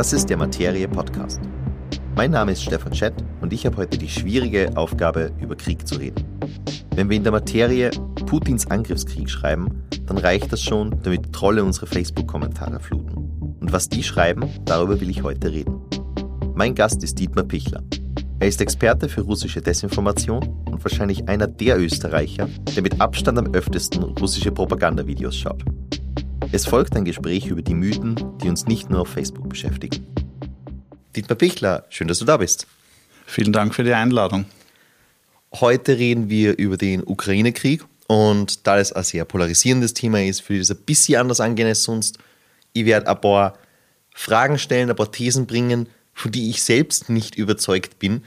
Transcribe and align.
Das 0.00 0.14
ist 0.14 0.30
der 0.30 0.38
Materie 0.38 0.88
Podcast. 0.88 1.42
Mein 2.16 2.30
Name 2.30 2.52
ist 2.52 2.62
Stefan 2.62 2.94
Schett 2.94 3.12
und 3.42 3.52
ich 3.52 3.66
habe 3.66 3.76
heute 3.76 3.98
die 3.98 4.08
schwierige 4.08 4.74
Aufgabe, 4.74 5.30
über 5.42 5.56
Krieg 5.56 5.86
zu 5.86 5.96
reden. 5.96 6.24
Wenn 6.94 7.10
wir 7.10 7.18
in 7.18 7.22
der 7.22 7.32
Materie 7.32 7.90
Putins 8.24 8.66
Angriffskrieg 8.70 9.28
schreiben, 9.28 9.84
dann 10.06 10.16
reicht 10.16 10.50
das 10.54 10.62
schon, 10.62 11.02
damit 11.02 11.34
Trolle 11.34 11.62
unsere 11.62 11.86
Facebook-Kommentare 11.86 12.80
fluten. 12.80 13.12
Und 13.60 13.74
was 13.74 13.90
die 13.90 14.02
schreiben, 14.02 14.48
darüber 14.64 14.98
will 15.02 15.10
ich 15.10 15.22
heute 15.22 15.52
reden. 15.52 15.82
Mein 16.54 16.74
Gast 16.74 17.04
ist 17.04 17.18
Dietmar 17.18 17.44
Pichler. 17.44 17.82
Er 18.38 18.48
ist 18.48 18.62
Experte 18.62 19.06
für 19.06 19.20
russische 19.20 19.60
Desinformation 19.60 20.48
und 20.64 20.82
wahrscheinlich 20.82 21.28
einer 21.28 21.46
der 21.46 21.78
Österreicher, 21.78 22.48
der 22.74 22.82
mit 22.82 23.02
Abstand 23.02 23.36
am 23.36 23.52
öftesten 23.52 24.02
russische 24.02 24.50
Propagandavideos 24.50 25.36
schaut. 25.36 25.62
Es 26.52 26.66
folgt 26.66 26.96
ein 26.96 27.04
Gespräch 27.04 27.46
über 27.46 27.62
die 27.62 27.74
Mythen, 27.74 28.16
die 28.42 28.48
uns 28.48 28.66
nicht 28.66 28.90
nur 28.90 29.02
auf 29.02 29.08
Facebook 29.10 29.48
beschäftigen. 29.48 30.04
Dietmar 31.14 31.38
Pichler, 31.38 31.86
schön, 31.90 32.08
dass 32.08 32.18
du 32.18 32.24
da 32.24 32.38
bist. 32.38 32.66
Vielen 33.24 33.52
Dank 33.52 33.72
für 33.72 33.84
die 33.84 33.94
Einladung. 33.94 34.46
Heute 35.54 35.96
reden 35.96 36.28
wir 36.28 36.58
über 36.58 36.76
den 36.76 37.04
Ukraine-Krieg 37.06 37.84
und 38.08 38.66
da 38.66 38.80
es 38.80 38.92
ein 38.92 39.04
sehr 39.04 39.24
polarisierendes 39.24 39.94
Thema 39.94 40.24
ist, 40.24 40.48
will 40.48 40.56
ich 40.56 40.62
es 40.62 40.72
ein 40.72 40.78
bisschen 40.84 41.20
anders 41.20 41.38
angehen 41.38 41.68
als 41.68 41.84
sonst. 41.84 42.18
Ich 42.72 42.84
werde 42.84 43.06
ein 43.06 43.20
paar 43.20 43.56
Fragen 44.12 44.58
stellen, 44.58 44.90
ein 44.90 44.96
paar 44.96 45.12
Thesen 45.12 45.46
bringen, 45.46 45.88
von 46.14 46.32
die 46.32 46.50
ich 46.50 46.64
selbst 46.64 47.08
nicht 47.08 47.36
überzeugt 47.36 48.00
bin, 48.00 48.24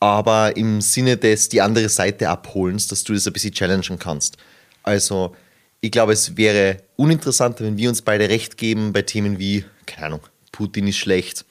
aber 0.00 0.56
im 0.56 0.80
Sinne 0.80 1.18
des 1.18 1.50
die 1.50 1.60
andere 1.60 1.90
Seite 1.90 2.30
abholens, 2.30 2.88
dass 2.88 3.04
du 3.04 3.12
das 3.12 3.26
ein 3.26 3.34
bisschen 3.34 3.52
challengen 3.52 3.98
kannst. 3.98 4.38
Also, 4.82 5.36
ich 5.80 5.90
glaube, 5.90 6.12
es 6.12 6.36
wäre 6.36 6.82
uninteressanter, 6.96 7.64
wenn 7.64 7.76
wir 7.76 7.88
uns 7.88 8.02
beide 8.02 8.28
recht 8.28 8.56
geben 8.56 8.92
bei 8.92 9.02
Themen 9.02 9.38
wie, 9.38 9.64
keine 9.86 10.06
Ahnung, 10.06 10.20
Putin 10.52 10.88
ist 10.88 10.96
schlecht, 10.96 11.44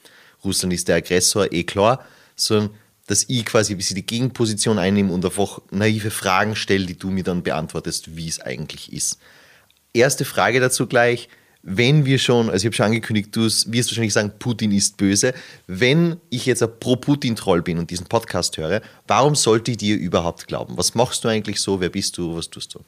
Russland 0.44 0.74
ist 0.74 0.88
der 0.88 0.98
Aggressor, 0.98 1.52
eh 1.52 1.64
klar, 1.64 2.06
sondern 2.36 2.72
dass 3.08 3.26
ich 3.28 3.46
quasi 3.46 3.74
ein 3.74 3.78
bisschen 3.78 3.96
die 3.96 4.06
Gegenposition 4.06 4.80
einnehme 4.80 5.14
und 5.14 5.24
einfach 5.24 5.60
naive 5.70 6.10
Fragen 6.10 6.56
stelle, 6.56 6.86
die 6.86 6.98
du 6.98 7.12
mir 7.12 7.24
dann 7.24 7.44
beantwortest, 7.44 8.16
wie 8.16 8.28
es 8.28 8.42
eigentlich 8.42 8.92
ist. 8.92 9.20
Erste 9.94 10.26
Frage 10.26 10.60
dazu 10.60 10.88
gleich, 10.88 11.30
wenn 11.62 12.06
wir 12.06 12.20
schon, 12.20 12.50
also 12.50 12.64
ich 12.64 12.66
habe 12.66 12.76
schon 12.76 12.86
angekündigt, 12.88 13.36
du 13.36 13.42
wirst 13.42 13.66
wahrscheinlich 13.66 14.14
sagen, 14.14 14.34
Putin 14.38 14.72
ist 14.72 14.98
böse. 14.98 15.34
Wenn 15.66 16.18
ich 16.30 16.46
jetzt 16.46 16.62
ein 16.62 16.80
Pro-Putin-Troll 16.80 17.64
bin 17.64 17.80
und 17.80 17.90
diesen 17.90 18.06
Podcast 18.06 18.58
höre, 18.58 18.82
warum 19.08 19.34
sollte 19.34 19.72
ich 19.72 19.78
dir 19.78 19.98
überhaupt 19.98 20.48
glauben? 20.48 20.78
Was 20.78 20.94
machst 20.94 21.24
du 21.24 21.28
eigentlich 21.28 21.60
so? 21.60 21.82
Wer 21.82 21.90
bist 21.90 22.18
du? 22.20 22.36
Was 22.36 22.52
tust 22.52 22.76
du? 22.76 22.80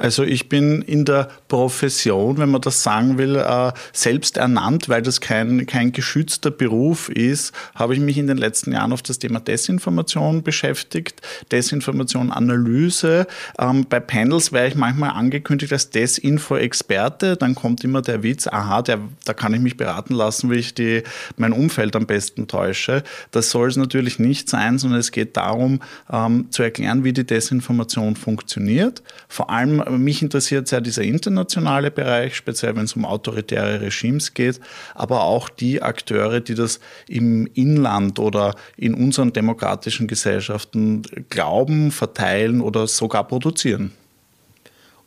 Also 0.00 0.22
ich 0.22 0.48
bin 0.48 0.80
in 0.80 1.04
der 1.04 1.28
Profession, 1.48 2.38
wenn 2.38 2.48
man 2.48 2.62
das 2.62 2.82
sagen 2.82 3.18
will, 3.18 3.36
äh, 3.36 3.70
selbst 3.92 4.38
ernannt, 4.38 4.88
weil 4.88 5.02
das 5.02 5.20
kein, 5.20 5.66
kein 5.66 5.92
geschützter 5.92 6.50
Beruf 6.50 7.10
ist, 7.10 7.52
habe 7.74 7.92
ich 7.92 8.00
mich 8.00 8.16
in 8.16 8.26
den 8.26 8.38
letzten 8.38 8.72
Jahren 8.72 8.94
auf 8.94 9.02
das 9.02 9.18
Thema 9.18 9.40
Desinformation 9.40 10.42
beschäftigt, 10.42 11.20
Desinformation, 11.52 12.32
Analyse. 12.32 13.26
Ähm, 13.58 13.84
bei 13.90 14.00
Panels 14.00 14.52
wäre 14.52 14.68
ich 14.68 14.74
manchmal 14.74 15.10
angekündigt 15.10 15.70
als 15.70 15.90
Desinfo-Experte, 15.90 17.36
dann 17.36 17.54
kommt 17.54 17.84
immer 17.84 18.00
der 18.00 18.22
Witz, 18.22 18.46
aha, 18.46 18.80
der, 18.80 19.00
da 19.26 19.34
kann 19.34 19.52
ich 19.52 19.60
mich 19.60 19.76
beraten 19.76 20.14
lassen, 20.14 20.50
wie 20.50 20.56
ich 20.56 20.72
die, 20.72 21.02
mein 21.36 21.52
Umfeld 21.52 21.94
am 21.94 22.06
besten 22.06 22.46
täusche. 22.46 23.02
Das 23.32 23.50
soll 23.50 23.68
es 23.68 23.76
natürlich 23.76 24.18
nicht 24.18 24.48
sein, 24.48 24.78
sondern 24.78 25.00
es 25.00 25.12
geht 25.12 25.36
darum, 25.36 25.80
ähm, 26.10 26.46
zu 26.50 26.62
erklären, 26.62 27.04
wie 27.04 27.12
die 27.12 27.26
Desinformation 27.26 28.16
funktioniert. 28.16 29.02
Vor 29.28 29.50
allem 29.50 29.89
mich 29.98 30.22
interessiert 30.22 30.68
sehr 30.68 30.80
dieser 30.80 31.02
internationale 31.02 31.90
Bereich, 31.90 32.36
speziell 32.36 32.76
wenn 32.76 32.84
es 32.84 32.94
um 32.94 33.04
autoritäre 33.04 33.80
Regimes 33.80 34.34
geht, 34.34 34.60
aber 34.94 35.22
auch 35.22 35.48
die 35.48 35.82
Akteure, 35.82 36.40
die 36.40 36.54
das 36.54 36.80
im 37.08 37.46
Inland 37.54 38.18
oder 38.18 38.54
in 38.76 38.94
unseren 38.94 39.32
demokratischen 39.32 40.06
Gesellschaften 40.06 41.02
glauben, 41.28 41.90
verteilen 41.90 42.60
oder 42.60 42.86
sogar 42.86 43.26
produzieren. 43.26 43.92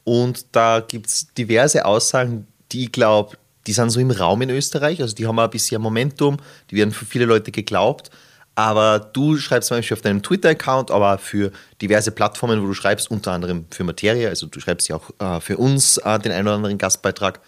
Und 0.03 0.45
da 0.51 0.81
gibt 0.81 1.07
es 1.07 1.27
diverse 1.37 1.85
Aussagen, 1.85 2.47
die 2.71 2.85
ich 2.85 2.91
glaube, 2.91 3.37
die 3.67 3.73
sind 3.73 3.89
so 3.89 3.99
im 3.99 4.11
Raum 4.11 4.41
in 4.41 4.49
Österreich, 4.49 5.01
also 5.01 5.15
die 5.15 5.25
haben 5.25 5.39
auch 5.39 5.47
bisher 5.47 5.79
Momentum, 5.79 6.37
die 6.69 6.75
werden 6.75 6.91
für 6.91 7.05
viele 7.05 7.25
Leute 7.25 7.51
geglaubt. 7.51 8.09
Aber 8.55 8.99
du 8.99 9.37
schreibst 9.37 9.69
zum 9.69 9.77
Beispiel 9.77 9.95
auf 9.95 10.01
deinem 10.01 10.21
Twitter-Account, 10.21 10.91
aber 10.91 11.17
für 11.17 11.51
diverse 11.81 12.11
Plattformen, 12.11 12.61
wo 12.61 12.67
du 12.67 12.73
schreibst, 12.73 13.09
unter 13.09 13.31
anderem 13.31 13.65
für 13.71 13.83
Materie, 13.83 14.29
also 14.29 14.45
du 14.45 14.59
schreibst 14.59 14.87
ja 14.89 14.97
auch 14.97 15.09
äh, 15.19 15.41
für 15.41 15.57
uns 15.57 15.97
äh, 15.97 16.19
den 16.19 16.31
einen 16.31 16.47
oder 16.47 16.57
anderen 16.57 16.77
Gastbeitrag, 16.77 17.39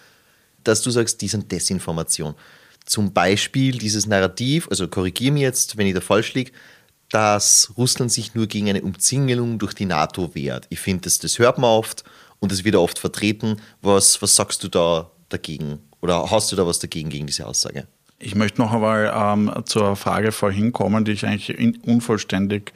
dass 0.64 0.82
du 0.82 0.90
sagst, 0.90 1.20
die 1.22 1.28
sind 1.28 1.50
Desinformation. 1.52 2.34
Zum 2.84 3.12
Beispiel 3.12 3.78
dieses 3.78 4.06
Narrativ, 4.06 4.68
also 4.68 4.88
korrigiere 4.88 5.32
mich 5.32 5.42
jetzt, 5.42 5.76
wenn 5.76 5.86
ich 5.86 5.94
da 5.94 6.00
falsch 6.00 6.34
liege, 6.34 6.52
dass 7.10 7.72
Russland 7.76 8.10
sich 8.10 8.34
nur 8.34 8.48
gegen 8.48 8.68
eine 8.68 8.82
Umzingelung 8.82 9.58
durch 9.58 9.74
die 9.74 9.86
NATO 9.86 10.34
wehrt. 10.34 10.66
Ich 10.70 10.80
finde, 10.80 11.02
das, 11.02 11.20
das 11.20 11.38
hört 11.38 11.58
man 11.58 11.70
oft 11.70 12.02
und 12.40 12.50
das 12.50 12.64
wird 12.64 12.74
oft 12.74 12.98
vertreten. 12.98 13.60
Was, 13.80 14.20
was 14.22 14.34
sagst 14.34 14.64
du 14.64 14.68
da 14.68 15.10
dagegen? 15.28 15.78
Oder 16.00 16.30
hast 16.30 16.50
du 16.50 16.56
da 16.56 16.66
was 16.66 16.80
dagegen 16.80 17.10
gegen 17.10 17.26
diese 17.26 17.46
Aussage? 17.46 17.86
Ich 18.18 18.34
möchte 18.34 18.62
noch 18.62 18.72
einmal 18.72 19.12
ähm, 19.14 19.52
zur 19.66 19.94
Frage 19.94 20.32
vorhin 20.32 20.72
kommen, 20.72 21.04
die 21.04 21.12
ich 21.12 21.26
eigentlich 21.26 21.84
unvollständig 21.86 22.72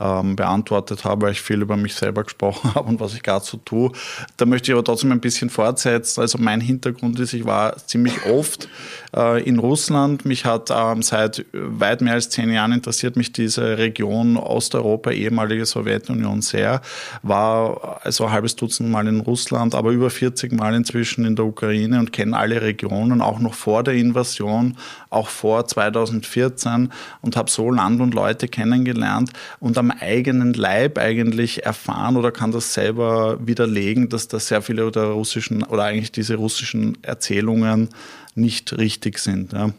ähm, 0.00 0.36
beantwortet 0.36 1.04
habe, 1.04 1.26
weil 1.26 1.32
ich 1.32 1.40
viel 1.40 1.62
über 1.62 1.76
mich 1.76 1.94
selber 1.94 2.24
gesprochen 2.24 2.74
habe 2.74 2.88
und 2.88 3.00
was 3.00 3.14
ich 3.14 3.22
gerade 3.22 3.44
so 3.44 3.56
tue. 3.58 3.92
Da 4.36 4.46
möchte 4.46 4.70
ich 4.70 4.74
aber 4.74 4.84
trotzdem 4.84 5.12
ein 5.12 5.20
bisschen 5.20 5.50
fortsetzen. 5.50 6.20
Also 6.20 6.38
mein 6.38 6.60
Hintergrund 6.60 7.18
ist, 7.18 7.32
ich 7.32 7.44
war 7.44 7.76
ziemlich 7.76 8.26
oft 8.26 8.68
äh, 9.14 9.42
in 9.42 9.58
Russland. 9.58 10.24
Mich 10.24 10.44
hat 10.44 10.70
ähm, 10.70 11.02
seit 11.02 11.46
weit 11.52 12.00
mehr 12.00 12.14
als 12.14 12.30
zehn 12.30 12.50
Jahren 12.50 12.72
interessiert 12.72 13.16
mich 13.16 13.32
diese 13.32 13.78
Region 13.78 14.36
Osteuropa, 14.36 15.10
ehemalige 15.10 15.64
Sowjetunion 15.64 16.42
sehr. 16.42 16.82
War 17.22 18.00
also 18.02 18.26
ein 18.26 18.32
halbes 18.32 18.56
Dutzend 18.56 18.90
Mal 18.90 19.08
in 19.08 19.20
Russland, 19.20 19.74
aber 19.74 19.90
über 19.90 20.10
40 20.10 20.52
Mal 20.52 20.74
inzwischen 20.74 21.24
in 21.24 21.36
der 21.36 21.44
Ukraine 21.44 21.98
und 21.98 22.12
kenne 22.12 22.36
alle 22.36 22.62
Regionen, 22.62 23.20
auch 23.20 23.38
noch 23.38 23.54
vor 23.54 23.82
der 23.82 23.94
Invasion, 23.94 24.76
auch 25.10 25.28
vor 25.28 25.66
2014 25.66 26.92
und 27.20 27.36
habe 27.36 27.50
so 27.50 27.70
Land 27.70 28.00
und 28.00 28.14
Leute 28.14 28.48
kennengelernt 28.48 29.30
und 29.60 29.78
am 29.78 29.90
eigenen 29.90 30.54
Leib 30.54 30.98
eigentlich 30.98 31.64
erfahren 31.64 32.16
oder 32.16 32.32
kann 32.32 32.52
das 32.52 32.74
selber 32.74 33.38
widerlegen, 33.46 34.08
dass 34.08 34.28
da 34.28 34.38
sehr 34.38 34.62
viele 34.62 34.90
der 34.90 35.04
russischen 35.04 35.62
oder 35.62 35.84
eigentlich 35.84 36.12
diese 36.12 36.36
russischen 36.36 36.98
Erzählungen 37.02 37.88
nicht 38.34 38.76
richtig 38.76 39.18
sind. 39.18 39.52
Ja. 39.52 39.70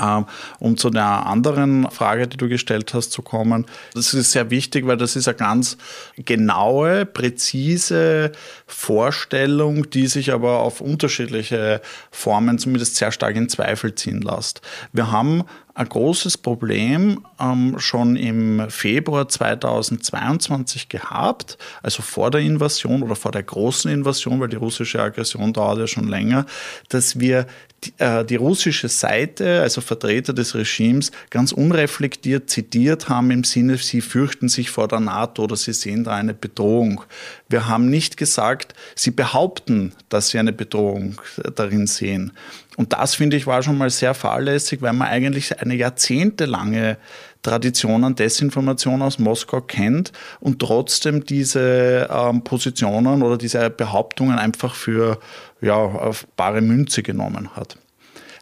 Ähm, 0.00 0.26
um 0.58 0.76
zu 0.76 0.90
der 0.90 1.26
anderen 1.26 1.88
Frage, 1.90 2.26
die 2.26 2.36
du 2.36 2.48
gestellt 2.48 2.94
hast, 2.94 3.12
zu 3.12 3.22
kommen. 3.22 3.66
Das 3.94 4.12
ist 4.12 4.32
sehr 4.32 4.50
wichtig, 4.50 4.86
weil 4.86 4.96
das 4.96 5.14
ist 5.14 5.28
eine 5.28 5.36
ganz 5.36 5.76
genaue, 6.16 7.06
präzise 7.06 8.32
Vorstellung, 8.66 9.88
die 9.90 10.08
sich 10.08 10.32
aber 10.32 10.60
auf 10.60 10.80
unterschiedliche 10.80 11.80
Formen 12.10 12.58
zumindest 12.58 12.96
sehr 12.96 13.12
stark 13.12 13.36
in 13.36 13.48
Zweifel 13.48 13.94
ziehen 13.94 14.20
lässt. 14.20 14.62
Wir 14.92 15.12
haben 15.12 15.44
ein 15.74 15.88
großes 15.88 16.38
Problem 16.38 17.24
ähm, 17.40 17.74
schon 17.78 18.14
im 18.14 18.70
Februar 18.70 19.28
2022 19.28 20.88
gehabt, 20.88 21.58
also 21.82 22.00
vor 22.02 22.30
der 22.30 22.42
Invasion 22.42 23.02
oder 23.02 23.16
vor 23.16 23.32
der 23.32 23.42
großen 23.42 23.90
Invasion, 23.90 24.38
weil 24.40 24.48
die 24.48 24.56
russische 24.56 25.02
Aggression 25.02 25.52
dauert 25.52 25.78
ja 25.80 25.86
schon 25.88 26.06
länger, 26.06 26.46
dass 26.90 27.18
wir 27.18 27.46
die, 27.82 27.92
äh, 27.98 28.24
die 28.24 28.36
russische 28.36 28.88
Seite, 28.88 29.62
also 29.62 29.80
Vertreter 29.80 30.32
des 30.32 30.54
Regimes, 30.54 31.10
ganz 31.30 31.50
unreflektiert 31.50 32.48
zitiert 32.48 33.08
haben 33.08 33.32
im 33.32 33.42
Sinne, 33.42 33.76
sie 33.76 34.00
fürchten 34.00 34.48
sich 34.48 34.70
vor 34.70 34.86
der 34.86 35.00
NATO 35.00 35.42
oder 35.42 35.56
sie 35.56 35.72
sehen 35.72 36.04
da 36.04 36.12
eine 36.14 36.34
Bedrohung. 36.34 37.02
Wir 37.48 37.66
haben 37.66 37.90
nicht 37.90 38.16
gesagt, 38.16 38.74
sie 38.94 39.10
behaupten, 39.10 39.92
dass 40.08 40.28
sie 40.28 40.38
eine 40.38 40.52
Bedrohung 40.52 41.20
darin 41.56 41.86
sehen. 41.86 42.32
Und 42.76 42.92
das, 42.92 43.14
finde 43.14 43.36
ich, 43.36 43.46
war 43.46 43.62
schon 43.62 43.78
mal 43.78 43.90
sehr 43.90 44.14
fahrlässig, 44.14 44.82
weil 44.82 44.92
man 44.92 45.08
eigentlich 45.08 45.60
eine 45.60 45.74
jahrzehntelange 45.74 46.96
Tradition 47.42 48.04
an 48.04 48.16
Desinformation 48.16 49.02
aus 49.02 49.18
Moskau 49.18 49.60
kennt 49.60 50.12
und 50.40 50.58
trotzdem 50.60 51.24
diese 51.24 52.08
ähm, 52.10 52.42
Positionen 52.42 53.22
oder 53.22 53.36
diese 53.36 53.70
Behauptungen 53.70 54.38
einfach 54.38 54.74
für 54.74 55.20
ja, 55.60 55.76
auf 55.76 56.26
bare 56.36 56.62
Münze 56.62 57.02
genommen 57.02 57.50
hat. 57.54 57.76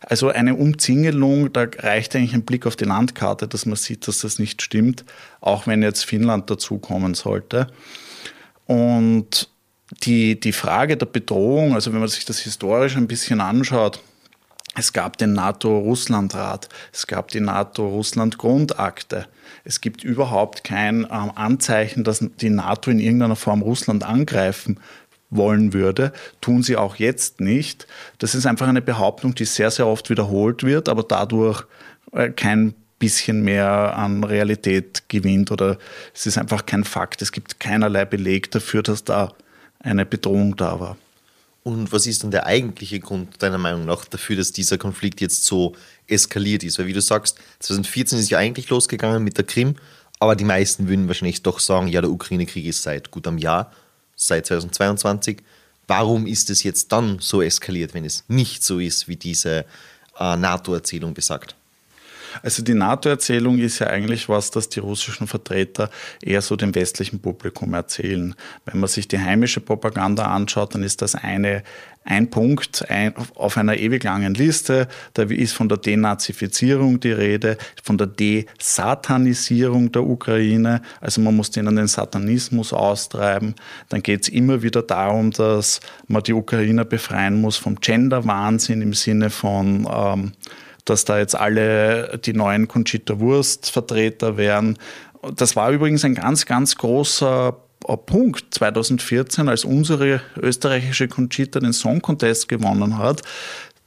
Also 0.00 0.28
eine 0.28 0.54
Umzingelung, 0.54 1.52
da 1.52 1.66
reicht 1.78 2.16
eigentlich 2.16 2.34
ein 2.34 2.44
Blick 2.44 2.66
auf 2.66 2.76
die 2.76 2.84
Landkarte, 2.84 3.46
dass 3.46 3.66
man 3.66 3.76
sieht, 3.76 4.08
dass 4.08 4.18
das 4.20 4.38
nicht 4.38 4.62
stimmt, 4.62 5.04
auch 5.40 5.66
wenn 5.66 5.82
jetzt 5.82 6.04
Finnland 6.04 6.50
dazukommen 6.50 7.14
sollte. 7.14 7.68
Und 8.66 9.48
die, 10.02 10.40
die 10.40 10.52
Frage 10.52 10.96
der 10.96 11.06
Bedrohung, 11.06 11.74
also 11.74 11.92
wenn 11.92 12.00
man 12.00 12.08
sich 12.08 12.24
das 12.24 12.40
historisch 12.40 12.96
ein 12.96 13.06
bisschen 13.06 13.40
anschaut, 13.40 14.00
es 14.74 14.92
gab 14.92 15.18
den 15.18 15.34
NATO-Russland-Rat, 15.34 16.68
es 16.92 17.06
gab 17.06 17.28
die 17.28 17.40
NATO-Russland-Grundakte. 17.40 19.26
Es 19.64 19.80
gibt 19.80 20.02
überhaupt 20.02 20.64
kein 20.64 21.06
ähm, 21.10 21.32
Anzeichen, 21.34 22.04
dass 22.04 22.24
die 22.40 22.50
NATO 22.50 22.90
in 22.90 22.98
irgendeiner 22.98 23.36
Form 23.36 23.62
Russland 23.62 24.02
angreifen 24.02 24.80
wollen 25.28 25.72
würde, 25.72 26.12
tun 26.40 26.62
sie 26.62 26.76
auch 26.76 26.96
jetzt 26.96 27.40
nicht. 27.40 27.86
Das 28.18 28.34
ist 28.34 28.46
einfach 28.46 28.68
eine 28.68 28.82
Behauptung, 28.82 29.34
die 29.34 29.44
sehr, 29.44 29.70
sehr 29.70 29.86
oft 29.86 30.10
wiederholt 30.10 30.62
wird, 30.62 30.88
aber 30.88 31.02
dadurch 31.02 31.64
äh, 32.12 32.30
kein 32.30 32.74
bisschen 32.98 33.42
mehr 33.42 33.96
an 33.96 34.22
Realität 34.22 35.08
gewinnt 35.08 35.50
oder 35.50 35.76
es 36.14 36.26
ist 36.26 36.38
einfach 36.38 36.66
kein 36.66 36.84
Fakt. 36.84 37.20
Es 37.20 37.32
gibt 37.32 37.58
keinerlei 37.58 38.04
Beleg 38.04 38.50
dafür, 38.52 38.82
dass 38.82 39.02
da 39.02 39.32
eine 39.80 40.06
Bedrohung 40.06 40.54
da 40.56 40.78
war. 40.78 40.96
Und 41.64 41.92
was 41.92 42.06
ist 42.06 42.24
dann 42.24 42.32
der 42.32 42.46
eigentliche 42.46 42.98
Grund 42.98 43.40
deiner 43.40 43.58
Meinung 43.58 43.84
nach 43.84 44.04
dafür, 44.04 44.36
dass 44.36 44.50
dieser 44.50 44.78
Konflikt 44.78 45.20
jetzt 45.20 45.44
so 45.44 45.76
eskaliert 46.08 46.64
ist? 46.64 46.78
Weil 46.78 46.86
wie 46.86 46.92
du 46.92 47.00
sagst, 47.00 47.38
2014 47.60 48.18
ist 48.18 48.30
ja 48.30 48.38
eigentlich 48.38 48.68
losgegangen 48.68 49.22
mit 49.22 49.36
der 49.36 49.44
Krim, 49.44 49.76
aber 50.18 50.34
die 50.34 50.44
meisten 50.44 50.88
würden 50.88 51.06
wahrscheinlich 51.06 51.42
doch 51.42 51.60
sagen, 51.60 51.86
ja, 51.86 52.00
der 52.00 52.10
Ukraine-Krieg 52.10 52.66
ist 52.66 52.82
seit 52.82 53.10
gut 53.10 53.28
einem 53.28 53.38
Jahr, 53.38 53.72
seit 54.16 54.46
2022. 54.46 55.38
Warum 55.86 56.26
ist 56.26 56.50
es 56.50 56.62
jetzt 56.64 56.90
dann 56.90 57.18
so 57.20 57.42
eskaliert, 57.42 57.94
wenn 57.94 58.04
es 58.04 58.24
nicht 58.28 58.64
so 58.64 58.78
ist, 58.78 59.06
wie 59.06 59.16
diese 59.16 59.64
äh, 60.18 60.36
NATO-Erzählung 60.36 61.14
besagt? 61.14 61.54
Also 62.42 62.62
die 62.62 62.74
NATO-Erzählung 62.74 63.58
ist 63.58 63.78
ja 63.78 63.88
eigentlich 63.88 64.28
was, 64.28 64.50
das 64.50 64.68
die 64.68 64.80
russischen 64.80 65.26
Vertreter 65.26 65.90
eher 66.22 66.42
so 66.42 66.56
dem 66.56 66.74
westlichen 66.74 67.20
Publikum 67.20 67.74
erzählen. 67.74 68.34
Wenn 68.64 68.80
man 68.80 68.88
sich 68.88 69.08
die 69.08 69.18
heimische 69.18 69.60
Propaganda 69.60 70.26
anschaut, 70.26 70.74
dann 70.74 70.82
ist 70.82 71.02
das 71.02 71.14
eine, 71.14 71.62
ein 72.04 72.30
Punkt 72.30 72.90
ein, 72.90 73.14
auf 73.34 73.56
einer 73.56 73.76
ewig 73.76 74.04
langen 74.04 74.34
Liste. 74.34 74.88
Da 75.14 75.22
ist 75.22 75.52
von 75.52 75.68
der 75.68 75.78
Denazifizierung 75.78 77.00
die 77.00 77.12
Rede, 77.12 77.56
von 77.82 77.98
der 77.98 78.08
Desatanisierung 78.08 79.92
der 79.92 80.02
Ukraine. 80.02 80.82
Also 81.00 81.20
man 81.20 81.36
muss 81.36 81.50
denen 81.50 81.76
den 81.76 81.86
Satanismus 81.86 82.72
austreiben. 82.72 83.54
Dann 83.88 84.02
geht 84.02 84.22
es 84.22 84.28
immer 84.28 84.62
wieder 84.62 84.82
darum, 84.82 85.30
dass 85.30 85.80
man 86.08 86.22
die 86.22 86.32
Ukrainer 86.32 86.84
befreien 86.84 87.40
muss 87.40 87.56
vom 87.56 87.76
Gender-Wahnsinn 87.80 88.82
im 88.82 88.94
Sinne 88.94 89.30
von 89.30 89.88
ähm, 89.92 90.32
dass 90.84 91.04
da 91.04 91.18
jetzt 91.18 91.34
alle 91.34 92.18
die 92.24 92.32
neuen 92.32 92.68
Conchita 92.68 93.20
Wurst 93.20 93.70
Vertreter 93.70 94.36
wären. 94.36 94.78
Das 95.36 95.56
war 95.56 95.70
übrigens 95.70 96.04
ein 96.04 96.14
ganz, 96.14 96.46
ganz 96.46 96.76
großer 96.76 97.56
Punkt 98.06 98.46
2014, 98.54 99.48
als 99.48 99.64
unsere 99.64 100.20
österreichische 100.36 101.08
Conchita 101.08 101.60
den 101.60 101.72
Song 101.72 102.00
Contest 102.00 102.48
gewonnen 102.48 102.98
hat. 102.98 103.22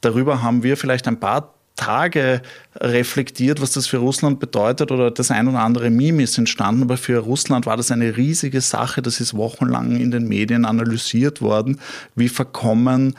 Darüber 0.00 0.42
haben 0.42 0.62
wir 0.62 0.76
vielleicht 0.76 1.08
ein 1.08 1.20
paar 1.20 1.54
Tage 1.76 2.40
reflektiert, 2.80 3.60
was 3.60 3.72
das 3.72 3.86
für 3.86 3.98
Russland 3.98 4.40
bedeutet 4.40 4.90
oder 4.90 5.10
das 5.10 5.30
ein 5.30 5.46
oder 5.46 5.60
andere 5.60 5.90
Meme 5.90 6.22
ist 6.22 6.38
entstanden, 6.38 6.82
aber 6.82 6.96
für 6.96 7.18
Russland 7.18 7.66
war 7.66 7.76
das 7.76 7.90
eine 7.90 8.16
riesige 8.16 8.62
Sache, 8.62 9.02
das 9.02 9.20
ist 9.20 9.34
wochenlang 9.34 9.96
in 9.96 10.10
den 10.10 10.26
Medien 10.26 10.64
analysiert 10.64 11.42
worden, 11.42 11.78
wie 12.14 12.30
verkommen 12.30 13.14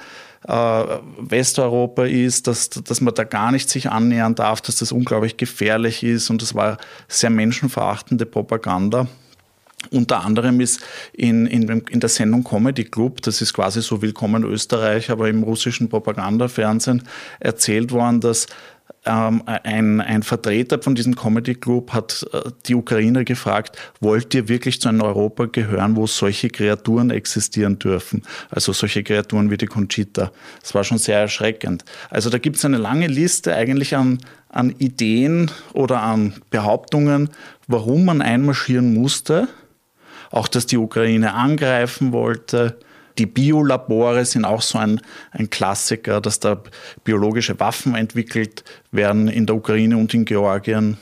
äh, 0.45 0.51
Westeuropa 1.19 2.06
ist, 2.06 2.48
dass, 2.48 2.69
dass 2.69 3.01
man 3.01 3.13
da 3.13 3.24
gar 3.24 3.51
nicht 3.51 3.69
sich 3.69 3.89
annähern 3.89 4.36
darf, 4.36 4.62
dass 4.62 4.78
das 4.78 4.92
unglaublich 4.92 5.38
gefährlich 5.38 6.04
ist 6.04 6.30
und 6.30 6.42
das 6.42 6.56
war 6.56 6.78
sehr 7.07 7.30
menschenverachtende 7.30 8.25
Propaganda. 8.25 9.07
Unter 9.92 10.25
anderem 10.25 10.60
ist 10.60 10.81
in, 11.13 11.45
in, 11.45 11.69
in 11.69 12.00
der 12.00 12.10
Sendung 12.10 12.44
Comedy 12.44 12.84
Club, 12.84 13.22
das 13.22 13.42
ist 13.42 13.54
quasi 13.54 13.81
so 13.81 14.01
Willkommen 14.01 14.44
Österreich, 14.44 15.12
aber 15.12 15.30
im 15.30 15.44
russischen 15.44 15.88
Propagandafernsehen 15.88 17.04
erzählt 17.40 17.92
worden, 17.92 18.19
dass 18.19 18.48
ähm, 19.07 19.44
ein, 19.45 20.01
ein, 20.01 20.24
Vertreter 20.24 20.81
von 20.81 20.94
diesem 20.95 21.15
Comedy 21.15 21.56
Club 21.56 21.94
hat 21.94 22.25
äh, 22.33 22.51
die 22.65 22.75
Ukrainer 22.75 23.24
gefragt, 23.24 23.77
wollt 24.00 24.33
ihr 24.33 24.48
wirklich 24.50 24.81
zu 24.81 24.89
einem 24.89 25.01
Europa 25.01 25.45
gehören, 25.45 25.95
wo 25.95 26.06
solche 26.07 26.50
Kreaturen 26.50 27.09
existieren 27.09 27.80
dürfen? 27.80 28.24
Also 28.50 28.74
solche 28.74 29.04
Kreaturen 29.04 29.50
wie 29.50 29.57
die 29.57 29.65
Conchita. 29.65 30.31
Das 30.62 30.75
war 30.75 30.83
schon 30.83 30.98
sehr 30.98 31.19
erschreckend. 31.19 31.86
Also 32.09 32.30
da 32.30 32.38
gibt 32.38 32.57
es 32.57 32.65
eine 32.65 32.77
lange 32.77 33.07
Liste 33.07 33.56
eigentlich 33.56 33.95
an, 33.95 34.19
an 34.50 34.71
Ideen 34.77 35.50
oder 35.74 36.01
an 36.01 36.36
Behauptungen, 36.50 37.30
warum 37.68 38.06
man 38.06 38.21
einmarschieren 38.21 38.94
musste. 38.94 39.48
Auch, 40.30 40.50
dass 40.50 40.65
die 40.65 40.77
Ukraine 40.77 41.33
angreifen 41.33 42.12
wollte, 42.12 42.77
die 43.18 43.25
Biolabore 43.25 44.25
sind 44.25 44.46
auch 44.46 44.62
so 44.62 44.78
ein, 44.78 45.02
ein 45.31 45.50
Klassiker, 45.50 46.22
dass 46.22 46.40
da 46.40 46.62
biologische 47.04 47.60
Waffen 47.60 47.96
entwickelt 47.96 48.64
werden 48.92 49.28
in 49.28 49.46
der 49.46 49.56
Ukraine 49.56 49.98
und 49.98 50.14
in 50.14 50.25
Georgien. 50.25 50.98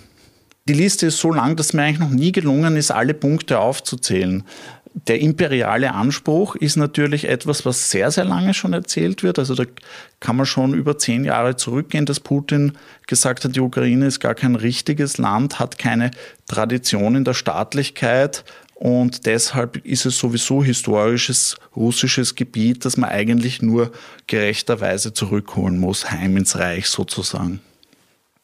Die 0.67 0.73
Liste 0.73 1.07
ist 1.07 1.19
so 1.19 1.31
lang, 1.31 1.55
dass 1.55 1.73
mir 1.73 1.83
eigentlich 1.83 1.99
noch 1.99 2.09
nie 2.09 2.31
gelungen 2.31 2.75
ist, 2.75 2.89
alle 2.89 3.13
Punkte 3.13 3.59
aufzuzählen. 3.59 4.43
Der 5.07 5.19
imperiale 5.19 5.93
Anspruch 5.93 6.55
ist 6.55 6.77
natürlich 6.77 7.27
etwas, 7.27 7.65
was 7.65 7.91
sehr, 7.91 8.11
sehr 8.11 8.23
lange 8.23 8.53
schon 8.53 8.71
erzählt 8.71 9.23
wird. 9.23 9.37
Also 9.37 9.53
da 9.53 9.65
kann 10.21 10.37
man 10.37 10.45
schon 10.45 10.73
über 10.73 10.97
zehn 10.97 11.25
Jahre 11.25 11.57
zurückgehen, 11.57 12.05
dass 12.05 12.21
Putin 12.21 12.77
gesagt 13.05 13.43
hat, 13.43 13.55
die 13.55 13.59
Ukraine 13.59 14.07
ist 14.07 14.21
gar 14.21 14.35
kein 14.35 14.55
richtiges 14.55 15.17
Land, 15.17 15.59
hat 15.59 15.77
keine 15.77 16.11
Tradition 16.47 17.15
in 17.15 17.25
der 17.25 17.33
Staatlichkeit, 17.33 18.45
und 18.75 19.25
deshalb 19.25 19.77
ist 19.85 20.05
es 20.05 20.19
sowieso 20.19 20.61
historisches 20.61 21.55
russisches 21.75 22.35
Gebiet, 22.35 22.83
das 22.83 22.97
man 22.97 23.09
eigentlich 23.09 23.61
nur 23.61 23.91
gerechterweise 24.27 25.13
zurückholen 25.13 25.79
muss, 25.79 26.11
heim 26.11 26.35
ins 26.35 26.57
Reich 26.57 26.87
sozusagen. 26.87 27.61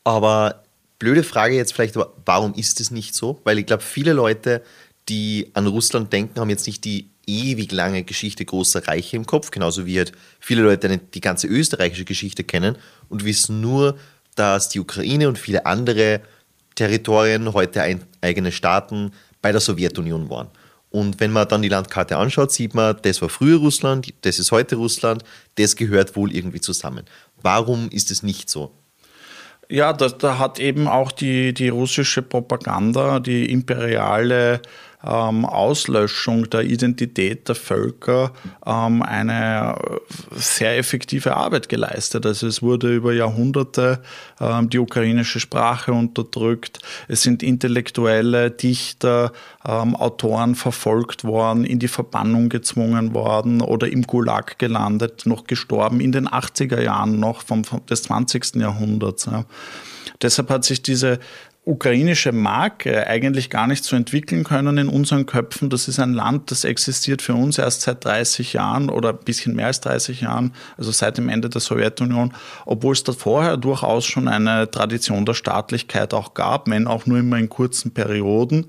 Aber 0.06 0.64
blöde 1.00 1.24
Frage 1.24 1.56
jetzt 1.56 1.74
vielleicht, 1.74 1.98
warum 2.26 2.54
ist 2.54 2.80
es 2.80 2.92
nicht 2.92 3.14
so? 3.14 3.42
Weil 3.44 3.60
ich 3.60 3.66
glaube, 3.66 3.84
viele 3.84 4.14
Leute, 4.14 4.64
die 5.10 5.52
an 5.54 5.68
Russland 5.68 6.14
denken, 6.14 6.40
haben 6.40 6.50
jetzt 6.50 6.66
nicht 6.66 6.86
die 6.86 7.10
ewig 7.28 7.72
lange 7.74 8.04
Geschichte 8.04 8.46
großer 8.46 8.88
Reiche 8.88 9.18
im 9.18 9.26
Kopf, 9.26 9.52
genauso 9.52 9.86
wie 9.86 9.98
halt 9.98 10.14
viele 10.40 10.62
Leute 10.62 10.98
die 10.98 11.22
ganze 11.22 11.48
österreichische 11.48 12.06
Geschichte 12.06 12.46
kennen 12.46 12.78
und 13.10 13.26
wissen 13.26 13.60
nur, 13.60 13.98
dass 14.36 14.70
die 14.70 14.80
Ukraine 14.80 15.28
und 15.28 15.38
viele 15.38 15.66
andere 15.66 16.22
Territorien, 16.76 17.54
heute 17.54 18.00
eigene 18.22 18.52
Staaten, 18.54 19.12
bei 19.42 19.52
der 19.52 19.62
Sowjetunion 19.62 20.30
waren. 20.30 20.50
Und 20.90 21.20
wenn 21.22 21.32
man 21.32 21.48
dann 21.48 21.62
die 21.62 21.70
Landkarte 21.70 22.18
anschaut, 22.18 22.52
sieht 22.52 22.76
man, 22.76 22.98
das 23.02 23.22
war 23.22 23.30
früher 23.30 23.58
Russland, 23.60 24.14
das 24.22 24.40
ist 24.40 24.52
heute 24.52 24.76
Russland, 24.76 25.24
das 25.56 25.76
gehört 25.76 26.16
wohl 26.18 26.34
irgendwie 26.36 26.60
zusammen. 26.60 27.06
Warum 27.42 27.90
ist 27.90 28.12
es 28.12 28.24
nicht 28.24 28.50
so? 28.50 28.72
Ja, 29.70 29.94
da, 29.94 30.10
da 30.10 30.38
hat 30.38 30.60
eben 30.60 30.90
auch 30.90 31.14
die, 31.14 31.54
die 31.54 31.70
russische 31.70 32.22
Propaganda, 32.22 33.22
die 33.22 33.50
imperiale 33.50 34.62
ähm, 35.06 35.46
Auslöschung 35.46 36.50
der 36.50 36.62
Identität 36.62 37.48
der 37.48 37.56
Völker 37.56 38.32
ähm, 38.66 39.02
eine 39.02 39.76
sehr 40.32 40.78
effektive 40.78 41.36
Arbeit 41.36 41.70
geleistet. 41.70 42.26
Also 42.26 42.48
es 42.48 42.62
wurde 42.62 42.94
über 42.94 43.14
Jahrhunderte 43.14 44.02
ähm, 44.40 44.70
die 44.70 44.80
ukrainische 44.80 45.40
Sprache 45.40 45.94
unterdrückt. 45.94 46.80
Es 47.08 47.24
sind 47.24 47.44
intellektuelle 47.44 48.52
Dichter, 48.52 49.32
ähm, 49.66 49.96
Autoren 49.96 50.56
verfolgt 50.56 51.24
worden, 51.24 51.66
in 51.66 51.80
die 51.80 51.88
Verbannung 51.88 52.50
gezwungen 52.50 53.14
worden 53.14 53.62
oder 53.62 53.88
im 53.92 54.04
Gulag 54.04 54.60
gelandet, 54.60 55.26
noch 55.26 55.46
gestorben 55.46 56.00
in 56.00 56.12
den 56.12 56.28
80er 56.28 56.82
Jahren 56.82 57.20
noch 57.20 57.42
vom, 57.42 57.64
vom 57.64 57.86
des 57.86 58.04
20. 58.04 58.56
Jahrhunderts. 58.56 59.26
Ja. 59.26 59.46
Deshalb 60.22 60.50
hat 60.50 60.66
sich 60.66 60.82
diese 60.82 61.20
ukrainische 61.64 62.32
Marke 62.32 63.06
eigentlich 63.06 63.52
gar 63.52 63.68
nicht 63.68 63.84
so 63.84 63.96
entwickeln 63.96 64.44
können 64.44 64.80
in 64.80 64.88
unseren 64.88 65.28
Köpfen. 65.28 65.70
Das 65.70 65.88
ist 65.88 66.00
ein 66.00 66.14
Land, 66.14 66.50
das 66.50 66.64
existiert 66.64 67.22
für 67.22 67.36
uns 67.36 67.60
erst 67.60 67.82
seit 67.82 68.04
30 68.04 68.54
Jahren 68.54 68.90
oder 68.90 69.10
ein 69.10 69.20
bisschen 69.24 69.56
mehr 69.56 69.68
als 69.68 69.80
30 69.82 70.22
Jahren, 70.22 70.54
also 70.78 70.92
seit 70.92 71.20
dem 71.20 71.30
Ende 71.30 71.50
der 71.50 71.62
Sowjetunion, 71.62 72.34
obwohl 72.66 72.94
es 72.94 73.04
da 73.04 73.14
vorher 73.14 73.58
durchaus 73.58 74.06
schon 74.06 74.28
eine 74.28 74.72
Tradition 74.72 75.26
der 75.26 75.36
Staatlichkeit 75.36 76.16
auch 76.16 76.34
gab, 76.34 76.68
wenn 76.68 76.88
auch 76.88 77.06
nur 77.06 77.20
immer 77.20 77.38
in 77.38 77.50
kurzen 77.50 77.94
Perioden. 77.94 78.66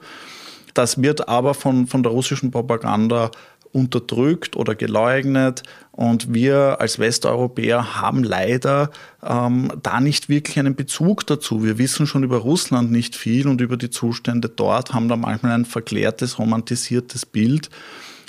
Das 0.75 1.01
wird 1.01 1.29
aber 1.29 1.55
von, 1.55 1.87
von 1.87 2.03
der 2.03 2.13
russischen 2.13 2.51
Propaganda 2.51 3.31
unterdrückt 3.73 4.57
oder 4.57 4.75
geleugnet. 4.75 5.63
Und 5.91 6.33
wir 6.33 6.81
als 6.81 6.99
Westeuropäer 6.99 8.01
haben 8.01 8.25
leider 8.25 8.91
ähm, 9.23 9.73
da 9.83 10.01
nicht 10.01 10.29
wirklich 10.29 10.59
einen 10.59 10.75
Bezug 10.75 11.27
dazu. 11.27 11.65
Wir 11.65 11.79
wissen 11.79 12.07
schon 12.07 12.23
über 12.23 12.39
Russland 12.39 12.91
nicht 12.91 13.17
viel 13.17 13.47
und 13.47 13.61
über 13.61 13.77
die 13.77 13.91
Zustände 13.91 14.49
dort, 14.49 14.95
haben 14.95 15.09
da 15.09 15.17
manchmal 15.17 15.53
ein 15.53 15.65
verklärtes, 15.65 16.39
romantisiertes 16.39 17.27
Bild. 17.27 17.71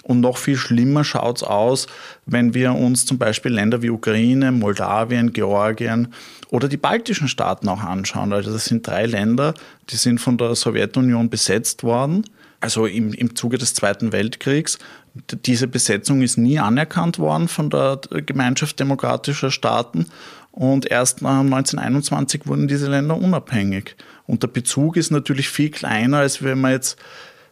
Und 0.04 0.20
noch 0.20 0.38
viel 0.38 0.58
schlimmer 0.58 1.06
schaut 1.06 1.38
es 1.38 1.44
aus, 1.44 1.88
wenn 2.26 2.54
wir 2.54 2.74
uns 2.74 3.06
zum 3.06 3.18
Beispiel 3.18 3.54
Länder 3.54 3.82
wie 3.82 3.90
Ukraine, 3.90 4.52
Moldawien, 4.52 5.32
Georgien 5.32 6.10
oder 6.50 6.68
die 6.68 6.78
baltischen 6.78 7.30
Staaten 7.30 7.70
auch 7.70 7.82
anschauen. 7.82 8.34
Also 8.34 8.52
das 8.52 8.66
sind 8.66 8.86
drei 8.86 9.06
Länder, 9.06 9.54
die 9.90 9.96
sind 9.96 10.20
von 10.20 10.38
der 10.38 10.56
Sowjetunion 10.56 11.30
besetzt 11.30 11.84
worden, 11.84 12.26
also 12.60 12.86
im, 12.86 13.14
im 13.14 13.36
Zuge 13.36 13.58
des 13.58 13.74
Zweiten 13.74 14.12
Weltkriegs 14.12 14.78
diese 15.14 15.68
Besetzung 15.68 16.22
ist 16.22 16.38
nie 16.38 16.60
anerkannt 16.60 17.20
worden 17.20 17.48
von 17.48 17.70
der 17.70 18.00
Gemeinschaft 18.26 18.80
demokratischer 18.80 19.52
Staaten 19.52 20.08
und 20.52 20.86
erst 20.90 21.24
1921 21.24 22.46
wurden 22.46 22.68
diese 22.68 22.88
Länder 22.88 23.18
unabhängig. 23.18 23.96
Und 24.28 24.44
der 24.44 24.48
Bezug 24.48 24.98
ist 24.98 25.12
natürlich 25.12 25.50
viel 25.50 25.72
kleiner, 25.72 26.20
als 26.20 26.44
wenn 26.44 26.62
man 26.62 26.72
jetzt 26.74 26.98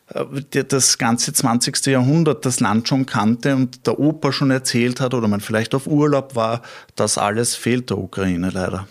äh, 0.10 0.64
das 0.64 1.00
ganze 1.00 1.34
20. 1.34 1.88
Jahrhundert 1.88 2.46
das 2.46 2.60
Land 2.60 2.88
schon 2.88 3.08
kannte 3.08 3.56
und 3.56 3.88
der 3.88 4.00
Opa 4.00 4.32
schon 4.32 4.52
erzählt 4.52 5.02
hat 5.02 5.14
oder 5.14 5.28
man 5.28 5.42
vielleicht 5.42 5.74
auf 5.74 5.88
Urlaub 5.88 6.36
war, 6.36 6.62
das 6.96 7.18
alles 7.18 7.56
fehlt 7.56 7.90
der 7.90 7.98
Ukraine 7.98 8.52
leider. 8.52 8.88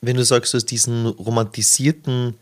Wenn 0.00 0.16
du 0.16 0.24
sagst, 0.24 0.52
du 0.52 0.56
hast 0.56 0.66
diesen 0.66 1.06
romantisierten 1.06 2.34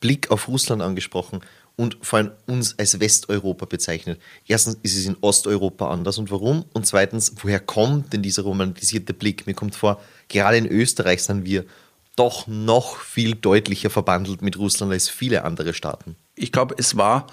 Blick 0.00 0.30
auf 0.32 0.48
Russland 0.48 0.82
angesprochen 0.82 1.40
und 1.76 1.98
vor 2.02 2.18
allem 2.18 2.32
uns 2.46 2.78
als 2.78 3.00
Westeuropa 3.00 3.66
bezeichnet. 3.66 4.20
Erstens 4.46 4.78
ist 4.82 4.96
es 4.96 5.06
in 5.06 5.16
Osteuropa 5.20 5.90
anders 5.90 6.18
und 6.18 6.30
warum? 6.30 6.64
Und 6.72 6.86
zweitens, 6.86 7.32
woher 7.42 7.60
kommt 7.60 8.12
denn 8.12 8.22
dieser 8.22 8.42
romantisierte 8.42 9.14
Blick? 9.14 9.46
Mir 9.46 9.54
kommt 9.54 9.74
vor, 9.74 10.00
gerade 10.28 10.56
in 10.56 10.66
Österreich 10.66 11.22
sind 11.22 11.44
wir 11.44 11.64
doch 12.16 12.46
noch 12.46 12.96
viel 12.96 13.34
deutlicher 13.34 13.90
verbandelt 13.90 14.42
mit 14.42 14.58
Russland 14.58 14.92
als 14.92 15.08
viele 15.08 15.44
andere 15.44 15.72
Staaten. 15.72 16.16
Ich 16.34 16.52
glaube, 16.52 16.74
es 16.78 16.96
war 16.96 17.26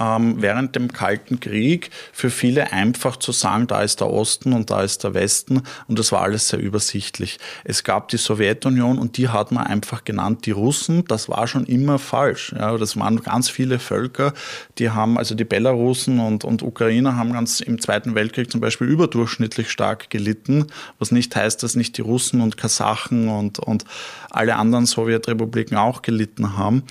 ähm, 0.00 0.36
während 0.38 0.74
dem 0.74 0.92
Kalten 0.92 1.38
Krieg 1.38 1.90
für 2.12 2.30
viele 2.30 2.72
einfach 2.72 3.16
zu 3.16 3.32
sagen, 3.32 3.66
da 3.66 3.82
ist 3.82 4.00
der 4.00 4.10
Osten 4.10 4.52
und 4.52 4.70
da 4.70 4.82
ist 4.82 5.04
der 5.04 5.14
Westen 5.14 5.62
und 5.86 5.98
das 5.98 6.10
war 6.10 6.22
alles 6.22 6.48
sehr 6.48 6.58
übersichtlich. 6.58 7.38
Es 7.64 7.84
gab 7.84 8.08
die 8.08 8.16
Sowjetunion 8.16 8.98
und 8.98 9.18
die 9.18 9.28
hat 9.28 9.52
man 9.52 9.66
einfach 9.66 10.04
genannt 10.04 10.46
die 10.46 10.52
Russen. 10.52 11.04
Das 11.04 11.28
war 11.28 11.46
schon 11.46 11.66
immer 11.66 11.98
falsch. 11.98 12.54
Ja, 12.58 12.76
das 12.78 12.96
waren 12.96 13.20
ganz 13.20 13.50
viele 13.50 13.78
Völker, 13.78 14.32
die 14.78 14.90
haben, 14.90 15.18
also 15.18 15.34
die 15.34 15.44
Belarusen 15.44 16.18
und, 16.18 16.44
und 16.44 16.62
Ukrainer 16.62 17.16
haben 17.16 17.32
ganz 17.32 17.60
im 17.60 17.80
Zweiten 17.80 18.14
Weltkrieg 18.14 18.50
zum 18.50 18.60
Beispiel 18.60 18.88
überdurchschnittlich 18.88 19.70
stark 19.70 20.08
gelitten, 20.08 20.66
was 20.98 21.12
nicht 21.12 21.36
heißt, 21.36 21.62
dass 21.62 21.74
nicht 21.74 21.98
die 21.98 22.02
Russen 22.02 22.40
und 22.40 22.56
Kasachen 22.56 23.28
und, 23.28 23.58
und 23.58 23.84
alle 24.30 24.56
anderen 24.56 24.86
Sowjetrepubliken 24.86 25.76
auch 25.76 26.02
gelitten 26.02 26.56
haben 26.56 26.84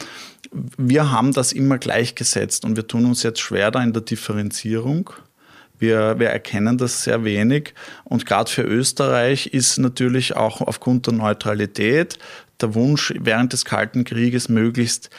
wir 0.51 1.11
haben 1.11 1.33
das 1.33 1.51
immer 1.51 1.77
gleichgesetzt 1.77 2.65
und 2.65 2.75
wir 2.75 2.87
tun 2.87 3.05
uns 3.05 3.23
jetzt 3.23 3.39
schwer 3.39 3.71
da 3.71 3.83
in 3.83 3.93
der 3.93 4.01
Differenzierung. 4.01 5.11
Wir, 5.77 6.19
wir 6.19 6.29
erkennen 6.29 6.77
das 6.77 7.03
sehr 7.03 7.23
wenig. 7.23 7.73
Und 8.03 8.25
gerade 8.25 8.51
für 8.51 8.63
Österreich 8.63 9.47
ist 9.47 9.77
natürlich 9.77 10.35
auch 10.35 10.61
aufgrund 10.61 11.07
der 11.07 11.13
Neutralität 11.13 12.19
der 12.59 12.75
Wunsch, 12.75 13.13
während 13.17 13.53
des 13.53 13.63
Kalten 13.63 14.03
Krieges 14.03 14.49
möglichst 14.49 15.09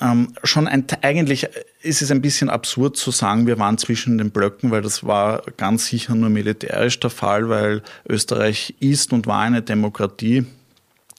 ähm, 0.00 0.32
schon 0.42 0.66
ein, 0.66 0.86
eigentlich 1.02 1.46
ist 1.82 2.00
es 2.00 2.10
ein 2.10 2.22
bisschen 2.22 2.48
absurd 2.48 2.96
zu 2.96 3.10
sagen, 3.10 3.46
wir 3.46 3.58
waren 3.58 3.76
zwischen 3.76 4.16
den 4.16 4.30
Blöcken, 4.30 4.70
weil 4.70 4.80
das 4.80 5.04
war 5.04 5.42
ganz 5.58 5.86
sicher 5.86 6.14
nur 6.14 6.30
militärisch 6.30 6.98
der 7.00 7.10
Fall, 7.10 7.50
weil 7.50 7.82
Österreich 8.08 8.74
ist 8.80 9.12
und 9.12 9.26
war 9.26 9.42
eine 9.42 9.60
Demokratie 9.60 10.46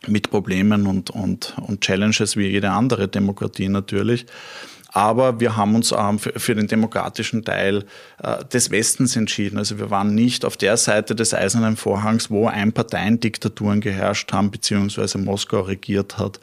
mit 0.07 0.29
Problemen 0.29 0.87
und, 0.87 1.09
und, 1.09 1.55
und 1.65 1.81
Challenges 1.81 2.37
wie 2.37 2.47
jede 2.47 2.71
andere 2.71 3.07
Demokratie 3.07 3.69
natürlich. 3.69 4.25
Aber 4.95 5.41
wir 5.41 5.57
haben 5.57 5.75
uns 5.75 5.91
ähm, 5.91 6.19
für, 6.19 6.55
den 6.55 6.67
demokratischen 6.67 7.43
Teil 7.43 7.83
äh, 8.23 8.45
des 8.45 8.71
Westens 8.71 9.17
entschieden. 9.17 9.57
Also 9.57 9.77
wir 9.77 9.89
waren 9.89 10.15
nicht 10.15 10.45
auf 10.45 10.55
der 10.55 10.77
Seite 10.77 11.15
des 11.15 11.33
Eisernen 11.33 11.75
Vorhangs, 11.75 12.31
wo 12.31 12.47
Einparteiendiktaturen 12.47 13.81
geherrscht 13.81 14.31
haben, 14.31 14.51
beziehungsweise 14.51 15.17
Moskau 15.17 15.59
regiert 15.59 16.17
hat. 16.17 16.39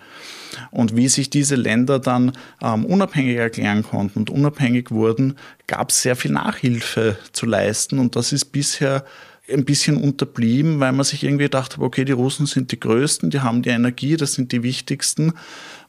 Und 0.71 0.95
wie 0.95 1.09
sich 1.09 1.31
diese 1.31 1.55
Länder 1.55 1.99
dann 1.99 2.33
ähm, 2.63 2.85
unabhängig 2.85 3.39
erklären 3.39 3.85
konnten 3.85 4.19
und 4.19 4.29
unabhängig 4.29 4.91
wurden, 4.91 5.39
gab 5.67 5.89
es 5.89 6.03
sehr 6.03 6.15
viel 6.15 6.33
Nachhilfe 6.33 7.17
zu 7.33 7.47
leisten. 7.47 7.99
Und 7.99 8.17
das 8.17 8.35
ist 8.35 8.53
bisher 8.53 9.07
ein 9.53 9.65
bisschen 9.65 9.97
unterblieben, 9.97 10.81
weil 10.81 10.93
man 10.93 11.05
sich 11.05 11.25
irgendwie 11.25 11.45
gedacht 11.45 11.75
hat, 11.75 11.83
okay, 11.83 12.05
die 12.05 12.13
Russen 12.13 12.47
sind 12.47 12.73
die 12.73 12.81
Größten, 12.81 13.31
die 13.31 13.41
haben 13.41 13.63
die 13.63 13.71
Energie, 13.71 14.17
das 14.17 14.35
sind 14.35 14.53
die 14.53 14.63
Wichtigsten. 14.63 15.35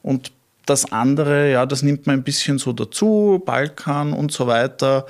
Und 0.02 0.32
das 0.66 0.92
andere, 0.92 1.50
ja, 1.50 1.66
das 1.66 1.82
nimmt 1.82 2.06
man 2.06 2.16
ein 2.16 2.24
bisschen 2.24 2.58
so 2.58 2.72
dazu, 2.72 3.42
Balkan 3.44 4.12
und 4.12 4.32
so 4.32 4.46
weiter. 4.46 5.06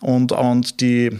Und, 0.00 0.32
und 0.32 0.80
die 0.80 1.18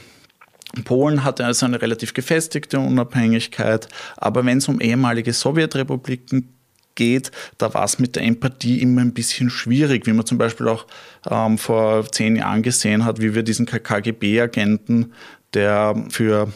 Polen 0.84 1.24
hatte 1.24 1.44
also 1.44 1.66
eine 1.66 1.80
relativ 1.80 2.14
gefestigte 2.14 2.78
Unabhängigkeit. 2.78 3.88
Aber 4.16 4.44
wenn 4.44 4.58
es 4.58 4.68
um 4.68 4.80
ehemalige 4.80 5.32
Sowjetrepubliken 5.32 6.52
geht, 6.94 7.30
da 7.56 7.72
war 7.72 7.84
es 7.84 7.98
mit 7.98 8.16
der 8.16 8.24
Empathie 8.24 8.82
immer 8.82 9.00
ein 9.00 9.14
bisschen 9.14 9.50
schwierig, 9.50 10.06
wie 10.06 10.12
man 10.12 10.26
zum 10.26 10.36
Beispiel 10.36 10.68
auch 10.68 10.86
ähm, 11.30 11.56
vor 11.56 12.10
zehn 12.10 12.36
Jahren 12.36 12.62
gesehen 12.62 13.04
hat, 13.04 13.20
wie 13.20 13.34
wir 13.34 13.42
diesen 13.42 13.66
KGB-Agenten, 13.66 15.12
der 15.54 15.94
für 16.10 16.52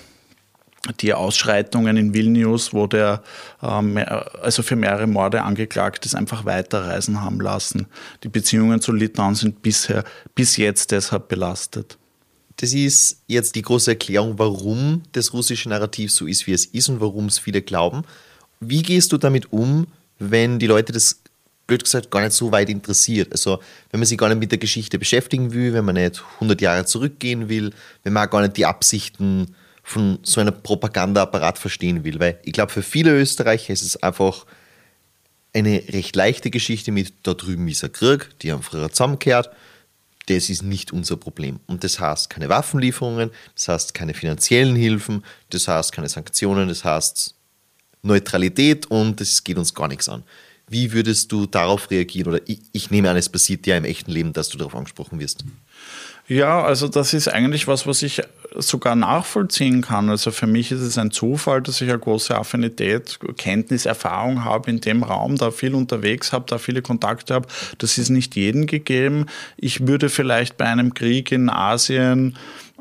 die 1.00 1.14
Ausschreitungen 1.14 1.96
in 1.96 2.14
Vilnius, 2.14 2.72
wo 2.72 2.86
der 2.86 3.22
ähm, 3.62 3.98
also 4.42 4.62
für 4.62 4.76
mehrere 4.76 5.06
Morde 5.06 5.42
angeklagt 5.42 6.04
ist, 6.06 6.14
einfach 6.14 6.44
weiterreisen 6.44 7.20
haben 7.20 7.40
lassen. 7.40 7.86
Die 8.24 8.28
Beziehungen 8.28 8.80
zu 8.80 8.92
Litauen 8.92 9.34
sind 9.34 9.62
bisher 9.62 10.04
bis 10.34 10.56
jetzt 10.56 10.90
deshalb 10.90 11.28
belastet. 11.28 11.98
Das 12.56 12.72
ist 12.74 13.22
jetzt 13.26 13.54
die 13.54 13.62
große 13.62 13.92
Erklärung, 13.92 14.38
warum 14.38 15.02
das 15.12 15.32
russische 15.32 15.68
Narrativ 15.68 16.12
so 16.12 16.26
ist, 16.26 16.46
wie 16.46 16.52
es 16.52 16.66
ist 16.66 16.88
und 16.88 17.00
warum 17.00 17.26
es 17.26 17.38
viele 17.38 17.62
glauben. 17.62 18.02
Wie 18.60 18.82
gehst 18.82 19.12
du 19.12 19.18
damit 19.18 19.52
um, 19.52 19.86
wenn 20.18 20.58
die 20.58 20.66
Leute 20.66 20.92
das 20.92 21.20
blöd 21.66 21.84
gesagt 21.84 22.10
gar 22.10 22.20
nicht 22.20 22.32
so 22.32 22.52
weit 22.52 22.68
interessiert? 22.68 23.32
Also 23.32 23.60
wenn 23.90 24.00
man 24.00 24.06
sich 24.06 24.18
gar 24.18 24.28
nicht 24.28 24.38
mit 24.38 24.50
der 24.50 24.58
Geschichte 24.58 24.98
beschäftigen 24.98 25.52
will, 25.52 25.72
wenn 25.72 25.84
man 25.84 25.94
nicht 25.94 26.22
100 26.34 26.60
Jahre 26.60 26.84
zurückgehen 26.84 27.48
will, 27.48 27.72
wenn 28.02 28.12
man 28.12 28.26
auch 28.26 28.30
gar 28.30 28.42
nicht 28.42 28.56
die 28.56 28.66
Absichten 28.66 29.54
von 29.82 30.18
so 30.22 30.40
einem 30.40 30.62
Propagandaapparat 30.62 31.58
verstehen 31.58 32.04
will. 32.04 32.20
Weil 32.20 32.38
ich 32.44 32.52
glaube, 32.52 32.72
für 32.72 32.82
viele 32.82 33.18
Österreicher 33.18 33.72
ist 33.72 33.82
es 33.82 34.02
einfach 34.02 34.46
eine 35.52 35.82
recht 35.88 36.16
leichte 36.16 36.50
Geschichte 36.50 36.92
mit, 36.92 37.12
da 37.24 37.34
drüben 37.34 37.68
ist 37.68 37.84
ein 37.84 37.92
Krieg, 37.92 38.30
die 38.40 38.52
haben 38.52 38.62
früher 38.62 38.90
zusammengekehrt. 38.90 39.50
Das 40.26 40.48
ist 40.48 40.62
nicht 40.62 40.92
unser 40.92 41.16
Problem. 41.16 41.58
Und 41.66 41.82
das 41.84 41.98
heißt 41.98 42.30
keine 42.30 42.48
Waffenlieferungen, 42.48 43.30
das 43.54 43.68
heißt 43.68 43.94
keine 43.94 44.14
finanziellen 44.14 44.76
Hilfen, 44.76 45.24
das 45.50 45.66
heißt 45.66 45.92
keine 45.92 46.08
Sanktionen, 46.08 46.68
das 46.68 46.84
heißt 46.84 47.34
Neutralität 48.02 48.86
und 48.86 49.20
es 49.20 49.42
geht 49.42 49.58
uns 49.58 49.74
gar 49.74 49.88
nichts 49.88 50.08
an. 50.08 50.22
Wie 50.68 50.92
würdest 50.92 51.30
du 51.32 51.46
darauf 51.46 51.90
reagieren? 51.90 52.28
Oder 52.28 52.40
ich, 52.46 52.60
ich 52.72 52.90
nehme 52.90 53.10
an, 53.10 53.16
es 53.16 53.28
passiert 53.28 53.66
ja 53.66 53.76
im 53.76 53.84
echten 53.84 54.10
Leben, 54.10 54.32
dass 54.32 54.48
du 54.48 54.58
darauf 54.58 54.74
angesprochen 54.74 55.18
wirst. 55.18 55.44
Ja, 56.28 56.62
also 56.62 56.88
das 56.88 57.14
ist 57.14 57.28
eigentlich 57.28 57.66
was, 57.66 57.86
was 57.86 58.02
ich 58.02 58.22
sogar 58.56 58.94
nachvollziehen 58.94 59.82
kann. 59.82 60.08
Also 60.08 60.30
für 60.30 60.46
mich 60.46 60.70
ist 60.70 60.80
es 60.80 60.98
ein 60.98 61.10
Zufall, 61.10 61.62
dass 61.62 61.80
ich 61.80 61.88
eine 61.88 61.98
große 61.98 62.36
Affinität, 62.36 63.18
Kenntnis, 63.36 63.86
Erfahrung 63.86 64.44
habe 64.44 64.70
in 64.70 64.80
dem 64.80 65.02
Raum, 65.02 65.36
da 65.36 65.50
viel 65.50 65.74
unterwegs 65.74 66.32
habe, 66.32 66.44
da 66.48 66.58
viele 66.58 66.82
Kontakte 66.82 67.34
habe. 67.34 67.48
Das 67.78 67.98
ist 67.98 68.10
nicht 68.10 68.36
jedem 68.36 68.66
gegeben. 68.66 69.26
Ich 69.56 69.86
würde 69.86 70.08
vielleicht 70.08 70.56
bei 70.56 70.66
einem 70.66 70.94
Krieg 70.94 71.32
in 71.32 71.50
Asien 71.50 72.36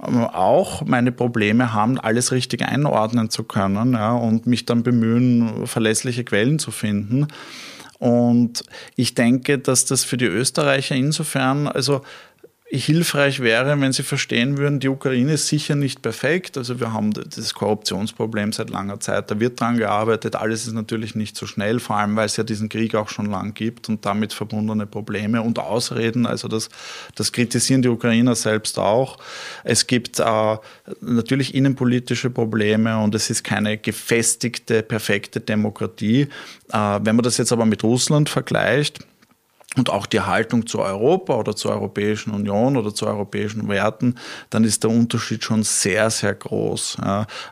ähm, 0.05 0.23
auch 0.25 0.85
meine 0.85 1.11
Probleme 1.11 1.73
haben, 1.73 1.99
alles 1.99 2.31
richtig 2.31 2.63
einordnen 2.63 3.29
zu 3.29 3.43
können 3.43 3.93
ja, 3.93 4.13
und 4.13 4.45
mich 4.47 4.65
dann 4.65 4.83
bemühen, 4.83 5.67
verlässliche 5.67 6.23
Quellen 6.23 6.59
zu 6.59 6.71
finden. 6.71 7.27
Und 7.99 8.63
ich 8.95 9.13
denke, 9.13 9.59
dass 9.59 9.85
das 9.85 10.03
für 10.03 10.17
die 10.17 10.25
Österreicher 10.25 10.95
insofern, 10.95 11.67
also 11.67 12.01
hilfreich 12.79 13.41
wäre, 13.41 13.79
wenn 13.81 13.91
Sie 13.91 14.03
verstehen 14.03 14.57
würden, 14.57 14.79
die 14.79 14.87
Ukraine 14.87 15.33
ist 15.33 15.47
sicher 15.47 15.75
nicht 15.75 16.01
perfekt. 16.01 16.57
Also 16.57 16.79
wir 16.79 16.93
haben 16.93 17.11
das 17.11 17.53
Korruptionsproblem 17.53 18.53
seit 18.53 18.69
langer 18.69 19.01
Zeit, 19.01 19.29
da 19.29 19.41
wird 19.41 19.59
dran 19.59 19.77
gearbeitet. 19.77 20.37
Alles 20.37 20.67
ist 20.67 20.73
natürlich 20.73 21.13
nicht 21.13 21.35
so 21.35 21.45
schnell, 21.45 21.81
vor 21.81 21.97
allem 21.97 22.15
weil 22.15 22.27
es 22.27 22.37
ja 22.37 22.45
diesen 22.45 22.69
Krieg 22.69 22.95
auch 22.95 23.09
schon 23.09 23.25
lang 23.25 23.53
gibt 23.53 23.89
und 23.89 24.05
damit 24.05 24.31
verbundene 24.31 24.85
Probleme 24.85 25.41
und 25.41 25.59
Ausreden. 25.59 26.25
Also 26.25 26.47
das, 26.47 26.69
das 27.15 27.33
kritisieren 27.33 27.81
die 27.81 27.89
Ukrainer 27.89 28.35
selbst 28.35 28.79
auch. 28.79 29.17
Es 29.65 29.85
gibt 29.85 30.19
äh, 30.19 30.57
natürlich 31.01 31.53
innenpolitische 31.53 32.29
Probleme 32.29 32.99
und 32.99 33.13
es 33.15 33.29
ist 33.29 33.43
keine 33.43 33.77
gefestigte, 33.77 34.81
perfekte 34.81 35.41
Demokratie. 35.41 36.29
Äh, 36.71 36.99
wenn 37.03 37.17
man 37.17 37.23
das 37.23 37.37
jetzt 37.37 37.51
aber 37.51 37.65
mit 37.65 37.83
Russland 37.83 38.29
vergleicht, 38.29 38.99
und 39.77 39.89
auch 39.89 40.05
die 40.05 40.19
Haltung 40.19 40.67
zu 40.67 40.79
Europa 40.79 41.33
oder 41.33 41.55
zur 41.55 41.71
Europäischen 41.71 42.31
Union 42.31 42.75
oder 42.75 42.93
zu 42.93 43.07
europäischen 43.07 43.69
Werten, 43.69 44.15
dann 44.49 44.65
ist 44.65 44.83
der 44.83 44.89
Unterschied 44.89 45.45
schon 45.45 45.63
sehr, 45.63 46.09
sehr 46.09 46.33
groß. 46.33 46.97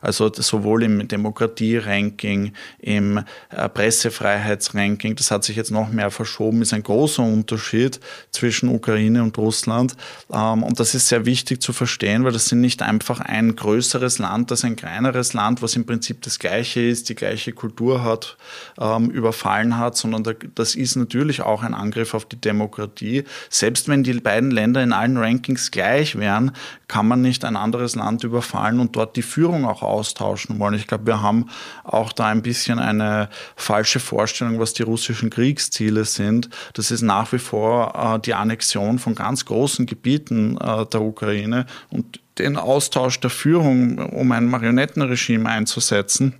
Also 0.01 0.29
sowohl 0.33 0.83
im 0.83 1.07
Demokratie-Ranking, 1.07 2.51
im 2.79 3.23
äh, 3.49 3.69
Pressefreiheitsranking, 3.69 5.15
das 5.15 5.31
hat 5.31 5.45
sich 5.45 5.55
jetzt 5.55 5.71
noch 5.71 5.89
mehr 5.89 6.11
verschoben, 6.11 6.61
ist 6.61 6.73
ein 6.73 6.83
großer 6.83 7.23
Unterschied 7.23 8.01
zwischen 8.31 8.67
Ukraine 8.67 9.23
und 9.23 9.37
Russland. 9.37 9.95
Ähm, 10.29 10.63
und 10.63 10.77
das 10.81 10.95
ist 10.95 11.07
sehr 11.07 11.25
wichtig 11.25 11.61
zu 11.61 11.71
verstehen, 11.71 12.25
weil 12.25 12.33
das 12.33 12.47
sind 12.47 12.59
nicht 12.59 12.81
einfach 12.81 13.21
ein 13.21 13.55
größeres 13.55 14.19
Land, 14.19 14.51
das 14.51 14.65
ein 14.65 14.75
kleineres 14.75 15.31
Land, 15.31 15.61
was 15.61 15.77
im 15.77 15.85
Prinzip 15.85 16.21
das 16.23 16.37
gleiche 16.37 16.81
ist, 16.81 17.07
die 17.07 17.15
gleiche 17.15 17.53
Kultur 17.53 18.03
hat, 18.03 18.35
ähm, 18.77 19.09
überfallen 19.09 19.77
hat, 19.77 19.95
sondern 19.95 20.35
das 20.55 20.75
ist 20.75 20.97
natürlich 20.97 21.41
auch 21.41 21.63
ein 21.63 21.73
Angriff 21.73 22.08
Angriff 22.09 22.13
auf 22.13 22.25
die 22.25 22.39
Demokratie. 22.39 23.23
Selbst 23.49 23.87
wenn 23.87 24.03
die 24.03 24.13
beiden 24.13 24.51
Länder 24.51 24.81
in 24.83 24.93
allen 24.93 25.17
Rankings 25.17 25.71
gleich 25.71 26.17
wären, 26.17 26.51
kann 26.87 27.07
man 27.07 27.21
nicht 27.21 27.45
ein 27.45 27.55
anderes 27.55 27.95
Land 27.95 28.23
überfallen 28.23 28.79
und 28.79 28.95
dort 28.95 29.15
die 29.15 29.21
Führung 29.21 29.65
auch 29.65 29.83
austauschen 29.83 30.59
wollen. 30.59 30.73
Ich 30.73 30.87
glaube, 30.87 31.05
wir 31.05 31.21
haben 31.21 31.49
auch 31.83 32.13
da 32.13 32.27
ein 32.27 32.41
bisschen 32.41 32.79
eine 32.79 33.29
falsche 33.55 33.99
Vorstellung, 33.99 34.59
was 34.59 34.73
die 34.73 34.83
russischen 34.83 35.29
Kriegsziele 35.29 36.05
sind. 36.05 36.49
Das 36.73 36.91
ist 36.91 37.01
nach 37.01 37.31
wie 37.31 37.39
vor 37.39 37.93
äh, 37.95 38.19
die 38.19 38.33
Annexion 38.33 38.99
von 38.99 39.15
ganz 39.15 39.45
großen 39.45 39.85
Gebieten 39.85 40.57
äh, 40.57 40.85
der 40.85 41.01
Ukraine 41.01 41.65
und 41.89 42.19
den 42.37 42.57
Austausch 42.57 43.19
der 43.19 43.29
Führung, 43.29 43.99
um 43.99 44.31
ein 44.31 44.45
Marionettenregime 44.45 45.49
einzusetzen. 45.49 46.35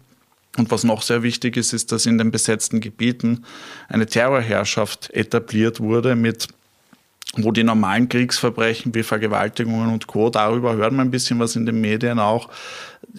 Und 0.60 0.72
was 0.72 0.84
noch 0.84 1.02
sehr 1.02 1.24
wichtig 1.24 1.56
ist, 1.56 1.72
ist, 1.74 1.92
dass 1.92 2.06
in 2.06 2.18
den 2.18 2.32
besetzten 2.32 2.82
Gebieten 2.82 3.46
eine 3.88 4.06
Terrorherrschaft 4.06 5.10
etabliert 5.12 5.80
wurde 5.80 6.16
mit 6.16 6.50
wo 7.36 7.52
die 7.52 7.64
normalen 7.64 8.10
Kriegsverbrechen 8.10 8.96
wie 8.96 9.04
Vergewaltigungen 9.04 9.94
und 9.94 10.08
Co., 10.08 10.32
darüber 10.32 10.76
hört 10.76 10.94
man 10.94 11.08
ein 11.08 11.12
bisschen 11.12 11.40
was 11.40 11.56
in 11.56 11.68
den 11.68 11.80
Medien 11.80 12.18
auch, 12.18 12.50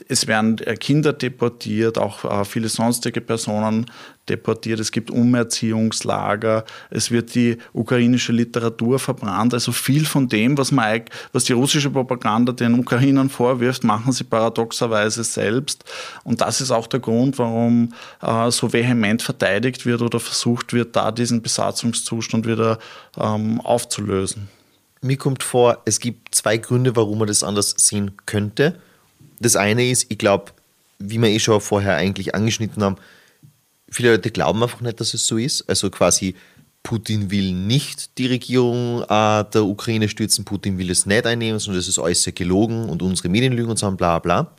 es 0.09 0.27
werden 0.27 0.59
äh, 0.59 0.77
Kinder 0.77 1.13
deportiert, 1.13 1.99
auch 1.99 2.25
äh, 2.25 2.45
viele 2.45 2.69
sonstige 2.69 3.21
Personen 3.21 3.87
deportiert. 4.29 4.79
Es 4.79 4.93
gibt 4.93 5.11
Umerziehungslager. 5.11 6.65
Es 6.91 7.11
wird 7.11 7.35
die 7.35 7.59
ukrainische 7.73 8.33
Literatur 8.33 8.99
verbrannt. 8.99 9.53
Also 9.55 9.73
viel 9.73 10.07
von 10.07 10.29
dem, 10.29 10.57
was, 10.57 10.71
man, 10.71 11.03
was 11.33 11.45
die 11.45 11.53
russische 11.53 11.91
Propaganda 11.91 12.53
den 12.53 12.79
Ukrainern 12.79 13.29
vorwirft, 13.29 13.83
machen 13.83 14.13
sie 14.13 14.25
paradoxerweise 14.25 15.25
selbst. 15.25 15.85
Und 16.23 16.41
das 16.41 16.61
ist 16.61 16.71
auch 16.71 16.87
der 16.87 17.01
Grund, 17.01 17.39
warum 17.39 17.93
äh, 18.23 18.51
so 18.51 18.73
vehement 18.73 19.23
verteidigt 19.23 19.87
wird 19.87 20.03
oder 20.03 20.21
versucht 20.21 20.73
wird, 20.73 20.95
da 20.95 21.11
diesen 21.11 21.43
Besatzungszustand 21.43 22.47
wieder 22.47 22.79
ähm, 23.19 23.61
aufzulösen. 23.61 24.49
Mir 25.03 25.17
kommt 25.17 25.43
vor, 25.43 25.79
es 25.87 25.99
gibt 25.99 26.35
zwei 26.35 26.59
Gründe, 26.59 26.95
warum 26.95 27.19
man 27.19 27.29
das 27.29 27.43
anders 27.43 27.75
sehen 27.79 28.13
könnte. 28.27 28.79
Das 29.41 29.57
eine 29.57 29.89
ist, 29.89 30.07
ich 30.11 30.19
glaube, 30.19 30.53
wie 30.99 31.19
wir 31.19 31.29
eh 31.29 31.41
schon 31.41 31.61
vorher 31.61 31.97
eigentlich 31.97 32.35
angeschnitten 32.35 32.83
haben, 32.83 32.97
viele 33.91 34.13
Leute 34.13 34.31
glauben 34.31 34.63
einfach 34.63 34.81
nicht, 34.81 35.01
dass 35.01 35.15
es 35.15 35.27
so 35.27 35.39
ist. 35.39 35.69
Also 35.69 35.91
quasi, 35.91 36.35
Putin 36.83 37.31
will 37.31 37.53
nicht 37.53 38.17
die 38.19 38.27
Regierung 38.27 39.03
äh, 39.03 39.45
der 39.45 39.65
Ukraine 39.65 40.09
stürzen, 40.09 40.45
Putin 40.45 40.79
will 40.79 40.91
es 40.91 41.07
nicht 41.07 41.27
einnehmen, 41.27 41.59
sondern 41.59 41.81
das 41.81 41.89
ist 41.89 41.99
alles 41.99 42.23
sehr 42.23 42.33
gelogen 42.33 42.89
und 42.89 43.03
unsere 43.03 43.29
Medien 43.29 43.53
lügen 43.53 43.71
und 43.71 43.79
so 43.79 43.91
bla 43.91 44.19
bla. 44.19 44.55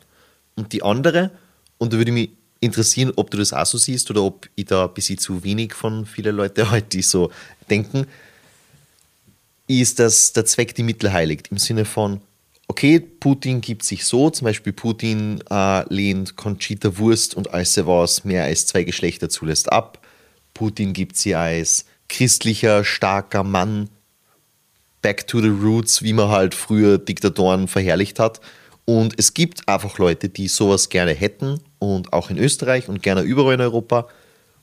Und 0.54 0.72
die 0.72 0.82
andere, 0.82 1.30
und 1.78 1.92
da 1.92 1.96
würde 1.96 2.12
mich 2.12 2.30
interessieren, 2.60 3.12
ob 3.16 3.30
du 3.30 3.38
das 3.38 3.52
auch 3.52 3.66
so 3.66 3.78
siehst 3.78 4.10
oder 4.10 4.22
ob 4.22 4.48
ich 4.54 4.66
da 4.66 4.84
ein 4.84 4.94
bisschen 4.94 5.18
zu 5.18 5.42
wenig 5.42 5.74
von 5.74 6.06
vielen 6.06 6.36
Leuten 6.36 6.70
halt, 6.70 6.92
so 7.02 7.32
denken, 7.68 8.06
ist, 9.66 9.98
dass 9.98 10.32
der 10.32 10.44
Zweck 10.44 10.74
die 10.74 10.82
Mittel 10.82 11.12
heiligt. 11.12 11.48
Im 11.50 11.58
Sinne 11.58 11.84
von, 11.84 12.20
okay, 12.72 13.00
Putin 13.00 13.60
gibt 13.60 13.82
sich 13.82 14.06
so, 14.06 14.30
zum 14.30 14.46
Beispiel 14.46 14.72
Putin 14.72 15.44
äh, 15.50 15.84
lehnt 15.92 16.36
Conchita 16.36 16.96
Wurst 16.96 17.34
und 17.34 17.52
alles 17.52 17.76
was 17.84 18.24
mehr 18.24 18.44
als 18.44 18.64
zwei 18.64 18.82
Geschlechter 18.82 19.28
zulässt 19.28 19.70
ab. 19.70 19.98
Putin 20.54 20.94
gibt 20.94 21.18
sie 21.18 21.34
als 21.34 21.84
christlicher, 22.08 22.82
starker 22.82 23.44
Mann 23.44 23.90
back 25.02 25.26
to 25.26 25.42
the 25.42 25.48
roots, 25.48 26.02
wie 26.02 26.14
man 26.14 26.30
halt 26.30 26.54
früher 26.54 26.96
Diktatoren 26.96 27.68
verherrlicht 27.68 28.18
hat. 28.18 28.40
Und 28.86 29.18
es 29.18 29.34
gibt 29.34 29.68
einfach 29.68 29.98
Leute, 29.98 30.30
die 30.30 30.48
sowas 30.48 30.88
gerne 30.88 31.12
hätten 31.12 31.60
und 31.78 32.14
auch 32.14 32.30
in 32.30 32.38
Österreich 32.38 32.88
und 32.88 33.02
gerne 33.02 33.20
überall 33.20 33.54
in 33.54 33.60
Europa. 33.60 34.08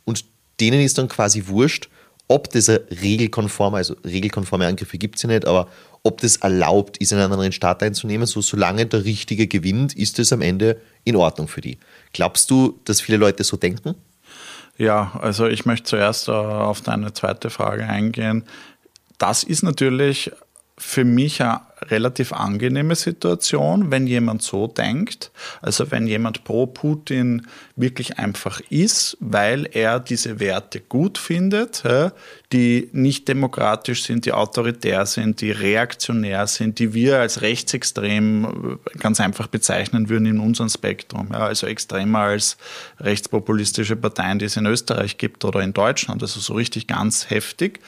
Und 0.03 0.25
denen 0.59 0.81
ist 0.81 0.97
dann 0.97 1.09
quasi 1.09 1.43
wurscht, 1.45 1.89
ob 2.27 2.49
das 2.49 2.69
regelkonforme, 2.69 3.77
also 3.77 3.95
regelkonforme 4.03 4.65
Angriffe 4.65 4.97
gibt 4.97 5.17
es 5.17 5.21
ja 5.21 5.29
nicht, 5.29 5.45
aber 5.45 5.67
ob 6.03 6.21
das 6.21 6.37
erlaubt 6.37 6.97
ist, 6.97 7.13
einen 7.13 7.21
anderen 7.21 7.51
Staat 7.51 7.83
einzunehmen, 7.83 8.25
so 8.25 8.41
solange 8.41 8.85
der 8.85 9.03
Richtige 9.05 9.47
gewinnt, 9.47 9.95
ist 9.95 10.19
es 10.19 10.31
am 10.31 10.41
Ende 10.41 10.81
in 11.03 11.15
Ordnung 11.15 11.47
für 11.47 11.61
die. 11.61 11.77
Glaubst 12.13 12.49
du, 12.51 12.79
dass 12.85 13.01
viele 13.01 13.17
Leute 13.17 13.43
so 13.43 13.57
denken? 13.57 13.95
Ja, 14.77 15.11
also 15.21 15.47
ich 15.47 15.65
möchte 15.65 15.89
zuerst 15.89 16.29
äh, 16.29 16.31
auf 16.31 16.81
deine 16.81 17.13
zweite 17.13 17.49
Frage 17.49 17.83
eingehen. 17.83 18.45
Das 19.17 19.43
ist 19.43 19.61
natürlich 19.61 20.31
für 20.77 21.03
mich 21.03 21.41
eine 21.41 21.61
relativ 21.87 22.33
angenehme 22.33 22.95
Situation, 22.95 23.91
wenn 23.91 24.07
jemand 24.07 24.41
so 24.41 24.67
denkt. 24.67 25.31
Also 25.61 25.91
wenn 25.91 26.07
jemand 26.07 26.43
pro 26.43 26.65
Putin 26.65 27.47
wirklich 27.75 28.19
einfach 28.19 28.61
ist, 28.69 29.17
weil 29.19 29.67
er 29.71 29.99
diese 29.99 30.39
Werte 30.39 30.81
gut 30.81 31.17
findet, 31.17 31.83
die 32.51 32.89
nicht 32.91 33.27
demokratisch 33.27 34.03
sind, 34.03 34.25
die 34.25 34.33
autoritär 34.33 35.05
sind, 35.05 35.41
die 35.41 35.51
reaktionär 35.51 36.47
sind, 36.47 36.79
die 36.79 36.93
wir 36.93 37.19
als 37.19 37.41
rechtsextrem 37.41 38.79
ganz 38.97 39.19
einfach 39.19 39.47
bezeichnen 39.47 40.09
würden 40.09 40.25
in 40.25 40.39
unserem 40.39 40.69
Spektrum. 40.69 41.31
Also 41.31 41.67
extremer 41.67 42.19
als 42.19 42.57
rechtspopulistische 42.99 43.95
Parteien, 43.95 44.39
die 44.39 44.45
es 44.45 44.57
in 44.57 44.65
Österreich 44.65 45.17
gibt 45.17 45.45
oder 45.45 45.61
in 45.61 45.73
Deutschland. 45.73 46.21
Also 46.21 46.39
so 46.39 46.53
richtig 46.53 46.87
ganz 46.87 47.29
heftig 47.29 47.79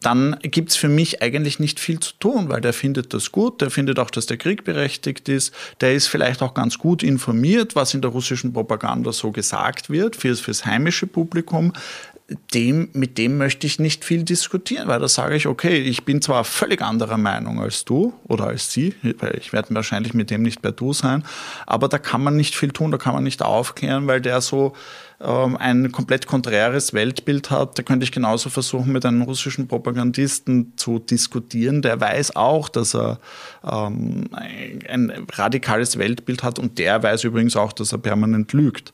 dann 0.00 0.36
gibt 0.40 0.70
es 0.70 0.76
für 0.76 0.88
mich 0.88 1.22
eigentlich 1.22 1.60
nicht 1.60 1.78
viel 1.78 2.00
zu 2.00 2.12
tun, 2.18 2.48
weil 2.48 2.62
der 2.62 2.72
findet 2.72 3.12
das 3.12 3.32
gut, 3.32 3.60
der 3.60 3.70
findet 3.70 3.98
auch, 3.98 4.10
dass 4.10 4.24
der 4.24 4.38
Krieg 4.38 4.64
berechtigt 4.64 5.28
ist, 5.28 5.54
der 5.82 5.94
ist 5.94 6.06
vielleicht 6.06 6.40
auch 6.42 6.54
ganz 6.54 6.78
gut 6.78 7.02
informiert, 7.02 7.76
was 7.76 7.92
in 7.92 8.00
der 8.00 8.10
russischen 8.10 8.52
Propaganda 8.54 9.12
so 9.12 9.30
gesagt 9.30 9.90
wird, 9.90 10.16
fürs, 10.16 10.40
fürs 10.40 10.64
heimische 10.64 11.06
Publikum. 11.06 11.74
Dem, 12.54 12.90
mit 12.92 13.18
dem 13.18 13.38
möchte 13.38 13.66
ich 13.66 13.78
nicht 13.78 14.04
viel 14.04 14.22
diskutieren, 14.22 14.86
weil 14.86 15.00
da 15.00 15.08
sage 15.08 15.34
ich, 15.34 15.46
okay, 15.46 15.78
ich 15.78 16.04
bin 16.04 16.22
zwar 16.22 16.44
völlig 16.44 16.80
anderer 16.80 17.16
Meinung 17.16 17.60
als 17.60 17.84
du 17.84 18.12
oder 18.28 18.46
als 18.46 18.72
sie, 18.72 18.94
weil 19.18 19.36
ich 19.38 19.52
werde 19.52 19.74
wahrscheinlich 19.74 20.14
mit 20.14 20.30
dem 20.30 20.42
nicht 20.42 20.62
bei 20.62 20.70
du 20.70 20.92
sein, 20.92 21.24
aber 21.66 21.88
da 21.88 21.98
kann 21.98 22.22
man 22.22 22.36
nicht 22.36 22.54
viel 22.54 22.70
tun, 22.70 22.92
da 22.92 22.98
kann 22.98 23.14
man 23.14 23.24
nicht 23.24 23.42
aufklären, 23.42 24.06
weil 24.06 24.20
der 24.20 24.40
so 24.40 24.74
ähm, 25.22 25.56
ein 25.58 25.92
komplett 25.92 26.26
konträres 26.26 26.94
Weltbild 26.94 27.50
hat, 27.50 27.78
da 27.78 27.82
könnte 27.82 28.04
ich 28.04 28.12
genauso 28.12 28.48
versuchen, 28.48 28.92
mit 28.92 29.04
einem 29.04 29.22
russischen 29.22 29.68
Propagandisten 29.68 30.72
zu 30.76 30.98
diskutieren. 30.98 31.82
Der 31.82 32.00
weiß 32.00 32.36
auch, 32.36 32.70
dass 32.70 32.94
er 32.94 33.18
ähm, 33.62 34.30
ein 34.32 35.26
radikales 35.32 35.98
Weltbild 35.98 36.42
hat 36.42 36.58
und 36.58 36.78
der 36.78 37.02
weiß 37.02 37.24
übrigens 37.24 37.54
auch, 37.54 37.72
dass 37.72 37.92
er 37.92 37.98
permanent 37.98 38.52
lügt. 38.54 38.92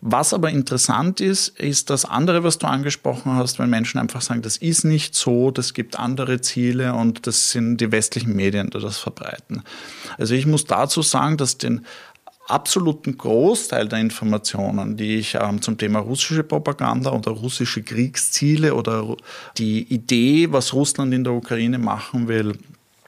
Was 0.00 0.32
aber 0.32 0.50
interessant 0.50 1.20
ist, 1.20 1.48
ist 1.60 1.90
das 1.90 2.04
andere, 2.04 2.42
was 2.42 2.58
du 2.58 2.66
angesprochen 2.70 3.34
hast, 3.34 3.58
wenn 3.58 3.70
Menschen 3.70 3.98
einfach 3.98 4.22
sagen, 4.22 4.42
das 4.42 4.56
ist 4.56 4.84
nicht 4.84 5.14
so, 5.14 5.50
das 5.50 5.74
gibt 5.74 5.98
andere 5.98 6.40
Ziele 6.40 6.94
und 6.94 7.26
das 7.26 7.50
sind 7.50 7.78
die 7.78 7.92
westlichen 7.92 8.34
Medien, 8.34 8.70
die 8.70 8.78
das 8.78 8.98
verbreiten. 8.98 9.62
Also 10.18 10.34
ich 10.34 10.46
muss 10.46 10.64
dazu 10.64 11.02
sagen, 11.02 11.36
dass 11.36 11.58
den 11.58 11.84
absoluten 12.50 13.16
Großteil 13.16 13.88
der 13.88 14.00
Informationen, 14.00 14.96
die 14.96 15.16
ich 15.16 15.36
ähm, 15.36 15.62
zum 15.62 15.78
Thema 15.78 16.00
russische 16.00 16.42
Propaganda 16.42 17.12
oder 17.12 17.30
russische 17.30 17.82
Kriegsziele 17.82 18.74
oder 18.74 19.16
die 19.56 19.82
Idee, 19.92 20.52
was 20.52 20.72
Russland 20.72 21.14
in 21.14 21.24
der 21.24 21.32
Ukraine 21.32 21.78
machen 21.78 22.28
will, 22.28 22.58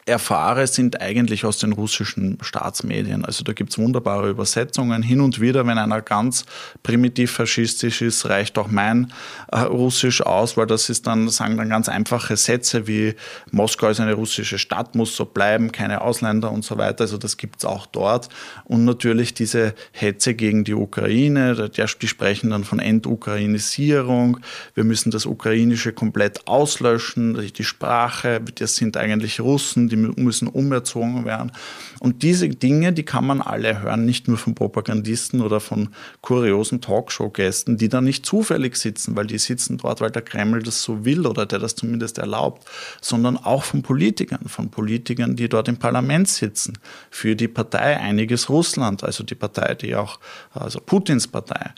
erfahre, 0.04 0.66
sind 0.66 1.00
eigentlich 1.00 1.44
aus 1.44 1.58
den 1.58 1.72
russischen 1.72 2.38
Staatsmedien. 2.42 3.24
Also 3.24 3.44
da 3.44 3.52
gibt 3.52 3.70
es 3.70 3.78
wunderbare 3.78 4.28
Übersetzungen. 4.28 5.02
Hin 5.02 5.20
und 5.20 5.40
wieder, 5.40 5.64
wenn 5.66 5.78
einer 5.78 6.02
ganz 6.02 6.44
primitiv 6.82 7.30
faschistisch 7.30 8.02
ist, 8.02 8.28
reicht 8.28 8.58
auch 8.58 8.68
mein 8.68 9.12
äh, 9.52 9.60
Russisch 9.60 10.20
aus, 10.20 10.56
weil 10.56 10.66
das 10.66 10.88
ist 10.90 11.06
dann, 11.06 11.28
sagen 11.28 11.56
dann 11.56 11.68
ganz 11.68 11.88
einfache 11.88 12.36
Sätze 12.36 12.88
wie 12.88 13.14
Moskau 13.52 13.88
ist 13.88 14.00
eine 14.00 14.14
russische 14.14 14.58
Stadt, 14.58 14.96
muss 14.96 15.14
so 15.14 15.24
bleiben, 15.24 15.70
keine 15.70 16.00
Ausländer 16.00 16.50
und 16.50 16.64
so 16.64 16.78
weiter. 16.78 17.02
Also 17.02 17.16
das 17.16 17.36
gibt 17.36 17.58
es 17.58 17.64
auch 17.64 17.86
dort. 17.86 18.28
Und 18.64 18.84
natürlich 18.84 19.34
diese 19.34 19.74
Hetze 19.92 20.34
gegen 20.34 20.64
die 20.64 20.74
Ukraine, 20.74 21.70
die 21.70 22.08
sprechen 22.08 22.50
dann 22.50 22.64
von 22.64 22.80
Entukrainisierung. 22.80 24.40
Wir 24.74 24.82
müssen 24.82 25.12
das 25.12 25.26
Ukrainische 25.26 25.92
komplett 25.92 26.48
auslöschen, 26.48 27.52
die 27.56 27.64
Sprache, 27.64 28.40
das 28.56 28.74
sind 28.74 28.96
eigentlich 28.96 29.38
Russen, 29.38 29.91
die 29.92 29.96
müssen 29.96 30.48
umerzogen 30.48 31.24
werden. 31.24 31.52
Und 32.00 32.22
diese 32.22 32.48
Dinge, 32.48 32.92
die 32.92 33.04
kann 33.04 33.26
man 33.26 33.40
alle 33.40 33.82
hören, 33.82 34.04
nicht 34.04 34.26
nur 34.26 34.38
von 34.38 34.54
Propagandisten 34.54 35.40
oder 35.40 35.60
von 35.60 35.90
kuriosen 36.20 36.80
Talkshow-Gästen, 36.80 37.76
die 37.76 37.88
da 37.88 38.00
nicht 38.00 38.26
zufällig 38.26 38.76
sitzen, 38.76 39.14
weil 39.14 39.26
die 39.26 39.38
sitzen 39.38 39.78
dort, 39.78 40.00
weil 40.00 40.10
der 40.10 40.22
Kreml 40.22 40.62
das 40.62 40.82
so 40.82 41.04
will 41.04 41.26
oder 41.26 41.46
der 41.46 41.58
das 41.58 41.76
zumindest 41.76 42.18
erlaubt, 42.18 42.66
sondern 43.00 43.36
auch 43.36 43.64
von 43.64 43.82
Politikern, 43.82 44.48
von 44.48 44.70
Politikern, 44.70 45.36
die 45.36 45.48
dort 45.48 45.68
im 45.68 45.76
Parlament 45.76 46.28
sitzen, 46.28 46.78
für 47.10 47.36
die 47.36 47.48
Partei 47.48 47.98
Einiges 47.98 48.48
Russland, 48.48 49.04
also 49.04 49.22
die 49.22 49.34
Partei, 49.34 49.74
die 49.74 49.94
auch, 49.94 50.18
also 50.52 50.80
Putins 50.80 51.28
Partei. 51.28 51.72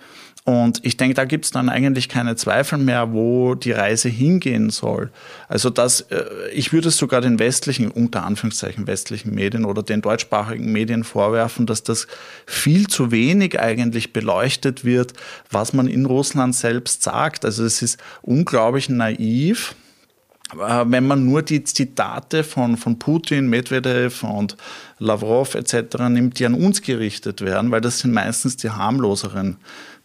Und 0.47 0.85
ich 0.85 0.99
denke, 0.99 1.15
da 1.15 1.25
gibt 1.25 1.47
es 1.47 1.53
dann 1.53 1.71
eigentlich 1.71 2.11
keine 2.11 2.37
Zweifel 2.37 2.77
mehr, 2.77 3.15
wo 3.15 3.55
die 3.55 3.73
Reise 3.73 4.11
hingehen 4.11 4.69
soll. 4.69 5.11
Also 5.49 5.71
das, 5.71 6.03
äh, 6.03 6.25
ich 6.53 6.71
würde 6.71 6.89
es 6.89 6.99
sogar 6.99 7.23
den 7.23 7.39
westlichen, 7.39 7.91
unter 7.91 8.25
Anführungszeichen 8.25 8.87
westlichen 8.87 9.35
Medien 9.35 9.65
oder 9.65 9.83
den 9.83 10.03
deutschsprachigen 10.03 10.71
Medien 10.71 11.03
vorwerfen, 11.03 11.65
dass 11.65 11.83
das 11.83 12.07
viel 12.45 12.89
zu 12.89 13.11
wenig 13.11 13.59
eigentlich 13.59 14.13
beleuchtet 14.13 14.85
wird, 14.85 15.15
was 15.51 15.73
man 15.73 15.87
in 15.87 16.05
Russland 16.05 16.55
selbst 16.55 17.03
sagt. 17.03 17.47
Also 17.47 17.65
es 17.65 17.81
ist 17.81 17.99
unglaublich 18.21 18.91
naiv, 18.91 19.75
äh, 20.53 20.85
wenn 20.87 21.07
man 21.07 21.25
nur 21.25 21.41
die 21.41 21.65
Zitate 21.65 22.45
von, 22.45 22.77
von 22.77 22.99
Putin, 22.99 23.49
Medvedev 23.49 24.23
und 24.23 24.59
Lavrov 24.99 25.55
etc. 25.55 26.01
nimmt, 26.11 26.39
die 26.39 26.45
an 26.45 26.53
uns 26.53 26.83
gerichtet 26.83 27.41
werden, 27.41 27.71
weil 27.71 27.81
das 27.81 28.01
sind 28.01 28.13
meistens 28.13 28.59
die 28.59 28.69
harmloseren 28.69 29.57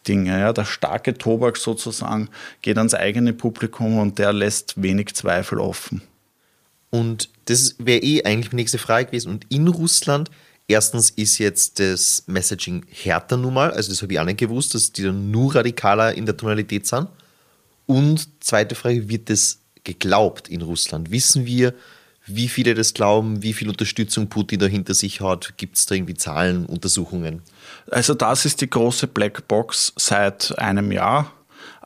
Dinge. 0.07 0.39
Ja. 0.39 0.53
Der 0.53 0.65
starke 0.65 1.17
Tobak 1.17 1.57
sozusagen 1.57 2.29
geht 2.61 2.77
ans 2.77 2.93
eigene 2.93 3.33
Publikum 3.33 3.97
und 3.99 4.19
der 4.19 4.33
lässt 4.33 4.81
wenig 4.81 5.13
Zweifel 5.15 5.59
offen. 5.59 6.01
Und 6.89 7.29
das 7.45 7.75
wäre 7.77 8.01
eh 8.01 8.23
eigentlich 8.23 8.49
die 8.49 8.55
nächste 8.55 8.77
Frage 8.77 9.07
gewesen. 9.07 9.31
Und 9.31 9.45
in 9.49 9.67
Russland, 9.67 10.31
erstens 10.67 11.09
ist 11.11 11.37
jetzt 11.37 11.79
das 11.79 12.23
Messaging 12.27 12.85
härter 12.89 13.37
nun 13.37 13.53
mal, 13.53 13.71
also 13.71 13.89
das 13.91 14.01
habe 14.01 14.13
ich 14.13 14.19
auch 14.19 14.25
nicht 14.25 14.39
gewusst, 14.39 14.73
dass 14.73 14.91
die 14.91 15.03
dann 15.03 15.29
nur 15.31 15.55
radikaler 15.55 16.15
in 16.15 16.25
der 16.25 16.37
Tonalität 16.37 16.87
sind. 16.87 17.07
Und 17.85 18.27
zweite 18.39 18.75
Frage, 18.75 19.09
wird 19.09 19.29
das 19.29 19.59
geglaubt 19.83 20.47
in 20.47 20.61
Russland? 20.61 21.11
Wissen 21.11 21.45
wir, 21.45 21.73
wie 22.35 22.47
viele 22.47 22.73
das 22.73 22.93
glauben, 22.93 23.43
wie 23.43 23.53
viel 23.53 23.69
Unterstützung 23.69 24.27
Putin 24.27 24.59
dahinter 24.59 24.93
sich 24.93 25.21
hat? 25.21 25.53
Gibt 25.57 25.77
es 25.77 25.85
da 25.85 25.95
irgendwie 25.95 26.15
Zahlen, 26.15 26.65
Untersuchungen? 26.65 27.41
Also 27.89 28.13
das 28.13 28.45
ist 28.45 28.61
die 28.61 28.69
große 28.69 29.07
Blackbox 29.07 29.93
seit 29.97 30.57
einem 30.57 30.91
Jahr 30.91 31.31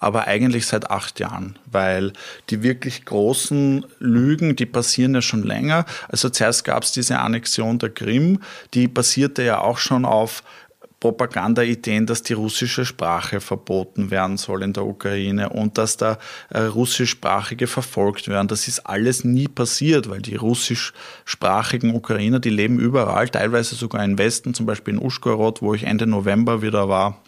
aber 0.03 0.27
eigentlich 0.27 0.67
seit 0.67 0.91
acht 0.91 1.21
Jahren, 1.21 1.57
weil 1.65 2.11
die 2.49 2.61
wirklich 2.61 3.05
großen 3.05 3.85
Lügen, 3.99 4.57
die 4.57 4.65
passieren 4.65 5.15
ja 5.15 5.21
schon 5.21 5.43
länger. 5.43 5.85
Also 6.09 6.29
zuerst 6.29 6.65
gab 6.65 6.83
es 6.83 6.91
diese 6.91 7.19
Annexion 7.19 7.79
der 7.79 7.89
Krim, 7.89 8.41
die 8.73 8.89
basierte 8.89 9.43
ja 9.43 9.59
auch 9.61 9.77
schon 9.77 10.03
auf 10.03 10.43
Propagandaideen, 11.03 12.05
dass 12.05 12.23
die 12.23 12.31
russische 12.31 12.85
Sprache 12.85 13.41
verboten 13.41 14.09
werden 14.09 14.37
soll 14.37 14.63
in 14.63 14.71
der 14.71 14.85
Ukraine 14.85 15.49
und 15.49 15.77
dass 15.77 15.97
da 15.97 16.17
äh, 16.49 16.61
russischsprachige 16.61 17.67
verfolgt 17.67 18.29
werden. 18.29 18.47
Das 18.47 18.69
ist 18.69 18.79
alles 18.87 19.25
nie 19.25 19.49
passiert, 19.49 20.09
weil 20.09 20.21
die 20.21 20.37
russischsprachigen 20.37 21.93
Ukrainer, 21.93 22.39
die 22.39 22.51
leben 22.51 22.79
überall, 22.79 23.27
teilweise 23.27 23.75
sogar 23.75 24.01
im 24.05 24.17
Westen, 24.17 24.53
zum 24.53 24.65
Beispiel 24.65 24.93
in 24.93 25.01
Uschgorod, 25.01 25.61
wo 25.61 25.73
ich 25.73 25.83
Ende 25.83 26.07
November 26.07 26.61
wieder 26.61 26.87
war 26.87 27.21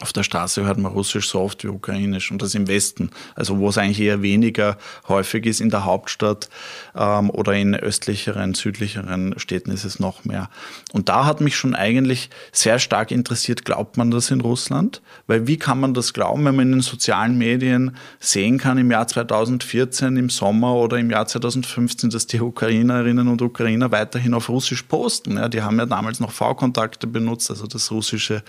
auf 0.00 0.12
der 0.12 0.22
Straße 0.22 0.64
hört 0.64 0.78
man 0.78 0.92
Russisch 0.92 1.28
so 1.28 1.40
oft 1.40 1.64
wie 1.64 1.68
Ukrainisch 1.68 2.30
und 2.30 2.40
das 2.40 2.54
im 2.54 2.68
Westen, 2.68 3.10
also 3.34 3.58
wo 3.58 3.68
es 3.68 3.78
eigentlich 3.78 4.00
eher 4.00 4.22
weniger 4.22 4.76
häufig 5.08 5.44
ist, 5.46 5.60
in 5.60 5.70
der 5.70 5.84
Hauptstadt 5.84 6.48
ähm, 6.94 7.30
oder 7.30 7.54
in 7.54 7.74
östlicheren, 7.74 8.54
südlicheren 8.54 9.34
Städten 9.38 9.70
ist 9.70 9.84
es 9.84 9.98
noch 9.98 10.24
mehr. 10.24 10.50
Und 10.92 11.08
da 11.08 11.24
hat 11.24 11.40
mich 11.40 11.56
schon 11.56 11.74
eigentlich 11.74 12.30
sehr 12.52 12.78
stark 12.78 13.10
interessiert, 13.10 13.64
glaubt 13.64 13.96
man 13.96 14.10
das 14.10 14.30
in 14.30 14.40
Russland? 14.40 15.02
Weil 15.26 15.46
wie 15.46 15.56
kann 15.56 15.80
man 15.80 15.94
das 15.94 16.12
glauben, 16.12 16.44
wenn 16.44 16.54
man 16.54 16.66
in 16.66 16.72
den 16.72 16.80
sozialen 16.80 17.36
Medien 17.36 17.96
sehen 18.20 18.58
kann 18.58 18.78
im 18.78 18.90
Jahr 18.90 19.08
2014, 19.08 20.16
im 20.16 20.30
Sommer 20.30 20.74
oder 20.74 20.98
im 20.98 21.10
Jahr 21.10 21.26
2015, 21.26 22.10
dass 22.10 22.26
die 22.26 22.40
Ukrainerinnen 22.40 23.26
und 23.26 23.42
Ukrainer 23.42 23.90
weiterhin 23.90 24.34
auf 24.34 24.48
Russisch 24.48 24.82
posten? 24.82 25.36
Ja, 25.36 25.48
die 25.48 25.62
haben 25.62 25.78
ja 25.78 25.86
damals 25.86 26.20
noch 26.20 26.30
V-Kontakte 26.30 27.06
benutzt, 27.06 27.50
also 27.50 27.66
das 27.66 27.90
russische 27.90 28.42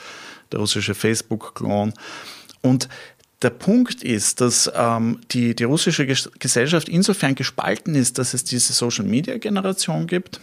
der 0.51 0.59
russische 0.59 0.95
Facebook-Klon. 0.95 1.93
Und 2.61 2.89
der 3.41 3.51
Punkt 3.51 4.03
ist, 4.03 4.41
dass 4.41 4.69
ähm, 4.75 5.21
die, 5.31 5.55
die 5.55 5.63
russische 5.63 6.05
Gesellschaft 6.05 6.89
insofern 6.89 7.35
gespalten 7.35 7.95
ist, 7.95 8.17
dass 8.17 8.33
es 8.33 8.43
diese 8.43 8.73
Social-Media-Generation 8.73 10.07
gibt. 10.07 10.41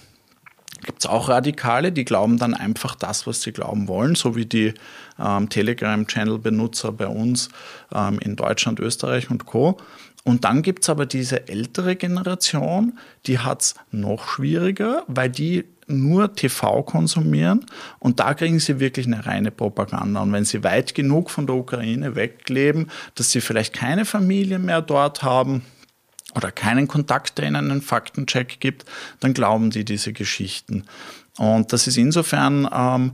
Gibt 0.85 1.01
es 1.01 1.07
auch 1.07 1.29
Radikale, 1.29 1.93
die 1.93 2.05
glauben 2.05 2.39
dann 2.39 2.55
einfach 2.55 2.95
das, 2.95 3.27
was 3.27 3.43
sie 3.43 3.53
glauben 3.53 3.89
wollen, 3.89 4.15
so 4.15 4.37
wie 4.37 4.47
die 4.47 4.73
ähm, 5.19 5.49
Telegram-Channel-Benutzer 5.49 6.93
bei 6.93 7.07
uns 7.07 7.49
ähm, 7.95 8.19
in 8.21 8.37
Deutschland, 8.37 8.81
Österreich 8.81 9.31
und 9.31 9.47
Co. 9.47 9.79
Und 10.27 10.43
dann 10.43 10.63
gibt 10.63 10.83
es 10.83 10.91
aber 10.91 11.07
diese 11.07 11.49
ältere 11.49 11.95
Generation, 11.95 12.99
die 13.27 13.39
hat 13.39 13.63
es 13.63 13.75
noch 13.93 14.27
schwieriger, 14.27 15.05
weil 15.07 15.31
die 15.31 15.67
nur 15.87 16.35
TV 16.35 16.83
konsumieren 16.83 17.65
und 18.01 18.19
da 18.19 18.35
kriegen 18.35 18.59
sie 18.59 18.81
wirklich 18.81 19.07
eine 19.07 19.25
reine 19.25 19.53
Propaganda. 19.53 20.23
Und 20.23 20.33
wenn 20.33 20.45
sie 20.45 20.65
weit 20.65 20.97
genug 20.97 21.31
von 21.31 21.47
der 21.47 21.55
Ukraine 21.55 22.17
wegleben, 22.17 22.91
dass 23.15 23.31
sie 23.31 23.41
vielleicht 23.41 23.73
keine 23.73 24.05
Familie 24.05 24.59
mehr 24.59 24.83
dort 24.83 25.23
haben, 25.23 25.63
oder 26.35 26.53
keinen 26.53 26.87
Kontakt, 26.87 27.39
der 27.39 27.47
ihnen 27.47 27.71
einen 27.71 27.81
Faktencheck 27.81 28.61
gibt, 28.61 28.85
dann 29.21 29.33
glauben 29.33 29.71
die 29.71 29.87
diese 29.87 30.13
Geschichten. 30.13 30.85
Und 31.39 31.73
das 31.73 31.87
ist 31.87 31.99
insofern 31.99 32.69
ähm, 32.73 33.13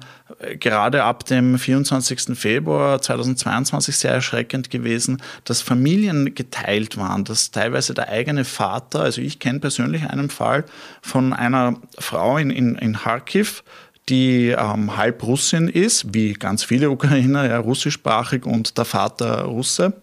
gerade 0.61 1.03
ab 1.03 1.25
dem 1.25 1.59
24. 1.59 2.39
Februar 2.39 3.03
2022 3.03 3.97
sehr 3.97 4.13
erschreckend 4.13 4.71
gewesen, 4.71 5.21
dass 5.45 5.61
Familien 5.61 6.35
geteilt 6.35 6.97
waren, 6.97 7.25
dass 7.25 7.51
teilweise 7.51 7.95
der 7.95 8.09
eigene 8.11 8.45
Vater, 8.45 9.01
also 9.01 9.21
ich 9.21 9.41
kenne 9.41 9.59
persönlich 9.59 10.05
einen 10.05 10.31
Fall 10.31 10.65
von 11.01 11.33
einer 11.33 11.75
Frau 11.99 12.39
in, 12.39 12.51
in, 12.51 12.77
in 12.77 12.95
Kharkiv, 12.95 13.65
die 14.09 14.49
ähm, 14.51 14.97
halb 14.97 15.23
Russin 15.25 15.69
ist, 15.69 16.15
wie 16.15 16.33
ganz 16.35 16.63
viele 16.63 16.91
Ukrainer, 16.91 17.49
ja, 17.49 17.59
russischsprachig 17.59 18.47
und 18.47 18.79
der 18.79 18.85
Vater 18.85 19.43
Russe. 19.43 19.95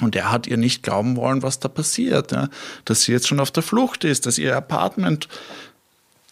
Und 0.00 0.14
er 0.14 0.30
hat 0.30 0.46
ihr 0.46 0.56
nicht 0.56 0.82
glauben 0.82 1.16
wollen, 1.16 1.42
was 1.42 1.58
da 1.58 1.68
passiert, 1.68 2.30
ja? 2.30 2.48
dass 2.84 3.02
sie 3.02 3.12
jetzt 3.12 3.26
schon 3.26 3.40
auf 3.40 3.50
der 3.50 3.64
Flucht 3.64 4.04
ist, 4.04 4.26
dass 4.26 4.38
ihr 4.38 4.56
Apartment 4.56 5.28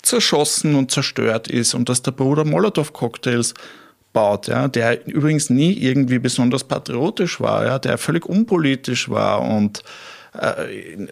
zerschossen 0.06 0.76
und 0.76 0.90
zerstört 0.90 1.48
ist 1.48 1.74
und 1.74 1.88
dass 1.88 2.00
der 2.00 2.12
Bruder 2.12 2.44
Molotow-Cocktails 2.44 3.54
baut, 4.12 4.46
ja, 4.46 4.68
der 4.68 5.06
übrigens 5.06 5.50
nie 5.50 5.72
irgendwie 5.72 6.18
besonders 6.18 6.64
patriotisch 6.64 7.40
war, 7.40 7.66
ja, 7.66 7.78
der 7.78 7.98
völlig 7.98 8.24
unpolitisch 8.24 9.10
war 9.10 9.42
und 9.42 9.82
äh, 10.40 11.08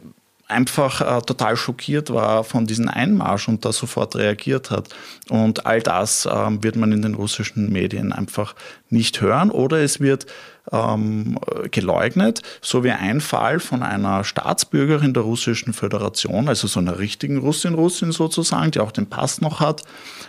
einfach 0.46 1.00
äh, 1.00 1.20
total 1.22 1.56
schockiert 1.56 2.10
war 2.10 2.44
von 2.44 2.66
diesem 2.66 2.88
Einmarsch 2.88 3.48
und 3.48 3.64
da 3.64 3.72
sofort 3.72 4.14
reagiert 4.14 4.70
hat. 4.70 4.88
Und 5.28 5.66
all 5.66 5.80
das 5.82 6.26
äh, 6.26 6.62
wird 6.62 6.76
man 6.76 6.92
in 6.92 7.02
den 7.02 7.14
russischen 7.14 7.72
Medien 7.72 8.12
einfach 8.12 8.54
nicht 8.90 9.20
hören 9.20 9.50
oder 9.50 9.82
es 9.82 10.00
wird 10.00 10.26
ähm, 10.72 11.38
geleugnet, 11.70 12.42
so 12.60 12.84
wie 12.84 12.90
ein 12.90 13.20
Fall 13.20 13.60
von 13.60 13.82
einer 13.82 14.24
Staatsbürgerin 14.24 15.14
der 15.14 15.22
Russischen 15.22 15.72
Föderation, 15.72 16.48
also 16.48 16.66
so 16.66 16.80
einer 16.80 16.98
richtigen 16.98 17.38
Russin, 17.38 17.74
Russin 17.74 18.12
sozusagen, 18.12 18.70
die 18.70 18.80
auch 18.80 18.92
den 18.92 19.06
Pass 19.06 19.40
noch 19.40 19.60
hat, 19.60 19.82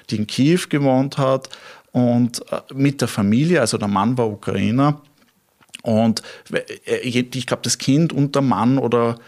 die 0.10 0.18
in 0.18 0.28
Kiew 0.28 0.62
gewohnt 0.70 1.18
hat 1.18 1.50
und 1.92 2.42
äh, 2.52 2.62
mit 2.74 3.02
der 3.02 3.08
Familie, 3.08 3.62
also 3.62 3.78
der 3.78 3.88
Mann 3.88 4.18
war 4.18 4.30
Ukrainer, 4.30 5.02
und 5.86 6.24
äh, 6.52 6.98
ich 6.98 7.46
glaube, 7.46 7.62
das 7.64 7.78
Kind 7.78 8.12
und 8.12 8.34
der 8.34 8.42
Mann 8.42 8.80
oder 8.80 9.20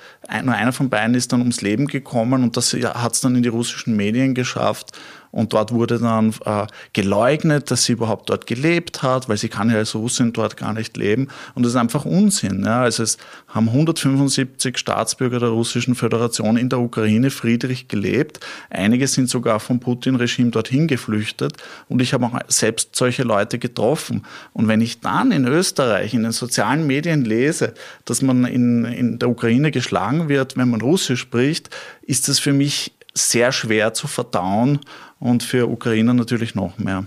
nur 0.43 0.55
einer 0.55 0.73
von 0.73 0.89
beiden 0.89 1.13
ist 1.13 1.31
dann 1.31 1.41
ums 1.41 1.61
Leben 1.61 1.85
gekommen 1.85 2.43
und 2.43 2.57
das 2.57 2.73
hat 2.73 3.13
es 3.13 3.21
dann 3.21 3.35
in 3.35 3.43
die 3.43 3.49
russischen 3.49 3.95
Medien 3.95 4.33
geschafft. 4.33 4.97
Und 5.31 5.53
dort 5.53 5.71
wurde 5.71 5.99
dann 5.99 6.33
äh, 6.45 6.67
geleugnet, 6.93 7.71
dass 7.71 7.85
sie 7.85 7.93
überhaupt 7.93 8.29
dort 8.29 8.47
gelebt 8.47 9.03
hat, 9.03 9.29
weil 9.29 9.37
sie 9.37 9.49
kann 9.49 9.69
ja 9.69 9.77
als 9.77 9.95
Russin 9.95 10.33
dort 10.33 10.57
gar 10.57 10.73
nicht 10.73 10.97
leben. 10.97 11.27
Und 11.55 11.63
das 11.63 11.73
ist 11.73 11.75
einfach 11.75 12.05
Unsinn. 12.05 12.63
Ja. 12.65 12.81
Also 12.81 13.03
es 13.03 13.17
haben 13.47 13.67
175 13.69 14.77
Staatsbürger 14.77 15.39
der 15.39 15.49
Russischen 15.49 15.95
Föderation 15.95 16.57
in 16.57 16.69
der 16.69 16.79
Ukraine 16.79 17.29
friedlich 17.29 17.87
gelebt. 17.87 18.39
Einige 18.69 19.07
sind 19.07 19.29
sogar 19.29 19.59
vom 19.59 19.79
Putin-Regime 19.79 20.51
dorthin 20.51 20.87
geflüchtet. 20.87 21.53
Und 21.89 22.01
ich 22.01 22.13
habe 22.13 22.25
auch 22.25 22.39
selbst 22.47 22.95
solche 22.95 23.23
Leute 23.23 23.59
getroffen. 23.59 24.25
Und 24.53 24.67
wenn 24.67 24.81
ich 24.81 25.01
dann 25.01 25.31
in 25.31 25.45
Österreich 25.45 26.13
in 26.13 26.23
den 26.23 26.31
sozialen 26.31 26.87
Medien 26.87 27.25
lese, 27.25 27.73
dass 28.05 28.21
man 28.21 28.45
in, 28.45 28.85
in 28.85 29.19
der 29.19 29.29
Ukraine 29.29 29.71
geschlagen 29.71 30.29
wird, 30.29 30.57
wenn 30.57 30.69
man 30.69 30.81
Russisch 30.81 31.19
spricht, 31.19 31.69
ist 32.01 32.27
das 32.27 32.39
für 32.39 32.53
mich 32.53 32.93
sehr 33.13 33.51
schwer 33.51 33.93
zu 33.93 34.07
verdauen 34.07 34.79
und 35.19 35.43
für 35.43 35.67
Ukrainer 35.67 36.13
natürlich 36.13 36.55
noch 36.55 36.77
mehr. 36.77 37.05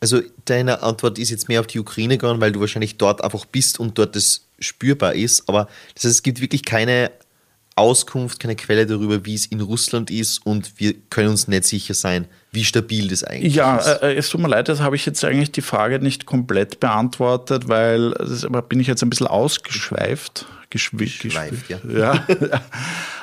Also 0.00 0.20
deine 0.44 0.82
Antwort 0.82 1.18
ist 1.18 1.30
jetzt 1.30 1.48
mehr 1.48 1.60
auf 1.60 1.66
die 1.66 1.80
Ukraine 1.80 2.18
gegangen, 2.18 2.40
weil 2.40 2.52
du 2.52 2.60
wahrscheinlich 2.60 2.98
dort 2.98 3.22
einfach 3.22 3.44
bist 3.44 3.80
und 3.80 3.98
dort 3.98 4.14
das 4.14 4.46
spürbar 4.60 5.14
ist. 5.14 5.48
Aber 5.48 5.68
das 5.94 6.04
heißt, 6.04 6.14
es 6.14 6.22
gibt 6.22 6.40
wirklich 6.40 6.64
keine 6.64 7.10
Auskunft, 7.78 8.40
keine 8.40 8.56
Quelle 8.56 8.86
darüber, 8.86 9.24
wie 9.24 9.34
es 9.34 9.46
in 9.46 9.60
Russland 9.60 10.10
ist 10.10 10.44
und 10.44 10.72
wir 10.78 10.94
können 11.10 11.28
uns 11.30 11.48
nicht 11.48 11.64
sicher 11.64 11.94
sein, 11.94 12.26
wie 12.50 12.64
stabil 12.64 13.08
das 13.08 13.22
eigentlich 13.24 13.54
ja, 13.54 13.76
ist. 13.76 13.86
Ja, 13.86 13.92
äh, 13.94 14.14
es 14.16 14.28
tut 14.28 14.40
mir 14.40 14.48
leid, 14.48 14.68
das 14.68 14.80
habe 14.80 14.96
ich 14.96 15.06
jetzt 15.06 15.22
eigentlich 15.24 15.52
die 15.52 15.62
Frage 15.62 16.00
nicht 16.00 16.26
komplett 16.26 16.80
beantwortet, 16.80 17.68
weil 17.68 18.10
das, 18.12 18.46
bin 18.68 18.80
ich 18.80 18.88
jetzt 18.88 19.02
ein 19.02 19.10
bisschen 19.10 19.28
ausgeschweift. 19.28 20.46
Geschweift, 20.70 21.20
geschweift 21.20 21.70
ja. 21.70 21.78
ja. 21.88 22.26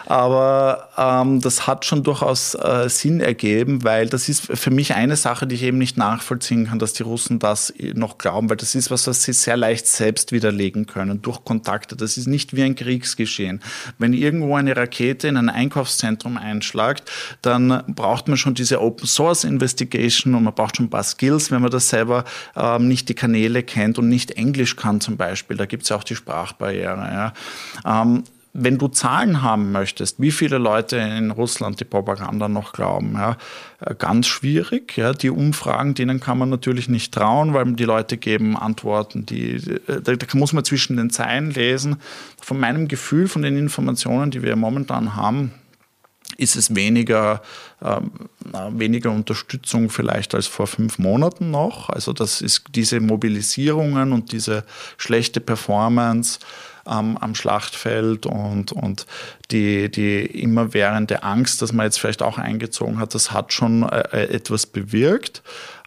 Aber 0.05 0.89
ähm, 0.97 1.41
das 1.41 1.67
hat 1.67 1.85
schon 1.85 2.03
durchaus 2.03 2.55
äh, 2.55 2.89
Sinn 2.89 3.19
ergeben, 3.19 3.83
weil 3.83 4.07
das 4.07 4.29
ist 4.29 4.45
für 4.45 4.71
mich 4.71 4.93
eine 4.93 5.15
Sache, 5.15 5.47
die 5.47 5.55
ich 5.55 5.63
eben 5.63 5.77
nicht 5.77 5.97
nachvollziehen 5.97 6.67
kann, 6.67 6.79
dass 6.79 6.93
die 6.93 7.03
Russen 7.03 7.39
das 7.39 7.73
noch 7.93 8.17
glauben, 8.17 8.49
weil 8.49 8.57
das 8.57 8.75
ist 8.75 8.91
was, 8.91 9.07
was 9.07 9.23
sie 9.23 9.33
sehr 9.33 9.57
leicht 9.57 9.87
selbst 9.87 10.31
widerlegen 10.31 10.85
können 10.85 11.21
durch 11.21 11.43
Kontakte. 11.43 11.95
Das 11.95 12.17
ist 12.17 12.27
nicht 12.27 12.55
wie 12.55 12.63
ein 12.63 12.75
Kriegsgeschehen. 12.75 13.61
Wenn 13.97 14.13
irgendwo 14.13 14.55
eine 14.55 14.75
Rakete 14.75 15.27
in 15.27 15.37
ein 15.37 15.49
Einkaufszentrum 15.49 16.37
einschlagt, 16.37 17.11
dann 17.41 17.83
braucht 17.87 18.27
man 18.27 18.37
schon 18.37 18.53
diese 18.53 18.81
Open 18.81 19.07
Source 19.07 19.43
Investigation 19.43 20.35
und 20.35 20.43
man 20.43 20.53
braucht 20.53 20.77
schon 20.77 20.87
ein 20.87 20.89
paar 20.89 21.03
Skills, 21.03 21.51
wenn 21.51 21.61
man 21.61 21.71
das 21.71 21.89
selber 21.89 22.25
ähm, 22.55 22.87
nicht 22.87 23.09
die 23.09 23.15
Kanäle 23.15 23.63
kennt 23.63 23.97
und 23.97 24.09
nicht 24.09 24.31
Englisch 24.31 24.75
kann 24.75 25.01
zum 25.01 25.17
Beispiel. 25.17 25.57
Da 25.57 25.65
gibt 25.65 25.83
es 25.83 25.89
ja 25.89 25.95
auch 25.95 26.03
die 26.03 26.15
Sprachbarriere. 26.15 27.33
Ja. 27.85 28.01
Ähm, 28.03 28.23
wenn 28.57 28.77
du 28.77 28.87
Zahlen 28.87 29.41
haben 29.41 29.73
möchtest, 29.73 30.21
wie 30.21 30.31
viele 30.31 30.57
Leute 30.57 30.95
in 30.95 31.31
Russland 31.31 31.81
die 31.81 31.85
Propaganda 31.85 32.47
noch 32.47 32.71
glauben, 32.71 33.13
ja, 33.13 33.37
äh, 33.81 33.93
ganz 33.95 34.27
schwierig. 34.27 34.95
Ja, 34.95 35.11
die 35.11 35.29
Umfragen, 35.29 35.93
denen 35.93 36.21
kann 36.21 36.37
man 36.37 36.49
natürlich 36.49 36.87
nicht 36.87 37.13
trauen, 37.13 37.53
weil 37.53 37.73
die 37.73 37.83
Leute 37.83 38.15
geben 38.15 38.55
Antworten, 38.55 39.25
die, 39.25 39.55
äh, 39.55 40.01
da, 40.01 40.15
da 40.15 40.25
muss 40.37 40.53
man 40.53 40.63
zwischen 40.63 40.95
den 40.95 41.09
Zeilen 41.09 41.51
lesen. 41.51 41.97
Von 42.41 42.57
meinem 42.57 42.87
Gefühl, 42.87 43.27
von 43.27 43.41
den 43.41 43.57
Informationen, 43.57 44.31
die 44.31 44.41
wir 44.41 44.55
momentan 44.55 45.17
haben, 45.17 45.51
ist 46.37 46.55
es 46.55 46.73
weniger, 46.73 47.41
äh, 47.81 47.99
weniger 48.71 49.11
Unterstützung 49.11 49.89
vielleicht 49.89 50.33
als 50.33 50.47
vor 50.47 50.67
fünf 50.67 50.97
Monaten 50.97 51.51
noch. 51.51 51.89
Also 51.89 52.13
das 52.13 52.41
ist 52.41 52.63
diese 52.73 53.01
Mobilisierungen 53.01 54.13
und 54.13 54.31
diese 54.31 54.63
schlechte 54.97 55.41
Performance 55.41 56.39
ähm, 56.87 57.17
am 57.17 57.35
Schlachtfeld 57.35 58.25
und, 58.25 58.71
und 58.71 59.05
die, 59.51 59.89
die 59.89 60.25
immerwährende 60.25 61.23
Angst, 61.23 61.61
dass 61.61 61.73
man 61.73 61.85
jetzt 61.85 61.99
vielleicht 61.99 62.21
auch 62.21 62.37
eingezogen 62.37 62.99
hat, 62.99 63.15
das 63.15 63.31
hat 63.31 63.53
schon 63.53 63.83
äh, 63.83 64.01
äh 64.11 64.35
etwas 64.35 64.65
bewirkt. 64.65 65.43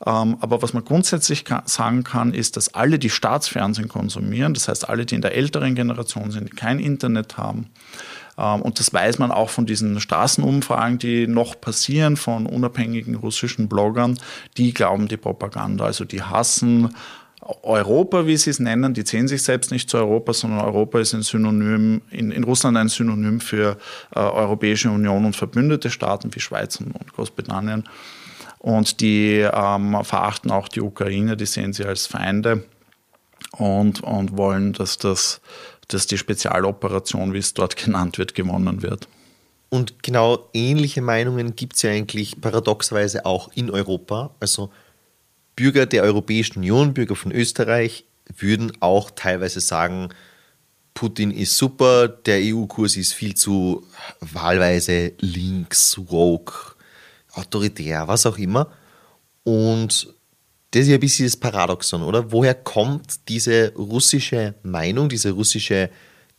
Ähm, 0.06 0.36
aber 0.40 0.62
was 0.62 0.74
man 0.74 0.84
grundsätzlich 0.84 1.44
kann, 1.44 1.62
sagen 1.66 2.04
kann, 2.04 2.34
ist, 2.34 2.56
dass 2.56 2.74
alle, 2.74 2.98
die 2.98 3.10
Staatsfernsehen 3.10 3.88
konsumieren, 3.88 4.54
das 4.54 4.68
heißt 4.68 4.88
alle, 4.88 5.06
die 5.06 5.16
in 5.16 5.22
der 5.22 5.34
älteren 5.34 5.74
Generation 5.74 6.30
sind, 6.30 6.52
die 6.52 6.56
kein 6.56 6.78
Internet 6.78 7.36
haben, 7.36 7.70
ähm, 8.38 8.62
und 8.62 8.78
das 8.78 8.92
weiß 8.92 9.18
man 9.18 9.32
auch 9.32 9.50
von 9.50 9.66
diesen 9.66 10.00
Straßenumfragen, 10.00 10.98
die 10.98 11.26
noch 11.26 11.60
passieren 11.60 12.16
von 12.16 12.46
unabhängigen 12.46 13.16
russischen 13.16 13.68
Bloggern. 13.68 14.18
Die 14.56 14.72
glauben 14.72 15.08
die 15.08 15.16
Propaganda, 15.16 15.84
also 15.84 16.04
die 16.04 16.22
hassen 16.22 16.94
Europa, 17.62 18.26
wie 18.26 18.36
sie 18.36 18.50
es 18.50 18.58
nennen, 18.58 18.92
die 18.92 19.04
zählen 19.04 19.26
sich 19.26 19.42
selbst 19.42 19.70
nicht 19.70 19.88
zu 19.88 19.96
Europa, 19.96 20.34
sondern 20.34 20.60
Europa 20.60 21.00
ist 21.00 21.14
ein 21.14 21.22
Synonym, 21.22 22.02
in, 22.10 22.30
in 22.30 22.44
Russland 22.44 22.76
ein 22.76 22.88
Synonym 22.88 23.40
für 23.40 23.78
äh, 24.14 24.18
Europäische 24.18 24.90
Union 24.90 25.24
und 25.24 25.34
verbündete 25.34 25.90
Staaten 25.90 26.34
wie 26.34 26.40
Schweiz 26.40 26.76
und, 26.76 26.92
und 26.92 27.12
Großbritannien. 27.14 27.84
Und 28.58 29.00
die 29.00 29.48
ähm, 29.50 29.96
verachten 30.04 30.50
auch 30.50 30.68
die 30.68 30.82
Ukraine, 30.82 31.36
die 31.36 31.46
sehen 31.46 31.72
sie 31.72 31.84
als 31.84 32.06
Feinde 32.06 32.64
und, 33.52 34.02
und 34.02 34.36
wollen, 34.36 34.74
dass, 34.74 34.98
das, 34.98 35.40
dass 35.88 36.06
die 36.06 36.18
Spezialoperation, 36.18 37.32
wie 37.32 37.38
es 37.38 37.54
dort 37.54 37.76
genannt 37.82 38.18
wird, 38.18 38.34
gewonnen 38.34 38.82
wird. 38.82 39.08
Und 39.70 40.02
genau 40.02 40.48
ähnliche 40.52 41.02
Meinungen 41.02 41.54
gibt 41.54 41.76
es 41.76 41.82
ja 41.82 41.90
eigentlich 41.90 42.40
paradoxerweise 42.40 43.26
auch 43.26 43.50
in 43.54 43.70
Europa. 43.70 44.30
Also 44.40 44.70
Bürger 45.58 45.86
der 45.86 46.04
Europäischen 46.04 46.60
Union, 46.60 46.94
Bürger 46.94 47.16
von 47.16 47.32
Österreich, 47.32 48.04
würden 48.36 48.70
auch 48.78 49.10
teilweise 49.10 49.58
sagen, 49.58 50.10
Putin 50.94 51.32
ist 51.32 51.56
super, 51.56 52.06
der 52.06 52.38
EU-Kurs 52.40 52.96
ist 52.96 53.12
viel 53.12 53.34
zu 53.34 53.84
wahlweise 54.20 55.14
links, 55.18 55.98
woke, 56.06 56.76
autoritär, 57.32 58.06
was 58.06 58.24
auch 58.24 58.38
immer. 58.38 58.70
Und 59.42 60.14
das 60.70 60.82
ist 60.82 60.88
ja 60.88 60.94
ein 60.94 61.00
bisschen 61.00 61.26
das 61.26 61.36
Paradoxon, 61.36 62.02
oder? 62.02 62.30
Woher 62.30 62.54
kommt 62.54 63.28
diese 63.28 63.72
russische 63.74 64.54
Meinung, 64.62 65.08
diese 65.08 65.32
russische 65.32 65.90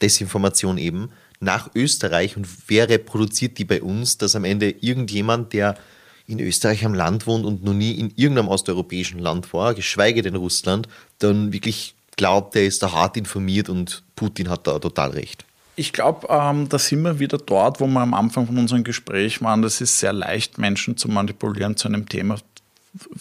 Desinformation 0.01 0.77
eben 0.77 1.12
nach 1.41 1.71
Österreich 1.75 2.38
und 2.38 2.47
wer 2.67 2.88
reproduziert 2.88 3.58
die 3.58 3.65
bei 3.65 3.82
uns, 3.82 4.17
dass 4.17 4.38
am 4.38 4.45
Ende 4.45 4.69
irgendjemand, 4.69 5.51
der 5.51 5.77
in 6.29 6.39
Österreich 6.39 6.85
am 6.85 6.93
Land 6.93 7.25
wohnt 7.25 7.43
und 7.43 7.63
noch 7.63 7.73
nie 7.73 7.91
in 7.93 8.13
irgendeinem 8.15 8.49
osteuropäischen 8.49 9.19
Land 9.19 9.51
war, 9.51 9.73
geschweige 9.73 10.21
denn 10.21 10.35
Russland, 10.35 10.87
dann 11.17 11.51
wirklich 11.51 11.95
glaubt, 12.17 12.55
er 12.55 12.65
ist 12.65 12.83
da 12.83 12.91
hart 12.91 13.17
informiert 13.17 13.67
und 13.67 14.03
Putin 14.15 14.49
hat 14.49 14.67
da 14.67 14.77
total 14.77 15.11
recht. 15.11 15.43
Ich 15.75 15.91
glaube, 15.91 16.27
ähm, 16.29 16.69
da 16.69 16.77
sind 16.77 17.01
wir 17.01 17.19
wieder 17.19 17.37
dort, 17.37 17.79
wo 17.79 17.87
wir 17.87 18.01
am 18.01 18.13
Anfang 18.13 18.45
von 18.45 18.57
unserem 18.57 18.83
Gespräch 18.83 19.41
waren. 19.41 19.61
Das 19.61 19.81
ist 19.81 19.97
sehr 19.97 20.13
leicht, 20.13 20.57
Menschen 20.57 20.97
zu 20.97 21.07
manipulieren 21.07 21.77
zu 21.77 21.87
einem 21.87 22.07
Thema, 22.07 22.35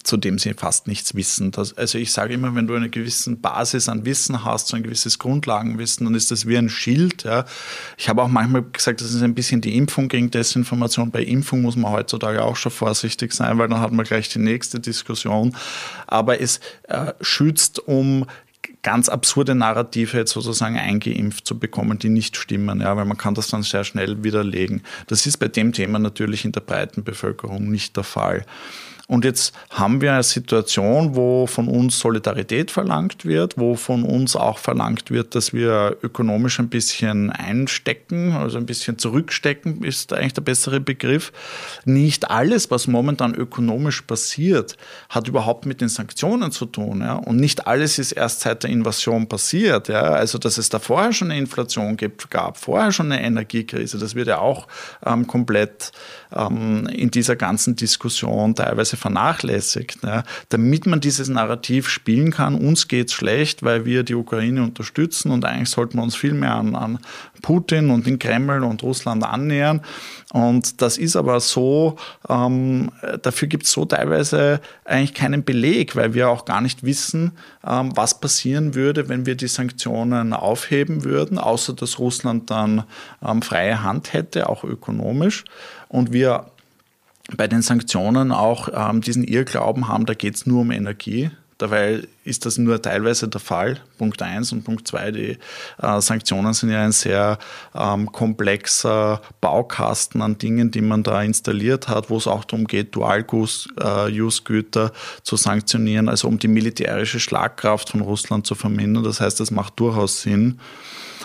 zu 0.02 0.16
dem 0.16 0.38
sie 0.38 0.54
fast 0.54 0.86
nichts 0.86 1.14
wissen. 1.14 1.50
Das, 1.50 1.76
also 1.76 1.98
ich 1.98 2.12
sage 2.12 2.32
immer, 2.32 2.54
wenn 2.54 2.66
du 2.66 2.74
eine 2.74 2.88
gewisse 2.88 3.36
Basis 3.36 3.88
an 3.88 4.06
Wissen 4.06 4.44
hast, 4.44 4.68
so 4.68 4.76
ein 4.76 4.82
gewisses 4.82 5.18
Grundlagenwissen, 5.18 6.06
dann 6.06 6.14
ist 6.14 6.30
das 6.30 6.46
wie 6.46 6.56
ein 6.56 6.70
Schild. 6.70 7.24
Ja. 7.24 7.44
Ich 7.98 8.08
habe 8.08 8.22
auch 8.22 8.28
manchmal 8.28 8.62
gesagt, 8.62 9.00
das 9.00 9.12
ist 9.12 9.22
ein 9.22 9.34
bisschen 9.34 9.60
die 9.60 9.76
Impfung 9.76 10.08
gegen 10.08 10.30
Desinformation. 10.30 11.10
Bei 11.10 11.22
Impfung 11.22 11.62
muss 11.62 11.76
man 11.76 11.92
heutzutage 11.92 12.42
auch 12.42 12.56
schon 12.56 12.72
vorsichtig 12.72 13.32
sein, 13.34 13.58
weil 13.58 13.68
dann 13.68 13.80
hat 13.80 13.92
man 13.92 14.06
gleich 14.06 14.28
die 14.30 14.38
nächste 14.38 14.80
Diskussion. 14.80 15.54
Aber 16.06 16.40
es 16.40 16.60
äh, 16.84 17.12
schützt 17.20 17.78
um 17.86 18.26
ganz 18.82 19.08
absurde 19.08 19.54
Narrative 19.54 20.16
jetzt 20.16 20.32
sozusagen 20.32 20.78
eingeimpft 20.78 21.46
zu 21.46 21.58
bekommen, 21.58 21.98
die 21.98 22.08
nicht 22.08 22.36
stimmen, 22.36 22.80
ja, 22.80 22.96
weil 22.96 23.04
man 23.04 23.16
kann 23.16 23.34
das 23.34 23.48
dann 23.48 23.62
sehr 23.62 23.84
schnell 23.84 24.22
widerlegen. 24.22 24.82
Das 25.08 25.26
ist 25.26 25.38
bei 25.38 25.48
dem 25.48 25.72
Thema 25.72 25.98
natürlich 25.98 26.44
in 26.44 26.52
der 26.52 26.60
breiten 26.60 27.04
Bevölkerung 27.04 27.70
nicht 27.70 27.96
der 27.96 28.04
Fall. 28.04 28.46
Und 29.08 29.24
jetzt 29.24 29.54
haben 29.70 30.02
wir 30.02 30.12
eine 30.12 30.22
Situation, 30.22 31.16
wo 31.16 31.46
von 31.46 31.66
uns 31.66 31.98
Solidarität 31.98 32.70
verlangt 32.70 33.24
wird, 33.24 33.56
wo 33.56 33.74
von 33.74 34.02
uns 34.02 34.36
auch 34.36 34.58
verlangt 34.58 35.10
wird, 35.10 35.34
dass 35.34 35.54
wir 35.54 35.96
ökonomisch 36.02 36.60
ein 36.60 36.68
bisschen 36.68 37.30
einstecken, 37.30 38.32
also 38.32 38.58
ein 38.58 38.66
bisschen 38.66 38.98
zurückstecken, 38.98 39.82
ist 39.82 40.12
eigentlich 40.12 40.34
der 40.34 40.42
bessere 40.42 40.78
Begriff. 40.78 41.32
Nicht 41.86 42.30
alles, 42.30 42.70
was 42.70 42.86
momentan 42.86 43.34
ökonomisch 43.34 44.02
passiert, 44.02 44.76
hat 45.08 45.26
überhaupt 45.26 45.64
mit 45.64 45.80
den 45.80 45.88
Sanktionen 45.88 46.52
zu 46.52 46.66
tun. 46.66 47.00
Ja? 47.00 47.14
Und 47.14 47.36
nicht 47.36 47.66
alles 47.66 47.98
ist 47.98 48.12
erst 48.12 48.40
seit 48.40 48.62
der 48.62 48.70
Invasion 48.70 49.26
passiert. 49.26 49.88
Ja? 49.88 50.02
Also, 50.02 50.36
dass 50.36 50.58
es 50.58 50.68
da 50.68 50.80
vorher 50.80 51.14
schon 51.14 51.30
eine 51.30 51.40
Inflation 51.40 51.96
gibt, 51.96 52.30
gab, 52.30 52.58
vorher 52.58 52.92
schon 52.92 53.10
eine 53.10 53.22
Energiekrise, 53.22 53.96
das 53.96 54.14
wird 54.14 54.28
ja 54.28 54.36
auch 54.36 54.68
ähm, 55.06 55.26
komplett 55.26 55.92
ähm, 56.36 56.86
in 56.88 57.10
dieser 57.10 57.36
ganzen 57.36 57.74
Diskussion 57.74 58.54
teilweise 58.54 58.97
vernachlässigt. 58.98 59.98
Ja. 60.02 60.24
Damit 60.48 60.86
man 60.86 61.00
dieses 61.00 61.28
Narrativ 61.28 61.88
spielen 61.88 62.30
kann, 62.30 62.54
uns 62.54 62.88
geht 62.88 63.08
es 63.08 63.14
schlecht, 63.14 63.62
weil 63.62 63.84
wir 63.84 64.02
die 64.02 64.14
Ukraine 64.14 64.62
unterstützen 64.62 65.30
und 65.30 65.44
eigentlich 65.44 65.70
sollten 65.70 65.98
wir 65.98 66.02
uns 66.02 66.16
viel 66.16 66.34
mehr 66.34 66.54
an, 66.54 66.74
an 66.74 66.98
Putin 67.42 67.90
und 67.90 68.06
den 68.06 68.18
Kreml 68.18 68.64
und 68.64 68.82
Russland 68.82 69.24
annähern. 69.24 69.80
Und 70.32 70.82
das 70.82 70.98
ist 70.98 71.16
aber 71.16 71.40
so, 71.40 71.96
ähm, 72.28 72.90
dafür 73.22 73.48
gibt 73.48 73.64
es 73.64 73.72
so 73.72 73.84
teilweise 73.84 74.60
eigentlich 74.84 75.14
keinen 75.14 75.44
Beleg, 75.44 75.96
weil 75.96 76.14
wir 76.14 76.28
auch 76.28 76.44
gar 76.44 76.60
nicht 76.60 76.82
wissen, 76.82 77.32
ähm, 77.66 77.92
was 77.96 78.20
passieren 78.20 78.74
würde, 78.74 79.08
wenn 79.08 79.24
wir 79.24 79.36
die 79.36 79.48
Sanktionen 79.48 80.32
aufheben 80.32 81.04
würden, 81.04 81.38
außer 81.38 81.72
dass 81.72 81.98
Russland 81.98 82.50
dann 82.50 82.84
ähm, 83.26 83.42
freie 83.42 83.82
Hand 83.82 84.12
hätte, 84.12 84.48
auch 84.48 84.64
ökonomisch. 84.64 85.44
Und 85.88 86.12
wir 86.12 86.46
bei 87.36 87.46
den 87.46 87.62
Sanktionen 87.62 88.32
auch 88.32 88.68
ähm, 88.72 89.00
diesen 89.00 89.24
Irrglauben 89.24 89.88
haben, 89.88 90.06
da 90.06 90.14
geht 90.14 90.36
es 90.36 90.46
nur 90.46 90.62
um 90.62 90.70
Energie. 90.70 91.30
Dabei 91.58 92.02
ist 92.24 92.46
das 92.46 92.56
nur 92.56 92.80
teilweise 92.80 93.26
der 93.26 93.40
Fall. 93.40 93.80
Punkt 93.98 94.22
eins 94.22 94.52
und 94.52 94.62
Punkt 94.62 94.86
zwei, 94.86 95.10
die 95.10 95.38
äh, 95.82 96.00
Sanktionen 96.00 96.54
sind 96.54 96.70
ja 96.70 96.84
ein 96.84 96.92
sehr 96.92 97.38
ähm, 97.74 98.12
komplexer 98.12 99.20
Baukasten 99.40 100.22
an 100.22 100.38
Dingen, 100.38 100.70
die 100.70 100.80
man 100.80 101.02
da 101.02 101.20
installiert 101.20 101.88
hat, 101.88 102.10
wo 102.10 102.16
es 102.16 102.28
auch 102.28 102.44
darum 102.44 102.68
geht, 102.68 102.94
Dual-Use-Güter 102.94 104.86
äh, 104.86 105.22
zu 105.24 105.34
sanktionieren, 105.36 106.08
also 106.08 106.28
um 106.28 106.38
die 106.38 106.46
militärische 106.46 107.18
Schlagkraft 107.18 107.90
von 107.90 108.02
Russland 108.02 108.46
zu 108.46 108.54
vermindern. 108.54 109.02
Das 109.02 109.20
heißt, 109.20 109.40
das 109.40 109.50
macht 109.50 109.80
durchaus 109.80 110.22
Sinn. 110.22 110.60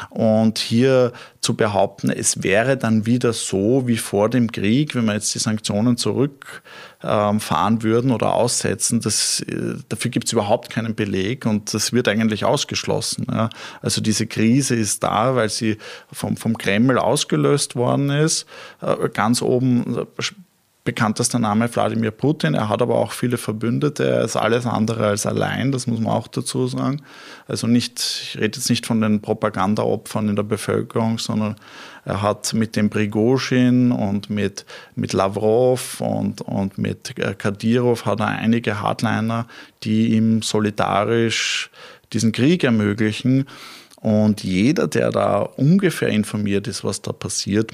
Und 0.09 0.59
hier 0.59 1.13
zu 1.41 1.55
behaupten, 1.55 2.09
es 2.09 2.43
wäre 2.43 2.77
dann 2.77 3.05
wieder 3.05 3.33
so 3.33 3.87
wie 3.87 3.97
vor 3.97 4.29
dem 4.29 4.51
Krieg, 4.51 4.95
wenn 4.95 5.05
wir 5.05 5.13
jetzt 5.13 5.33
die 5.35 5.39
Sanktionen 5.39 5.97
zurückfahren 5.97 7.73
ähm, 7.73 7.83
würden 7.83 8.11
oder 8.11 8.33
aussetzen, 8.33 9.01
das, 9.01 9.41
äh, 9.41 9.75
dafür 9.89 10.11
gibt 10.11 10.27
es 10.27 10.33
überhaupt 10.33 10.69
keinen 10.69 10.95
Beleg 10.95 11.45
und 11.45 11.73
das 11.73 11.93
wird 11.93 12.07
eigentlich 12.07 12.45
ausgeschlossen. 12.45 13.27
Also 13.81 14.01
diese 14.01 14.27
Krise 14.27 14.75
ist 14.75 15.03
da, 15.03 15.35
weil 15.35 15.49
sie 15.49 15.77
vom, 16.11 16.37
vom 16.37 16.57
Kreml 16.57 16.97
ausgelöst 16.97 17.75
worden 17.75 18.09
ist. 18.09 18.45
Äh, 18.81 19.09
ganz 19.09 19.41
oben 19.41 20.07
bekanntester 20.83 21.39
Name 21.39 21.73
Wladimir 21.73 22.11
Putin. 22.11 22.55
Er 22.55 22.67
hat 22.67 22.81
aber 22.81 22.95
auch 22.95 23.13
viele 23.13 23.37
Verbündete. 23.37 24.05
Er 24.05 24.21
ist 24.21 24.35
alles 24.35 24.65
andere 24.65 25.07
als 25.07 25.25
allein, 25.25 25.71
das 25.71 25.87
muss 25.87 25.99
man 25.99 26.11
auch 26.11 26.27
dazu 26.27 26.67
sagen. 26.67 27.01
Also 27.47 27.67
nicht, 27.67 27.99
ich 27.99 28.35
rede 28.35 28.57
jetzt 28.57 28.69
nicht 28.69 28.85
von 28.85 28.99
den 28.99 29.21
Propagandaopfern 29.21 30.29
in 30.29 30.35
der 30.35 30.43
Bevölkerung, 30.43 31.19
sondern 31.19 31.55
er 32.03 32.21
hat 32.21 32.53
mit 32.53 32.75
dem 32.75 32.89
Prigozhin 32.89 33.91
und 33.91 34.29
mit, 34.29 34.65
mit 34.95 35.13
Lavrov 35.13 36.01
und, 36.01 36.41
und 36.41 36.77
mit 36.77 37.15
Kadyrov 37.37 38.05
hat 38.05 38.19
er 38.19 38.27
einige 38.27 38.81
Hardliner, 38.81 39.47
die 39.83 40.13
ihm 40.13 40.41
solidarisch 40.41 41.69
diesen 42.11 42.33
Krieg 42.33 42.65
ermöglichen. 42.65 43.45
Und 44.01 44.43
jeder, 44.43 44.89
der 44.89 45.11
da 45.11 45.39
ungefähr 45.39 46.09
informiert 46.09 46.67
ist, 46.67 46.83
was 46.83 47.01
da 47.01 47.13
passiert, 47.13 47.71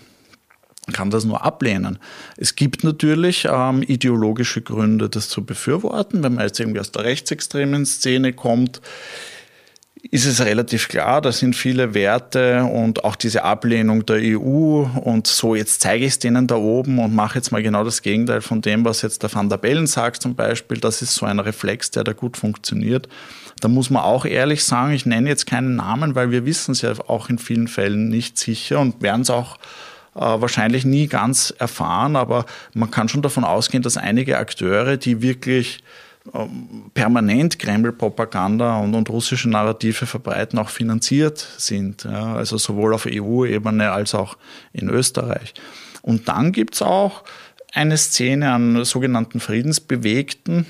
kann 0.92 1.10
das 1.10 1.26
nur 1.26 1.44
ablehnen. 1.44 2.00
Es 2.38 2.56
gibt 2.56 2.84
natürlich 2.84 3.48
ähm, 3.50 3.84
ideologische 3.84 4.62
Gründe, 4.62 5.10
das 5.10 5.30
zu 5.30 5.46
befürworten. 5.46 6.24
Wenn 6.24 6.36
man 6.36 6.46
jetzt 6.46 6.60
irgendwie 6.60 6.80
aus 6.80 6.92
der 6.92 7.04
rechtsextremen 7.04 7.86
Szene 7.86 8.34
kommt, 8.34 8.82
ist 10.12 10.26
es 10.26 10.44
relativ 10.44 10.88
klar, 10.88 11.22
da 11.22 11.32
sind 11.32 11.56
viele 11.56 11.94
Werte 11.94 12.64
und 12.64 13.04
auch 13.04 13.16
diese 13.16 13.44
Ablehnung 13.44 14.06
der 14.06 14.18
EU 14.22 14.86
und 15.04 15.28
so, 15.28 15.56
jetzt 15.56 15.82
zeige 15.82 16.06
ich 16.06 16.14
es 16.14 16.20
denen 16.20 16.48
da 16.48 16.56
oben 16.56 17.00
und 17.00 17.14
mache 17.14 17.38
jetzt 17.38 17.52
mal 17.52 17.62
genau 17.62 17.84
das 17.84 18.02
Gegenteil 18.02 18.42
von 18.42 18.62
dem, 18.62 18.86
was 18.86 19.02
jetzt 19.02 19.24
der 19.24 19.34
Van 19.34 19.50
der 19.50 19.58
Bellen 19.58 19.88
sagt 19.88 20.22
zum 20.22 20.36
Beispiel. 20.36 20.80
Das 20.80 21.02
ist 21.02 21.16
so 21.16 21.26
ein 21.26 21.40
Reflex, 21.40 21.92
der 21.92 22.06
da 22.06 22.14
gut 22.14 22.38
funktioniert. 22.38 23.10
Da 23.60 23.68
muss 23.68 23.90
man 23.90 24.04
auch 24.04 24.26
ehrlich 24.26 24.64
sagen, 24.64 24.94
ich 24.94 25.06
nenne 25.06 25.28
jetzt 25.28 25.46
keinen 25.46 25.76
Namen, 25.76 26.16
weil 26.16 26.32
wir 26.32 26.46
wissen 26.46 26.72
es 26.72 26.82
ja 26.82 26.94
auch 27.08 27.30
in 27.30 27.38
vielen 27.38 27.68
Fällen 27.68 28.08
nicht 28.08 28.38
sicher 28.38 28.80
und 28.80 29.02
werden 29.02 29.22
es 29.22 29.30
auch 29.30 29.58
wahrscheinlich 30.14 30.86
nie 30.86 31.08
ganz 31.08 31.54
erfahren, 31.58 32.16
aber 32.16 32.46
man 32.74 32.92
kann 32.92 33.10
schon 33.10 33.22
davon 33.22 33.44
ausgehen, 33.44 33.84
dass 33.84 33.98
einige 33.98 34.38
Akteure, 34.38 34.98
die 34.98 35.22
wirklich 35.22 35.84
ähm, 36.34 36.92
permanent 36.94 37.60
Kreml-Propaganda 37.60 38.78
und, 38.80 38.94
und, 38.94 39.10
russische 39.10 39.50
Narrative 39.50 40.06
verbreiten, 40.06 40.60
auch 40.60 40.70
finanziert 40.70 41.38
sind. 41.58 42.04
Ja, 42.04 42.36
also 42.36 42.58
sowohl 42.58 42.94
auf 42.94 43.08
EU-Ebene 43.10 43.92
als 43.92 44.14
auch 44.14 44.38
in 44.74 44.90
Österreich. 44.90 45.54
Und 46.02 46.28
dann 46.28 46.52
gibt 46.52 46.76
es 46.76 46.82
auch 46.82 47.24
eine 47.74 47.98
Szene 47.98 48.52
an 48.52 48.84
sogenannten 48.84 49.40
Friedensbewegten, 49.40 50.66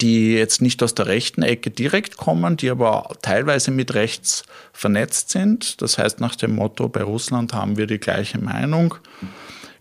die 0.00 0.34
jetzt 0.34 0.62
nicht 0.62 0.82
aus 0.82 0.94
der 0.94 1.06
rechten 1.06 1.42
Ecke 1.42 1.70
direkt 1.70 2.16
kommen, 2.16 2.56
die 2.56 2.70
aber 2.70 3.16
teilweise 3.22 3.70
mit 3.70 3.94
rechts 3.94 4.44
vernetzt 4.72 5.30
sind. 5.30 5.80
Das 5.80 5.98
heißt 5.98 6.20
nach 6.20 6.36
dem 6.36 6.56
Motto, 6.56 6.88
bei 6.88 7.02
Russland 7.02 7.52
haben 7.52 7.76
wir 7.76 7.86
die 7.86 7.98
gleiche 7.98 8.38
Meinung, 8.38 8.96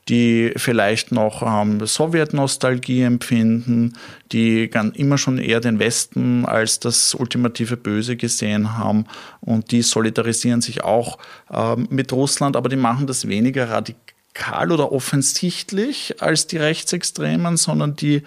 die 0.07 0.53
vielleicht 0.57 1.11
noch 1.11 1.41
ähm, 1.41 1.83
Sowjetnostalgie 1.85 3.01
empfinden, 3.01 3.93
die 4.31 4.69
immer 4.93 5.17
schon 5.17 5.39
eher 5.39 5.59
den 5.59 5.79
Westen 5.79 6.45
als 6.45 6.79
das 6.79 7.15
ultimative 7.15 7.75
Böse 7.75 8.15
gesehen 8.15 8.77
haben 8.77 9.05
und 9.41 9.71
die 9.71 9.81
solidarisieren 9.81 10.61
sich 10.61 10.83
auch 10.83 11.17
ähm, 11.51 11.87
mit 11.89 12.13
Russland, 12.13 12.55
aber 12.55 12.69
die 12.69 12.75
machen 12.75 13.07
das 13.07 13.27
weniger 13.27 13.69
radikal 13.69 14.14
radikal 14.35 14.71
oder 14.71 14.91
offensichtlich 14.91 16.21
als 16.21 16.47
die 16.47 16.57
Rechtsextremen, 16.57 17.57
sondern 17.57 17.95
die 17.95 18.23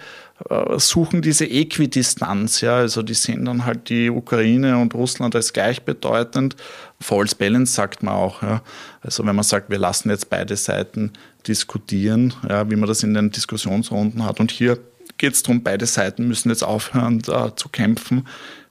äh, 0.49 0.79
suchen 0.79 1.21
diese 1.21 1.49
Äquidistanz. 1.49 2.61
Ja? 2.61 2.77
Also 2.77 3.03
die 3.03 3.13
sehen 3.13 3.45
dann 3.45 3.65
halt 3.65 3.89
die 3.89 4.09
Ukraine 4.09 4.77
und 4.77 4.93
Russland 4.93 5.35
als 5.35 5.53
gleichbedeutend. 5.53 6.55
False 6.99 7.35
Balance 7.35 7.73
sagt 7.73 8.03
man 8.03 8.13
auch. 8.13 8.41
Ja? 8.41 8.61
Also 9.01 9.25
wenn 9.25 9.35
man 9.35 9.43
sagt, 9.43 9.69
wir 9.69 9.79
lassen 9.79 10.09
jetzt 10.09 10.29
beide 10.29 10.55
Seiten 10.55 11.13
diskutieren, 11.47 12.33
ja, 12.47 12.69
wie 12.69 12.75
man 12.75 12.87
das 12.87 13.03
in 13.03 13.13
den 13.13 13.31
Diskussionsrunden 13.31 14.25
hat. 14.25 14.39
Und 14.39 14.51
hier 14.51 14.77
geht 15.17 15.33
es 15.33 15.43
darum, 15.43 15.63
beide 15.63 15.85
Seiten 15.85 16.27
müssen 16.27 16.49
jetzt 16.49 16.63
aufhören 16.63 17.21
äh, 17.27 17.55
zu 17.55 17.69
kämpfen. 17.69 18.27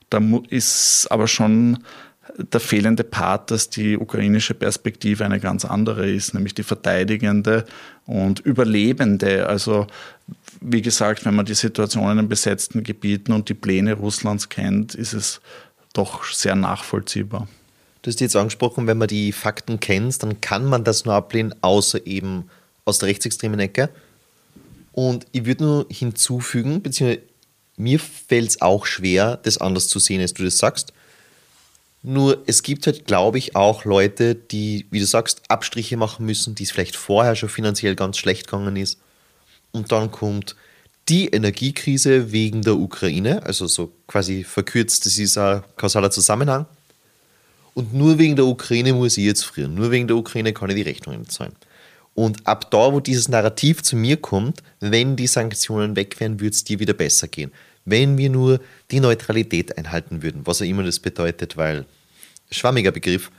Da 0.09 0.21
ist 0.49 1.07
aber 1.09 1.27
schon 1.27 1.79
der 2.39 2.59
fehlende 2.59 3.03
Part, 3.03 3.51
dass 3.51 3.69
die 3.69 3.97
ukrainische 3.97 4.53
Perspektive 4.53 5.25
eine 5.25 5.39
ganz 5.39 5.65
andere 5.65 6.09
ist, 6.09 6.33
nämlich 6.33 6.53
die 6.53 6.63
verteidigende 6.63 7.65
und 8.05 8.39
überlebende. 8.39 9.47
Also 9.47 9.87
wie 10.61 10.81
gesagt, 10.81 11.25
wenn 11.25 11.35
man 11.35 11.45
die 11.45 11.53
Situation 11.53 12.11
in 12.11 12.17
den 12.17 12.29
besetzten 12.29 12.83
Gebieten 12.83 13.33
und 13.33 13.49
die 13.49 13.53
Pläne 13.53 13.93
Russlands 13.93 14.49
kennt, 14.49 14.95
ist 14.95 15.13
es 15.13 15.41
doch 15.93 16.23
sehr 16.23 16.55
nachvollziehbar. 16.55 17.47
Du 18.01 18.09
hast 18.09 18.21
jetzt 18.21 18.35
angesprochen, 18.35 18.87
wenn 18.87 18.97
man 18.97 19.09
die 19.09 19.31
Fakten 19.33 19.79
kennt, 19.79 20.23
dann 20.23 20.39
kann 20.39 20.65
man 20.65 20.83
das 20.83 21.03
nur 21.03 21.15
ablehnen, 21.15 21.53
außer 21.61 22.07
eben 22.07 22.45
aus 22.85 22.99
der 22.99 23.09
rechtsextremen 23.09 23.59
Ecke. 23.59 23.89
Und 24.93 25.27
ich 25.33 25.45
würde 25.45 25.63
nur 25.63 25.85
hinzufügen, 25.89 26.81
beziehungsweise 26.81 27.23
mir 27.75 27.99
fällt 27.99 28.49
es 28.49 28.61
auch 28.61 28.85
schwer, 28.85 29.39
das 29.43 29.57
anders 29.57 29.87
zu 29.87 29.99
sehen, 29.99 30.21
als 30.21 30.33
du 30.33 30.43
das 30.43 30.57
sagst. 30.57 30.93
Nur 32.01 32.43
es 32.47 32.63
gibt 32.63 32.87
halt, 32.87 33.05
glaube 33.05 33.37
ich, 33.37 33.55
auch 33.55 33.83
Leute, 33.83 34.33
die, 34.35 34.85
wie 34.89 34.99
du 34.99 35.05
sagst, 35.05 35.41
Abstriche 35.49 35.97
machen 35.97 36.25
müssen, 36.25 36.55
die 36.55 36.63
es 36.63 36.71
vielleicht 36.71 36.95
vorher 36.95 37.35
schon 37.35 37.49
finanziell 37.49 37.95
ganz 37.95 38.17
schlecht 38.17 38.47
gegangen 38.47 38.77
ist. 38.77 38.99
Und 39.71 39.91
dann 39.91 40.09
kommt 40.09 40.55
die 41.09 41.27
Energiekrise 41.27 42.31
wegen 42.31 42.61
der 42.61 42.77
Ukraine, 42.77 43.43
also 43.43 43.67
so 43.67 43.91
quasi 44.07 44.43
verkürzt, 44.43 45.05
das 45.05 45.17
ist 45.17 45.37
ein 45.37 45.63
kausaler 45.75 46.11
Zusammenhang. 46.11 46.67
Und 47.73 47.93
nur 47.93 48.17
wegen 48.17 48.35
der 48.35 48.45
Ukraine 48.45 48.93
muss 48.93 49.17
ich 49.17 49.25
jetzt 49.25 49.43
frieren. 49.43 49.75
Nur 49.75 49.91
wegen 49.91 50.07
der 50.07 50.17
Ukraine 50.17 50.53
kann 50.53 50.69
ich 50.69 50.75
die 50.75 50.81
Rechnungen 50.83 51.27
zahlen. 51.27 51.53
Und 52.13 52.45
ab 52.45 52.71
da, 52.71 52.91
wo 52.91 52.99
dieses 52.99 53.29
Narrativ 53.29 53.83
zu 53.83 53.95
mir 53.95 54.17
kommt, 54.17 54.61
wenn 54.79 55.15
die 55.15 55.27
Sanktionen 55.27 55.95
weg 55.95 56.19
wären, 56.19 56.39
würde 56.39 56.53
es 56.53 56.63
dir 56.63 56.79
wieder 56.79 56.93
besser 56.93 57.27
gehen 57.27 57.51
wenn 57.89 58.17
wir 58.17 58.29
nur 58.29 58.59
die 58.91 58.99
Neutralität 58.99 59.77
einhalten 59.77 60.21
würden, 60.21 60.41
was 60.45 60.61
auch 60.61 60.65
immer 60.65 60.83
das 60.83 60.99
bedeutet, 60.99 61.57
weil 61.57 61.85
schwammiger 62.51 62.91
Begriff, 62.91 63.31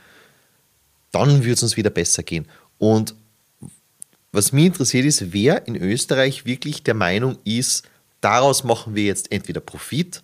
dann 1.11 1.39
würde 1.39 1.53
es 1.53 1.63
uns 1.63 1.77
wieder 1.77 1.89
besser 1.89 2.23
gehen. 2.23 2.45
Und 2.77 3.15
was 4.31 4.53
mich 4.53 4.65
interessiert 4.65 5.05
ist, 5.05 5.33
wer 5.33 5.67
in 5.67 5.75
Österreich 5.75 6.45
wirklich 6.45 6.83
der 6.83 6.93
Meinung 6.93 7.37
ist, 7.43 7.83
daraus 8.21 8.63
machen 8.63 8.95
wir 8.95 9.03
jetzt 9.03 9.31
entweder 9.31 9.59
Profit 9.59 10.23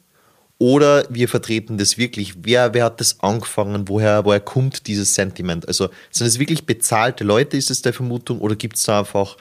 oder 0.60 1.06
wir 1.10 1.28
vertreten 1.28 1.78
das 1.78 1.98
wirklich. 1.98 2.34
Wer, 2.44 2.74
wer 2.74 2.86
hat 2.86 3.00
das 3.00 3.20
angefangen? 3.20 3.88
Woher, 3.90 4.26
woher 4.26 4.40
kommt 4.40 4.88
dieses 4.88 5.14
Sentiment? 5.14 5.68
Also 5.68 5.90
sind 6.10 6.28
es 6.28 6.40
wirklich 6.40 6.66
bezahlte 6.66 7.24
Leute, 7.24 7.58
ist 7.58 7.70
es 7.70 7.82
der 7.82 7.94
Vermutung, 7.94 8.40
oder 8.40 8.56
gibt 8.56 8.78
es 8.78 8.84
da 8.84 9.00
einfach, 9.00 9.38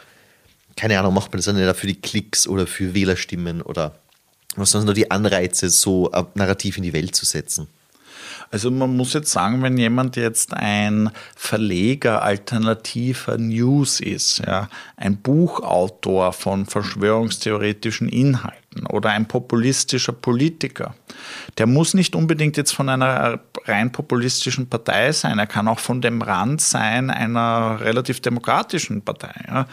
keine 0.77 0.99
Ahnung, 0.99 1.15
macht 1.15 1.33
man 1.33 1.41
das 1.41 1.55
nicht 1.55 1.77
für 1.77 1.87
die 1.87 2.01
Klicks 2.01 2.47
oder 2.47 2.67
für 2.67 2.93
Wählerstimmen 2.93 3.63
oder 3.63 3.99
was 4.57 4.71
sind 4.71 4.85
nur 4.85 4.95
die 4.95 5.11
Anreize, 5.11 5.71
so 5.71 6.11
ein 6.11 6.27
Narrativ 6.35 6.77
in 6.77 6.83
die 6.83 6.93
Welt 6.93 7.15
zu 7.15 7.25
setzen? 7.25 7.69
Also 8.51 8.71
man 8.71 8.97
muss 8.97 9.13
jetzt 9.13 9.33
sagen, 9.33 9.63
wenn 9.63 9.77
jemand 9.77 10.17
jetzt 10.17 10.55
ein 10.55 11.11
Verleger 11.35 12.23
alternativer 12.23 13.39
News 13.39 14.01
ist, 14.01 14.39
ja, 14.47 14.69
ein 14.97 15.17
Buchautor 15.17 16.33
von 16.33 16.67
verschwörungstheoretischen 16.67 18.09
Inhalten 18.09 18.87
oder 18.89 19.11
ein 19.11 19.27
populistischer 19.27 20.13
Politiker, 20.13 20.95
der 21.59 21.67
muss 21.67 21.95
nicht 21.95 22.15
unbedingt 22.15 22.57
jetzt 22.57 22.73
von 22.73 22.89
einer 22.89 23.41
rein 23.65 23.91
populistischen 23.91 24.69
Partei 24.69 25.11
sein, 25.11 25.39
er 25.39 25.49
kann 25.49 25.67
auch 25.67 25.81
von 25.81 26.01
dem 26.01 26.23
Rand 26.23 26.61
sein 26.61 27.11
einer 27.11 27.81
relativ 27.81 28.21
demokratischen 28.21 29.03
Partei. 29.03 29.35
Ja 29.49 29.67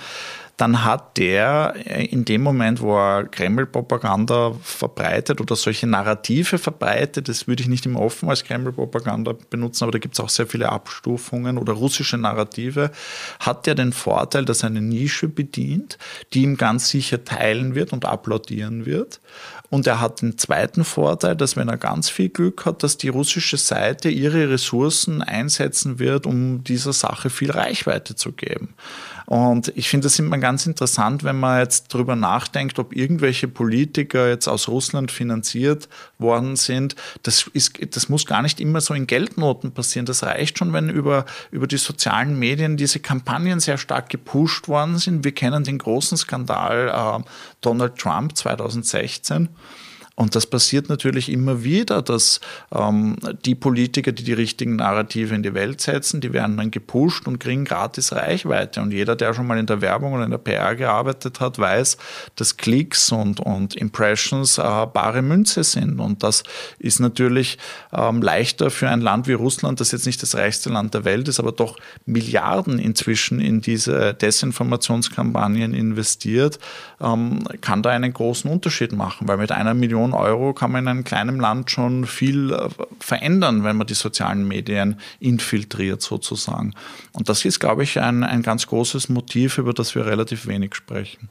dann 0.58 0.84
hat 0.84 1.18
der 1.18 1.74
äh, 1.86 2.06
in 2.06 2.26
dem 2.26 2.42
Moment, 2.44 2.80
wo 2.80 2.96
er 2.96 3.26
Kreml-Propaganda 3.26 4.54
verbreitet 4.62 5.42
oder 5.42 5.56
solche 5.56 5.88
Narrative 5.88 6.60
verbreitet, 6.60 7.28
das 7.28 7.48
würde 7.48 7.64
ich 7.64 7.70
nicht 7.70 7.86
immer 7.86 8.02
offen 8.02 8.30
als 8.30 8.44
Kreml-Propaganda 8.44 9.34
benutzen, 9.50 9.84
aber 9.84 9.94
da 9.94 9.98
gibt 9.98 10.14
es 10.14 10.20
auch 10.20 10.30
sehr 10.30 10.46
viele 10.46 10.70
Abstufungen 10.70 11.58
oder 11.58 11.74
russische 11.74 12.18
Narrative, 12.18 12.92
hat 13.40 13.66
der 13.66 13.74
den 13.74 13.94
Vorteil, 13.94 14.46
dass 14.46 14.64
er 14.64 14.68
eine 14.68 14.82
Nische 14.82 15.28
bedient, 15.28 15.98
die 16.34 16.44
ihm 16.44 16.58
ganz 16.58 16.90
sicher 16.90 17.24
teilen 17.24 17.74
wird 17.74 17.92
und 17.92 18.06
applaudieren 18.06 18.86
wird. 18.86 19.20
Und 19.74 19.88
er 19.88 20.00
hat 20.00 20.22
den 20.22 20.38
zweiten 20.38 20.84
Vorteil, 20.84 21.36
dass 21.36 21.56
wenn 21.56 21.68
er 21.68 21.78
ganz 21.78 22.08
viel 22.08 22.30
Glück 22.30 22.64
hat, 22.66 22.84
dass 22.84 22.98
die 22.98 23.10
russische 23.10 23.58
Seite 23.58 24.10
ihre 24.10 24.52
Ressourcen 24.52 25.24
einsetzen 25.24 25.98
wird, 25.98 26.28
um 26.28 26.64
dieser 26.64 26.94
Sache 26.94 27.32
viel 27.32 27.50
Reichweite 27.50 28.14
zu 28.14 28.34
geben. 28.34 28.76
Und 29.26 29.72
ich 29.76 29.90
finde 29.90 30.06
das 30.06 30.20
immer 30.20 30.38
ganz 30.38 30.66
interessant, 30.66 31.24
wenn 31.24 31.40
man 31.40 31.60
jetzt 31.60 31.94
darüber 31.94 32.16
nachdenkt, 32.16 32.80
ob 32.80 32.96
irgendwelche 32.96 33.48
Politiker 33.48 34.28
jetzt 34.28 34.48
aus 34.48 34.68
Russland 34.68 35.12
finanziert 35.12 35.88
worden 36.18 36.56
sind. 36.56 36.96
Das, 37.24 37.50
ist, 37.54 37.80
das 37.96 38.10
muss 38.10 38.26
gar 38.26 38.42
nicht 38.42 38.60
immer 38.60 38.82
so 38.82 38.94
in 38.94 39.08
Geldnoten 39.08 39.72
passieren. 39.72 40.06
Das 40.06 40.24
reicht 40.24 40.58
schon, 40.58 40.74
wenn 40.74 40.90
über, 40.90 41.26
über 41.52 41.68
die 41.68 41.78
sozialen 41.78 42.38
Medien 42.38 42.78
diese 42.78 43.00
Kampagnen 43.00 43.60
sehr 43.60 43.78
stark 43.78 44.10
gepusht 44.10 44.68
worden 44.68 44.98
sind. 44.98 45.24
Wir 45.24 45.34
kennen 45.34 45.64
den 45.64 45.78
großen 45.78 46.18
Skandal 46.18 46.90
äh, 46.90 47.24
Donald 47.62 47.98
Trump 47.98 48.36
2016. 48.36 49.50
Und 50.16 50.36
das 50.36 50.46
passiert 50.46 50.90
natürlich 50.90 51.32
immer 51.32 51.64
wieder, 51.64 52.04
dass 52.04 52.40
ähm, 52.72 53.18
die 53.46 53.56
Politiker, 53.56 54.12
die 54.12 54.24
die 54.24 54.34
richtigen 54.34 54.76
Narrative 54.76 55.34
in 55.34 55.42
die 55.42 55.56
Welt 55.56 55.82
setzen, 55.82 56.22
die 56.22 56.34
werden 56.34 56.56
dann 56.56 56.70
gepusht 56.70 57.28
und 57.28 57.40
kriegen 57.40 57.66
gratis 57.66 58.14
Reichweite. 58.14 58.82
Und 58.82 58.92
jeder, 58.92 59.16
der 59.16 59.34
schon 59.34 59.48
mal 59.48 59.58
in 59.58 59.66
der 59.66 59.82
Werbung 59.82 60.14
oder 60.14 60.26
in 60.26 60.30
der 60.30 60.38
PR 60.38 60.76
gearbeitet 60.76 61.40
hat, 61.40 61.58
weiß, 61.58 61.98
dass 62.36 62.58
Klicks 62.58 63.12
und, 63.12 63.40
und 63.40 63.76
Impressions 63.76 64.60
äh, 64.60 64.62
bare 64.62 65.24
Münze 65.24 65.64
sind. 65.64 66.00
Und 66.00 66.22
das 66.22 66.44
ist 66.78 67.00
natürlich 67.00 67.58
ähm, 67.92 68.22
leichter 68.22 68.70
für 68.70 68.90
ein 68.90 69.02
Land 69.02 69.28
wie 69.28 69.34
Russland, 69.34 69.80
das 69.80 69.92
jetzt 69.92 70.06
nicht 70.06 70.22
das 70.22 70.36
reichste 70.36 70.70
Land 70.70 70.94
der 70.94 71.06
Welt 71.06 71.28
ist, 71.28 71.40
aber 71.40 71.54
doch 71.54 71.78
Milliarden 72.06 72.78
inzwischen 72.78 73.40
in 73.40 73.62
diese 73.62 74.14
Desinformationskampagnen 74.14 75.74
investiert, 75.74 76.60
ähm, 77.02 77.44
kann 77.62 77.82
da 77.82 77.90
einen 77.90 78.14
großen 78.14 78.50
Unterschied 78.50 78.92
machen, 78.92 79.28
weil 79.28 79.38
mit 79.38 79.52
einer 79.52 79.74
Million 79.74 80.03
Million 80.04 80.14
Euro 80.14 80.54
kann 80.54 80.72
man 80.72 80.84
in 80.84 80.88
einem 80.88 81.04
kleinen 81.04 81.40
Land 81.40 81.72
schon 81.72 82.06
viel 82.06 82.52
äh, 82.52 82.70
verändern, 83.00 83.64
wenn 83.64 83.78
man 83.78 83.88
die 83.88 83.94
sozialen 83.94 84.48
Medien 84.48 85.00
infiltriert 85.20 86.02
sozusagen. 86.02 86.74
Und 87.14 87.30
das 87.30 87.46
ist, 87.46 87.60
glaube 87.60 87.84
ich, 87.84 88.00
ein, 88.00 88.24
ein 88.24 88.42
ganz 88.42 88.68
großes 88.68 89.10
Motiv, 89.10 89.58
über 89.58 89.74
das 89.74 89.96
wir 89.96 90.06
relativ 90.06 90.48
wenig 90.48 90.76
sprechen 90.76 91.30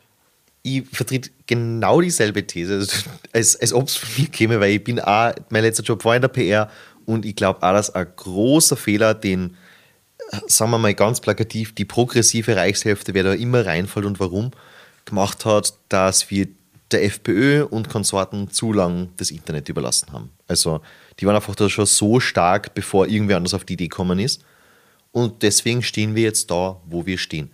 ich 0.65 0.85
vertrete 0.93 1.31
genau 1.49 2.01
dieselbe 2.01 2.47
These, 2.47 2.75
also 2.75 3.11
als, 3.33 3.61
als 3.61 3.73
ob 3.73 3.89
es 3.89 3.97
von 3.97 4.11
mir 4.17 4.29
käme, 4.29 4.61
weil 4.61 4.75
ich 4.75 4.85
bin 4.85 5.01
auch, 5.01 5.33
mein 5.51 5.65
letzter 5.65 5.83
Job 5.83 6.05
war 6.05 6.15
in 6.15 6.23
der 6.23 6.29
PR 6.29 6.71
Und 7.05 7.27
ich 7.27 7.35
glaube 7.35 7.65
auch, 7.65 7.73
dass 7.73 7.93
ein 7.93 8.07
großer 8.15 8.77
Fehler, 8.77 9.13
den, 9.13 9.57
sagen 10.47 10.71
wir 10.71 10.79
mal 10.79 10.95
ganz 10.95 11.21
plakativ, 11.21 11.75
die 11.75 11.85
progressive 11.85 12.55
Reichshälfte, 12.55 13.13
wer 13.13 13.25
da 13.25 13.33
immer 13.33 13.67
reinfällt 13.67 14.07
und 14.07 14.21
warum, 14.21 14.53
gemacht 15.05 15.45
hat, 15.45 15.75
dass 15.89 16.31
wir 16.31 16.47
der 16.93 17.05
FPÖ 17.05 17.65
und 17.65 17.89
Konsorten 17.89 18.51
zu 18.51 18.73
lang 18.73 19.11
das 19.17 19.31
Internet 19.31 19.69
überlassen 19.69 20.13
haben. 20.13 20.31
Also 20.47 20.81
die 21.19 21.27
waren 21.27 21.37
einfach 21.37 21.55
da 21.55 21.69
schon 21.69 21.87
so 21.87 22.21
stark, 22.21 22.75
bevor 22.75 23.07
irgendwer 23.09 23.37
anders 23.37 23.55
auf 23.55 23.65
die 23.65 23.75
Idee 23.75 23.89
gekommen 23.89 24.19
ist. 24.19 24.45
Und 25.13 25.43
deswegen 25.43 25.83
stehen 25.83 26.15
wir 26.15 26.23
jetzt 26.23 26.51
da, 26.51 26.81
wo 26.87 27.07
wir 27.07 27.19
stehen. 27.19 27.51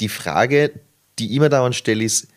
Die 0.00 0.08
Frage, 0.08 0.80
die 1.18 1.34
immer 1.34 1.48
dauernd 1.48 1.74
stelle, 1.74 2.04
ist, 2.04 2.28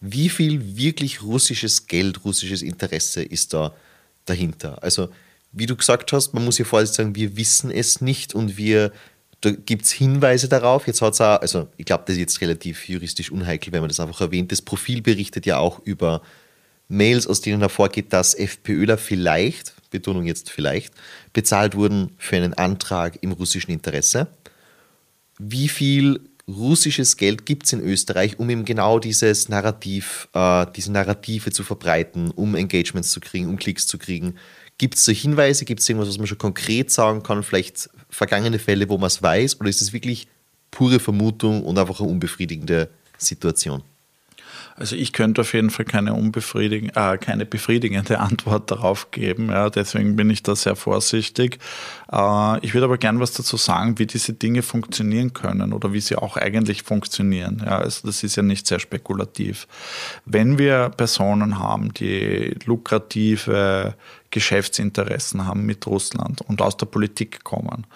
wie 0.00 0.28
viel 0.28 0.76
wirklich 0.76 1.22
russisches 1.22 1.86
Geld, 1.86 2.24
russisches 2.24 2.62
Interesse 2.62 3.22
ist 3.22 3.52
da 3.52 3.74
dahinter? 4.24 4.82
Also, 4.82 5.08
wie 5.50 5.66
du 5.66 5.74
gesagt 5.74 6.12
hast, 6.12 6.34
man 6.34 6.44
muss 6.44 6.56
hier 6.56 6.66
vorsichtig 6.66 6.96
sagen, 6.96 7.14
wir 7.16 7.36
wissen 7.36 7.70
es 7.70 8.00
nicht 8.00 8.34
und 8.34 8.56
wir, 8.56 8.92
da 9.40 9.50
gibt 9.50 9.84
es 9.84 9.92
Hinweise 9.92 10.48
darauf. 10.48 10.86
Jetzt 10.86 11.00
hat 11.00 11.14
es 11.14 11.20
auch, 11.20 11.40
also 11.40 11.68
ich 11.76 11.86
glaube, 11.86 12.04
das 12.06 12.14
ist 12.14 12.20
jetzt 12.20 12.40
relativ 12.40 12.88
juristisch 12.88 13.30
unheikel, 13.30 13.72
wenn 13.72 13.80
man 13.80 13.88
das 13.88 14.00
einfach 14.00 14.20
erwähnt. 14.20 14.50
Das 14.50 14.62
Profil 14.62 15.00
berichtet 15.00 15.46
ja 15.46 15.58
auch 15.58 15.80
über 15.84 16.22
Mails, 16.88 17.26
aus 17.26 17.40
denen 17.40 17.60
hervorgeht, 17.60 18.12
dass 18.12 18.34
FPÖler 18.34 18.98
vielleicht, 18.98 19.74
Betonung 19.90 20.24
jetzt 20.24 20.50
vielleicht, 20.50 20.92
bezahlt 21.32 21.76
wurden 21.76 22.12
für 22.18 22.36
einen 22.36 22.54
Antrag 22.54 23.18
im 23.22 23.32
russischen 23.32 23.70
Interesse. 23.70 24.26
Wie 25.38 25.68
viel 25.68 26.20
russisches 26.48 27.16
Geld 27.16 27.46
gibt 27.46 27.66
es 27.66 27.74
in 27.74 27.80
Österreich, 27.80 28.38
um 28.38 28.48
eben 28.48 28.64
genau 28.64 28.98
dieses 28.98 29.48
Narrativ, 29.48 30.28
äh, 30.32 30.66
diese 30.74 30.90
Narrative 30.90 31.52
zu 31.52 31.62
verbreiten, 31.62 32.30
um 32.30 32.54
Engagements 32.54 33.10
zu 33.10 33.20
kriegen, 33.20 33.48
um 33.48 33.58
Klicks 33.58 33.86
zu 33.86 33.98
kriegen. 33.98 34.36
Gibt 34.78 34.94
es 34.94 35.04
so 35.04 35.12
Hinweise, 35.12 35.64
gibt 35.64 35.80
es 35.80 35.88
irgendwas, 35.88 36.08
was 36.08 36.18
man 36.18 36.26
schon 36.26 36.38
konkret 36.38 36.90
sagen 36.90 37.22
kann, 37.22 37.42
vielleicht 37.42 37.90
vergangene 38.10 38.58
Fälle, 38.58 38.88
wo 38.88 38.98
man 38.98 39.08
es 39.08 39.22
weiß, 39.22 39.60
oder 39.60 39.68
ist 39.68 39.82
es 39.82 39.92
wirklich 39.92 40.28
pure 40.70 41.00
Vermutung 41.00 41.64
und 41.64 41.78
einfach 41.78 42.00
eine 42.00 42.08
unbefriedigende 42.08 42.88
Situation? 43.16 43.82
Also 44.76 44.94
ich 44.94 45.12
könnte 45.12 45.40
auf 45.40 45.54
jeden 45.54 45.70
Fall 45.70 45.84
keine, 45.84 46.14
unbefriedigen, 46.14 46.90
äh, 46.94 47.18
keine 47.18 47.46
befriedigende 47.46 48.18
Antwort 48.20 48.70
darauf 48.70 49.10
geben. 49.10 49.50
Ja, 49.50 49.70
deswegen 49.70 50.16
bin 50.16 50.30
ich 50.30 50.42
da 50.42 50.54
sehr 50.54 50.76
vorsichtig. 50.76 51.58
Äh, 52.12 52.64
ich 52.64 52.74
würde 52.74 52.84
aber 52.84 52.98
gern 52.98 53.20
was 53.20 53.32
dazu 53.32 53.56
sagen, 53.56 53.98
wie 53.98 54.06
diese 54.06 54.34
Dinge 54.34 54.62
funktionieren 54.62 55.32
können 55.32 55.72
oder 55.72 55.92
wie 55.92 56.00
sie 56.00 56.16
auch 56.16 56.36
eigentlich 56.36 56.82
funktionieren. 56.82 57.62
Ja, 57.64 57.78
also 57.78 58.06
das 58.06 58.22
ist 58.22 58.36
ja 58.36 58.42
nicht 58.42 58.66
sehr 58.66 58.78
spekulativ. 58.78 59.66
Wenn 60.24 60.58
wir 60.58 60.90
Personen 60.90 61.58
haben, 61.58 61.92
die 61.94 62.56
lukrative 62.64 63.94
Geschäftsinteressen 64.30 65.46
haben 65.46 65.64
mit 65.64 65.86
Russland 65.86 66.42
und 66.42 66.60
aus 66.60 66.76
der 66.76 66.86
Politik 66.86 67.44
kommen, 67.44 67.86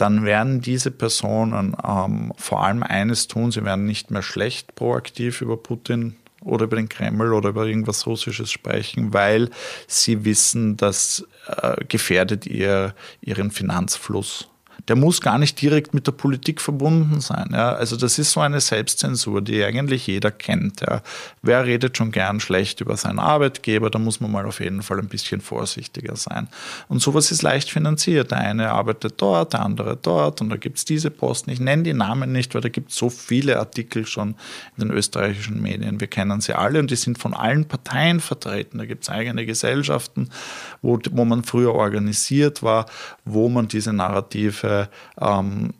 dann 0.00 0.24
werden 0.24 0.60
diese 0.60 0.90
Personen 0.90 1.76
ähm, 1.86 2.32
vor 2.36 2.64
allem 2.64 2.82
eines 2.82 3.28
tun, 3.28 3.52
sie 3.52 3.64
werden 3.64 3.84
nicht 3.84 4.10
mehr 4.10 4.22
schlecht 4.22 4.74
proaktiv 4.74 5.40
über 5.40 5.56
Putin 5.56 6.16
oder 6.42 6.64
über 6.64 6.76
den 6.76 6.88
Kreml 6.88 7.32
oder 7.32 7.50
über 7.50 7.66
irgendwas 7.66 8.06
Russisches 8.06 8.50
sprechen, 8.50 9.12
weil 9.12 9.50
sie 9.86 10.24
wissen, 10.24 10.76
das 10.76 11.26
äh, 11.46 11.84
gefährdet 11.84 12.46
ihr, 12.46 12.94
ihren 13.20 13.50
Finanzfluss 13.50 14.48
der 14.90 14.96
muss 14.96 15.20
gar 15.20 15.38
nicht 15.38 15.62
direkt 15.62 15.94
mit 15.94 16.08
der 16.08 16.12
Politik 16.12 16.60
verbunden 16.60 17.20
sein. 17.20 17.50
Ja. 17.52 17.74
Also 17.74 17.96
das 17.96 18.18
ist 18.18 18.32
so 18.32 18.40
eine 18.40 18.60
Selbstzensur, 18.60 19.40
die 19.40 19.62
eigentlich 19.62 20.08
jeder 20.08 20.32
kennt. 20.32 20.80
Ja. 20.80 21.02
Wer 21.42 21.64
redet 21.64 21.96
schon 21.96 22.10
gern 22.10 22.40
schlecht 22.40 22.80
über 22.80 22.96
seinen 22.96 23.20
Arbeitgeber? 23.20 23.88
Da 23.88 24.00
muss 24.00 24.18
man 24.18 24.32
mal 24.32 24.46
auf 24.46 24.58
jeden 24.58 24.82
Fall 24.82 24.98
ein 24.98 25.06
bisschen 25.06 25.40
vorsichtiger 25.42 26.16
sein. 26.16 26.48
Und 26.88 27.00
sowas 27.00 27.30
ist 27.30 27.42
leicht 27.42 27.70
finanziert. 27.70 28.32
Der 28.32 28.38
eine 28.38 28.72
arbeitet 28.72 29.14
dort, 29.18 29.52
der 29.52 29.60
andere 29.60 29.96
dort 29.96 30.40
und 30.40 30.50
da 30.50 30.56
gibt 30.56 30.78
es 30.78 30.84
diese 30.84 31.12
Posten. 31.12 31.50
Ich 31.50 31.60
nenne 31.60 31.84
die 31.84 31.94
Namen 31.94 32.32
nicht, 32.32 32.52
weil 32.56 32.60
da 32.60 32.68
gibt 32.68 32.90
es 32.90 32.96
so 32.96 33.10
viele 33.10 33.60
Artikel 33.60 34.06
schon 34.06 34.30
in 34.76 34.88
den 34.88 34.90
österreichischen 34.90 35.62
Medien. 35.62 36.00
Wir 36.00 36.08
kennen 36.08 36.40
sie 36.40 36.54
alle 36.54 36.80
und 36.80 36.90
die 36.90 36.96
sind 36.96 37.16
von 37.16 37.32
allen 37.32 37.64
Parteien 37.66 38.18
vertreten. 38.18 38.78
Da 38.78 38.86
gibt 38.86 39.04
es 39.04 39.08
eigene 39.08 39.46
Gesellschaften, 39.46 40.30
wo, 40.82 40.98
wo 41.12 41.24
man 41.24 41.44
früher 41.44 41.76
organisiert 41.76 42.64
war, 42.64 42.86
wo 43.24 43.48
man 43.48 43.68
diese 43.68 43.92
Narrative 43.92 44.79
ähm, 45.20 45.74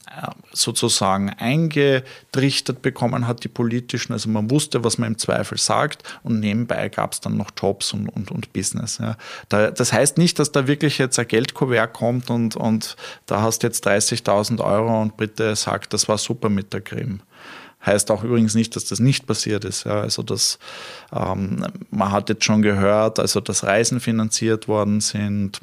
sozusagen 0.53 1.31
eingetrichtert 1.31 2.83
bekommen 2.83 3.27
hat, 3.27 3.45
die 3.45 3.49
politischen. 3.49 4.13
Also 4.13 4.29
man 4.29 4.51
wusste, 4.51 4.85
was 4.85 4.99
man 4.99 5.13
im 5.13 5.19
Zweifel 5.19 5.59
sagt 5.59 6.03
und 6.23 6.41
nebenbei 6.41 6.89
gab 6.89 7.13
es 7.13 7.21
dann 7.21 7.37
noch 7.37 7.51
Jobs 7.57 7.93
und, 7.93 8.09
und, 8.09 8.31
und 8.31 8.53
Business. 8.53 8.99
Ja. 8.99 9.17
Da, 9.49 9.71
das 9.71 9.93
heißt 9.93 10.19
nicht, 10.19 10.39
dass 10.39 10.53
da 10.53 10.67
wirklich 10.67 10.99
jetzt 10.99 11.19
ein 11.19 11.29
Geldkuvert 11.29 11.93
kommt 11.93 12.31
und, 12.31 12.57
und 12.57 12.97
da 13.27 13.43
hast 13.43 13.63
jetzt 13.63 13.87
30.000 13.87 14.63
Euro 14.63 15.01
und 15.01 15.17
bitte 15.17 15.55
sagt, 15.57 15.93
das 15.93 16.09
war 16.09 16.19
super 16.19 16.49
mit 16.49 16.73
der 16.73 16.81
Krim. 16.81 17.21
Heißt 17.85 18.11
auch 18.11 18.25
übrigens 18.25 18.55
nicht, 18.55 18.77
dass 18.77 18.85
das 18.85 19.01
nicht 19.01 19.27
passiert 19.27 19.65
ist. 19.65 19.85
Ja, 19.85 20.03
also 20.03 20.23
das, 20.23 20.59
ähm, 21.13 21.65
man 21.91 22.13
hat 22.13 22.29
jetzt 22.29 22.45
schon 22.45 22.61
gehört, 22.61 23.19
also 23.19 23.41
dass 23.41 23.65
Reisen 23.65 24.01
finanziert 24.01 24.69
worden 24.69 25.01
sind. 25.01 25.61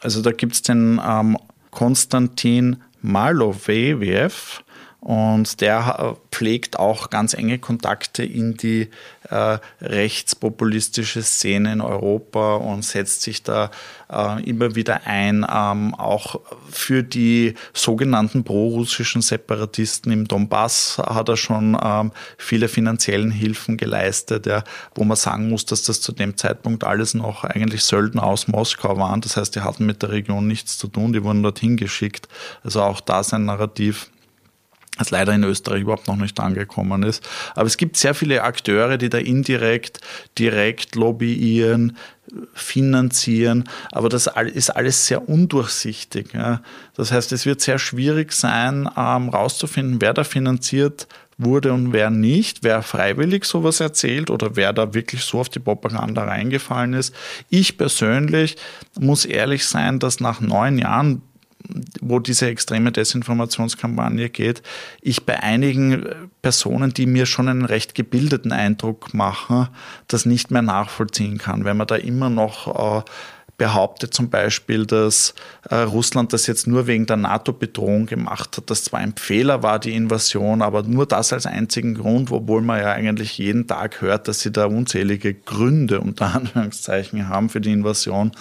Also 0.00 0.20
da 0.20 0.32
gibt 0.32 0.52
es 0.52 0.62
den 0.62 1.00
ähm, 1.02 1.38
Konstantin 1.74 2.82
Malowewiew 3.02 4.62
und 5.04 5.60
der 5.60 6.16
pflegt 6.32 6.78
auch 6.78 7.10
ganz 7.10 7.34
enge 7.34 7.58
Kontakte 7.58 8.24
in 8.24 8.56
die 8.56 8.88
äh, 9.28 9.58
rechtspopulistische 9.82 11.22
Szene 11.22 11.74
in 11.74 11.80
Europa 11.82 12.56
und 12.56 12.86
setzt 12.86 13.20
sich 13.20 13.42
da 13.42 13.70
äh, 14.10 14.42
immer 14.44 14.74
wieder 14.76 15.02
ein, 15.04 15.46
ähm, 15.46 15.94
auch 15.94 16.40
für 16.70 17.02
die 17.02 17.52
sogenannten 17.74 18.44
prorussischen 18.44 19.20
Separatisten 19.20 20.10
im 20.10 20.26
Donbass 20.26 20.96
hat 20.96 21.28
er 21.28 21.36
schon 21.36 21.76
ähm, 21.82 22.12
viele 22.38 22.68
finanziellen 22.68 23.30
Hilfen 23.30 23.76
geleistet, 23.76 24.46
ja, 24.46 24.64
wo 24.94 25.04
man 25.04 25.18
sagen 25.18 25.50
muss, 25.50 25.66
dass 25.66 25.82
das 25.82 26.00
zu 26.00 26.12
dem 26.12 26.38
Zeitpunkt 26.38 26.82
alles 26.82 27.12
noch 27.12 27.44
eigentlich 27.44 27.84
Söldner 27.84 28.22
aus 28.22 28.48
Moskau 28.48 28.96
waren. 28.96 29.20
Das 29.20 29.36
heißt, 29.36 29.54
die 29.54 29.60
hatten 29.60 29.84
mit 29.84 30.00
der 30.00 30.12
Region 30.12 30.46
nichts 30.46 30.78
zu 30.78 30.88
tun, 30.88 31.12
die 31.12 31.22
wurden 31.22 31.42
dorthin 31.42 31.76
geschickt. 31.76 32.26
Also 32.62 32.80
auch 32.80 33.02
da 33.02 33.22
sein 33.22 33.44
Narrativ 33.44 34.10
das 34.98 35.10
leider 35.10 35.32
in 35.32 35.42
Österreich 35.42 35.82
überhaupt 35.82 36.06
noch 36.06 36.16
nicht 36.16 36.38
angekommen 36.38 37.02
ist. 37.02 37.28
Aber 37.54 37.66
es 37.66 37.76
gibt 37.76 37.96
sehr 37.96 38.14
viele 38.14 38.42
Akteure, 38.42 38.96
die 38.96 39.08
da 39.08 39.18
indirekt, 39.18 40.00
direkt 40.38 40.94
lobbyieren, 40.94 41.96
finanzieren, 42.54 43.68
aber 43.92 44.08
das 44.08 44.28
ist 44.54 44.70
alles 44.70 45.06
sehr 45.06 45.28
undurchsichtig. 45.28 46.30
Das 46.96 47.12
heißt, 47.12 47.32
es 47.32 47.44
wird 47.44 47.60
sehr 47.60 47.78
schwierig 47.78 48.32
sein, 48.32 48.88
ähm, 48.96 49.28
rauszufinden, 49.28 50.00
wer 50.00 50.14
da 50.14 50.24
finanziert 50.24 51.06
wurde 51.36 51.72
und 51.72 51.92
wer 51.92 52.10
nicht, 52.10 52.62
wer 52.62 52.82
freiwillig 52.82 53.44
sowas 53.44 53.80
erzählt 53.80 54.30
oder 54.30 54.56
wer 54.56 54.72
da 54.72 54.94
wirklich 54.94 55.22
so 55.22 55.40
auf 55.40 55.48
die 55.48 55.58
Propaganda 55.58 56.24
reingefallen 56.24 56.94
ist. 56.94 57.14
Ich 57.50 57.76
persönlich 57.76 58.56
muss 58.98 59.24
ehrlich 59.24 59.66
sein, 59.66 59.98
dass 59.98 60.20
nach 60.20 60.40
neun 60.40 60.78
Jahren 60.78 61.22
wo 62.00 62.18
diese 62.18 62.46
extreme 62.46 62.92
Desinformationskampagne 62.92 64.28
geht, 64.28 64.62
ich 65.00 65.24
bei 65.24 65.42
einigen 65.42 66.06
Personen, 66.42 66.92
die 66.92 67.06
mir 67.06 67.26
schon 67.26 67.48
einen 67.48 67.64
recht 67.64 67.94
gebildeten 67.94 68.52
Eindruck 68.52 69.14
machen, 69.14 69.68
das 70.08 70.26
nicht 70.26 70.50
mehr 70.50 70.62
nachvollziehen 70.62 71.38
kann, 71.38 71.64
wenn 71.64 71.76
man 71.76 71.86
da 71.86 71.96
immer 71.96 72.28
noch 72.28 72.98
äh, 72.98 73.10
behauptet 73.56 74.12
zum 74.12 74.30
Beispiel, 74.30 74.84
dass 74.84 75.34
äh, 75.70 75.76
Russland 75.76 76.32
das 76.32 76.46
jetzt 76.46 76.66
nur 76.66 76.86
wegen 76.86 77.06
der 77.06 77.16
NATO-Bedrohung 77.16 78.06
gemacht 78.06 78.56
hat, 78.56 78.70
dass 78.70 78.84
zwar 78.84 79.00
ein 79.00 79.14
Fehler 79.16 79.62
war, 79.62 79.78
die 79.78 79.94
Invasion, 79.94 80.60
aber 80.62 80.82
nur 80.82 81.06
das 81.06 81.32
als 81.32 81.46
einzigen 81.46 81.94
Grund, 81.94 82.32
obwohl 82.32 82.62
man 82.62 82.80
ja 82.80 82.92
eigentlich 82.92 83.38
jeden 83.38 83.66
Tag 83.66 84.00
hört, 84.00 84.26
dass 84.26 84.40
sie 84.40 84.50
da 84.50 84.66
unzählige 84.66 85.34
Gründe 85.34 86.00
unter 86.00 86.34
Anführungszeichen 86.34 87.28
haben 87.28 87.48
für 87.48 87.60
die 87.60 87.72
Invasion. 87.72 88.32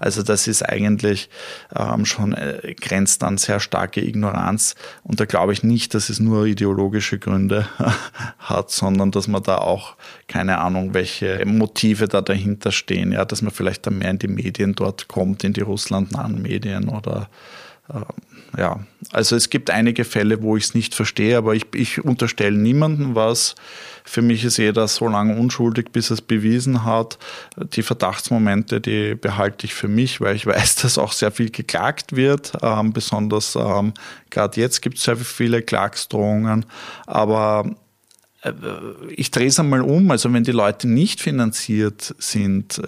Also 0.00 0.22
das 0.22 0.46
ist 0.46 0.62
eigentlich 0.62 1.30
ähm, 1.74 2.04
schon 2.04 2.34
äh, 2.34 2.74
grenzt 2.78 3.24
an 3.24 3.38
sehr 3.38 3.60
starke 3.60 4.04
Ignoranz. 4.04 4.74
Und 5.02 5.20
da 5.20 5.24
glaube 5.24 5.52
ich 5.54 5.62
nicht, 5.62 5.94
dass 5.94 6.10
es 6.10 6.20
nur 6.20 6.44
ideologische 6.44 7.18
Gründe 7.18 7.66
hat, 8.38 8.70
sondern 8.70 9.10
dass 9.12 9.28
man 9.28 9.42
da 9.42 9.58
auch 9.58 9.96
keine 10.28 10.58
Ahnung, 10.58 10.94
welche 10.94 11.42
Motive 11.46 12.06
da 12.06 12.20
dahinter 12.20 12.70
stehen, 12.70 13.12
ja, 13.12 13.24
dass 13.24 13.42
man 13.42 13.50
vielleicht 13.50 13.86
dann 13.86 13.98
mehr 13.98 14.10
in 14.10 14.18
die 14.18 14.28
Medien 14.28 14.74
dort 14.74 15.08
kommt, 15.08 15.42
in 15.42 15.54
die 15.54 15.62
russlandnahen 15.62 16.40
Medien 16.40 16.88
oder 16.88 17.28
äh, 17.88 18.00
ja, 18.56 18.80
also 19.12 19.36
es 19.36 19.50
gibt 19.50 19.70
einige 19.70 20.04
Fälle, 20.04 20.42
wo 20.42 20.56
ich 20.56 20.64
es 20.64 20.74
nicht 20.74 20.94
verstehe, 20.94 21.36
aber 21.36 21.54
ich, 21.54 21.66
ich 21.74 22.02
unterstelle 22.02 22.56
niemandem 22.56 23.14
was. 23.14 23.54
Für 24.04 24.22
mich 24.22 24.42
ist 24.42 24.56
jeder 24.56 24.88
so 24.88 25.06
lange 25.06 25.36
unschuldig, 25.36 25.92
bis 25.92 26.10
es 26.10 26.22
bewiesen 26.22 26.84
hat. 26.84 27.18
Die 27.74 27.82
Verdachtsmomente, 27.82 28.80
die 28.80 29.14
behalte 29.14 29.66
ich 29.66 29.74
für 29.74 29.88
mich, 29.88 30.20
weil 30.22 30.34
ich 30.34 30.46
weiß, 30.46 30.76
dass 30.82 30.96
auch 30.96 31.12
sehr 31.12 31.30
viel 31.30 31.50
geklagt 31.50 32.16
wird. 32.16 32.52
Ähm, 32.62 32.92
besonders 32.92 33.54
ähm, 33.54 33.92
gerade 34.30 34.60
jetzt 34.60 34.80
gibt 34.80 34.96
es 34.96 35.04
sehr 35.04 35.16
viele 35.16 35.60
Klagsdrohungen. 35.60 36.64
Aber 37.06 37.70
ich 39.16 39.32
drehe 39.32 39.48
es 39.48 39.58
einmal 39.58 39.80
um, 39.80 40.12
also 40.12 40.32
wenn 40.32 40.44
die 40.44 40.52
Leute 40.52 40.86
nicht 40.86 41.20
finanziert 41.20 42.14
sind, 42.18 42.80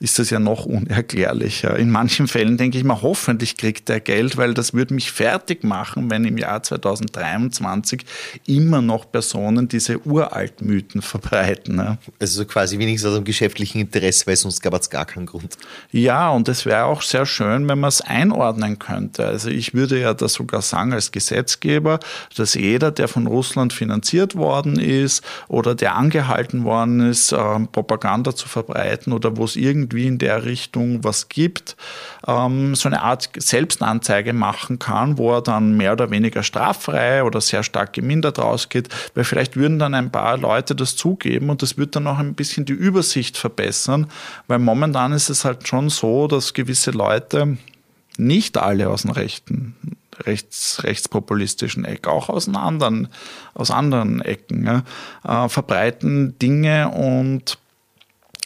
ist 0.00 0.18
das 0.18 0.30
ja 0.30 0.40
noch 0.40 0.66
unerklärlicher. 0.66 1.76
In 1.76 1.90
manchen 1.90 2.26
Fällen 2.26 2.56
denke 2.56 2.76
ich 2.76 2.82
mir, 2.82 3.00
hoffentlich 3.00 3.56
kriegt 3.56 3.88
er 3.88 4.00
Geld, 4.00 4.36
weil 4.36 4.52
das 4.52 4.74
würde 4.74 4.94
mich 4.94 5.12
fertig 5.12 5.62
machen, 5.62 6.10
wenn 6.10 6.24
im 6.24 6.36
Jahr 6.38 6.64
2023 6.64 8.04
immer 8.46 8.82
noch 8.82 9.12
Personen 9.12 9.68
diese 9.68 10.04
Uraltmythen 10.04 11.02
verbreiten. 11.02 11.98
Also 12.18 12.44
quasi 12.44 12.76
wenigstens 12.78 13.10
aus 13.10 13.16
einem 13.16 13.24
geschäftlichen 13.24 13.82
Interesse, 13.82 14.26
weil 14.26 14.34
sonst 14.34 14.60
gab 14.60 14.74
es 14.74 14.90
gar 14.90 15.06
keinen 15.06 15.26
Grund. 15.26 15.56
Ja, 15.92 16.30
und 16.30 16.48
es 16.48 16.66
wäre 16.66 16.86
auch 16.86 17.02
sehr 17.02 17.26
schön, 17.26 17.68
wenn 17.68 17.78
man 17.78 17.88
es 17.88 18.00
einordnen 18.00 18.80
könnte. 18.80 19.24
Also 19.24 19.50
ich 19.50 19.72
würde 19.72 20.00
ja 20.00 20.14
da 20.14 20.26
sogar 20.26 20.62
sagen 20.62 20.92
als 20.92 21.12
Gesetzgeber, 21.12 22.00
dass 22.36 22.54
jeder, 22.54 22.90
der 22.90 23.06
von 23.06 23.28
Russland 23.28 23.72
finanziert 23.72 24.34
worden 24.34 24.79
ist 24.80 25.22
oder 25.48 25.74
der 25.74 25.96
angehalten 25.96 26.64
worden 26.64 27.08
ist, 27.08 27.32
ähm, 27.32 27.68
Propaganda 27.68 28.34
zu 28.34 28.48
verbreiten 28.48 29.12
oder 29.12 29.36
wo 29.36 29.44
es 29.44 29.56
irgendwie 29.56 30.06
in 30.06 30.18
der 30.18 30.44
Richtung 30.44 31.04
was 31.04 31.28
gibt, 31.28 31.76
ähm, 32.26 32.74
so 32.74 32.88
eine 32.88 33.02
Art 33.02 33.30
Selbstanzeige 33.36 34.32
machen 34.32 34.78
kann, 34.78 35.18
wo 35.18 35.32
er 35.34 35.42
dann 35.42 35.76
mehr 35.76 35.92
oder 35.92 36.10
weniger 36.10 36.42
straffrei 36.42 37.24
oder 37.24 37.40
sehr 37.40 37.62
stark 37.62 37.92
gemindert 37.92 38.38
rausgeht, 38.38 38.88
weil 39.14 39.24
vielleicht 39.24 39.56
würden 39.56 39.78
dann 39.78 39.94
ein 39.94 40.10
paar 40.10 40.36
Leute 40.36 40.74
das 40.74 40.96
zugeben 40.96 41.50
und 41.50 41.62
das 41.62 41.76
wird 41.76 41.96
dann 41.96 42.06
auch 42.06 42.18
ein 42.18 42.34
bisschen 42.34 42.64
die 42.64 42.72
Übersicht 42.72 43.36
verbessern, 43.36 44.06
weil 44.46 44.58
momentan 44.58 45.12
ist 45.12 45.30
es 45.30 45.44
halt 45.44 45.68
schon 45.68 45.90
so, 45.90 46.26
dass 46.26 46.54
gewisse 46.54 46.90
Leute 46.90 47.58
nicht 48.16 48.58
alle 48.58 48.88
aus 48.88 49.02
dem 49.02 49.12
rechten 49.12 49.74
rechts, 50.26 50.82
rechtspopulistischen 50.82 51.84
Eck, 51.84 52.06
auch 52.06 52.28
aus 52.28 52.48
anderen, 52.48 53.08
aus 53.54 53.70
anderen 53.70 54.20
Ecken, 54.20 54.66
ja, 54.66 55.44
äh, 55.44 55.48
verbreiten 55.48 56.38
Dinge 56.38 56.90
und 56.90 57.58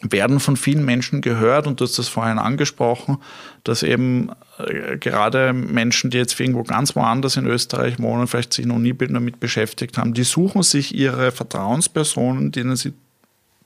werden 0.03 0.41
von 0.41 0.57
vielen 0.57 0.85
Menschen 0.85 1.21
gehört 1.23 1.67
und 1.67 1.81
du 1.81 1.85
hast 1.85 1.99
das 1.99 2.09
vorhin 2.09 2.39
angesprochen, 2.39 3.19
dass 3.63 3.83
eben 3.83 4.31
äh, 4.59 4.99
gerade 4.99 5.53
Menschen, 5.53 6.11
die 6.11 6.19
jetzt 6.19 6.39
irgendwo 6.39 6.63
ganz 6.63 6.95
woanders 6.95 7.37
in 7.37 7.47
Österreich 7.47 7.99
wohnen, 7.99 8.27
vielleicht 8.27 8.53
sich 8.53 8.67
noch 8.67 8.79
nie 8.79 8.95
damit 8.95 9.41
beschäftigt 9.41 9.97
haben, 9.97 10.15
die 10.15 10.25
suchen 10.25 10.63
sich 10.63 10.95
ihre 10.95 11.33
Vertrauenspersonen, 11.33 12.53
denen 12.53 12.77
sie 12.77 12.93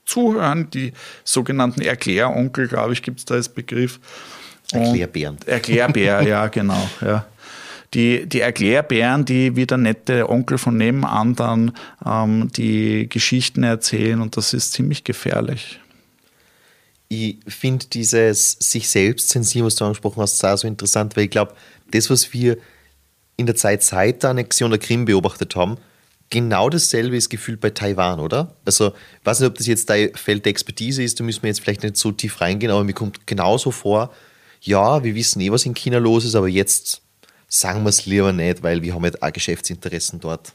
zuhören, 0.05 0.69
die 0.71 0.93
sogenannten 1.23 1.81
Erkläronkel, 1.81 2.67
glaube 2.67 2.93
ich, 2.93 3.03
gibt 3.03 3.19
es 3.19 3.25
da 3.25 3.35
als 3.35 3.49
Begriff. 3.49 3.99
Erklärbären. 4.71 5.37
Erklärbär, 5.45 6.21
ja, 6.21 6.47
genau. 6.47 6.89
Ja 7.01 7.25
die, 7.93 8.27
die 8.27 8.41
Erklärbären, 8.41 9.25
die 9.25 9.55
wie 9.55 9.65
der 9.65 9.77
nette 9.77 10.29
Onkel 10.29 10.57
von 10.57 10.77
nebenan 10.77 11.35
dann 11.35 11.71
ähm, 12.05 12.51
die 12.55 13.09
Geschichten 13.09 13.63
erzählen 13.63 14.21
und 14.21 14.37
das 14.37 14.53
ist 14.53 14.73
ziemlich 14.73 15.03
gefährlich. 15.03 15.79
Ich 17.07 17.39
finde 17.47 17.87
dieses 17.87 18.51
sich 18.59 18.87
selbst 18.89 19.29
zensieren, 19.29 19.65
was 19.65 19.75
du 19.75 19.85
angesprochen 19.85 20.21
hast, 20.21 20.37
sehr 20.37 20.55
so 20.57 20.67
interessant, 20.67 21.17
weil 21.17 21.23
ich 21.23 21.31
glaube, 21.31 21.55
das, 21.91 22.09
was 22.11 22.33
wir 22.33 22.57
in 23.35 23.47
der 23.47 23.55
Zeit 23.55 23.81
seit 23.81 24.21
der 24.21 24.31
Annexion 24.31 24.69
der 24.69 24.79
Krim 24.79 25.05
beobachtet 25.05 25.55
haben, 25.55 25.77
genau 26.29 26.69
dasselbe 26.69 27.15
ist 27.17 27.29
gefühlt 27.29 27.59
bei 27.59 27.71
Taiwan, 27.71 28.19
oder? 28.19 28.55
Also, 28.65 28.89
ich 28.89 29.25
weiß 29.25 29.39
nicht, 29.39 29.49
ob 29.49 29.57
das 29.57 29.65
jetzt 29.65 29.89
dein 29.89 30.13
Feld 30.13 30.45
der 30.45 30.51
Expertise 30.51 31.01
ist, 31.01 31.19
da 31.19 31.23
müssen 31.23 31.41
wir 31.41 31.47
jetzt 31.47 31.61
vielleicht 31.61 31.81
nicht 31.81 31.97
so 31.97 32.11
tief 32.11 32.41
reingehen, 32.41 32.71
aber 32.71 32.83
mir 32.83 32.93
kommt 32.93 33.25
genauso 33.25 33.71
vor, 33.71 34.13
ja, 34.61 35.03
wir 35.03 35.15
wissen 35.15 35.41
eh, 35.41 35.51
was 35.51 35.65
in 35.65 35.73
China 35.73 35.97
los 35.97 36.25
ist, 36.25 36.35
aber 36.35 36.47
jetzt 36.47 37.01
sagen 37.49 37.83
wir 37.83 37.89
es 37.89 38.05
lieber 38.05 38.31
nicht, 38.31 38.63
weil 38.63 38.81
wir 38.81 38.93
haben 38.93 39.03
halt 39.03 39.21
auch 39.21 39.33
Geschäftsinteressen 39.33 40.21
dort. 40.21 40.53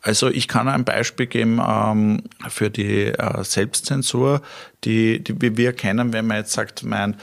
Also 0.00 0.28
ich 0.28 0.48
kann 0.48 0.68
ein 0.68 0.84
Beispiel 0.84 1.26
geben 1.26 1.60
ähm, 1.64 2.22
für 2.48 2.70
die 2.70 3.06
äh, 3.06 3.44
Selbstzensur, 3.44 4.42
die, 4.82 5.22
die 5.22 5.56
wir 5.56 5.72
kennen, 5.74 6.12
wenn 6.12 6.26
man 6.26 6.38
jetzt 6.38 6.52
sagt, 6.52 6.82
mein 6.82 7.16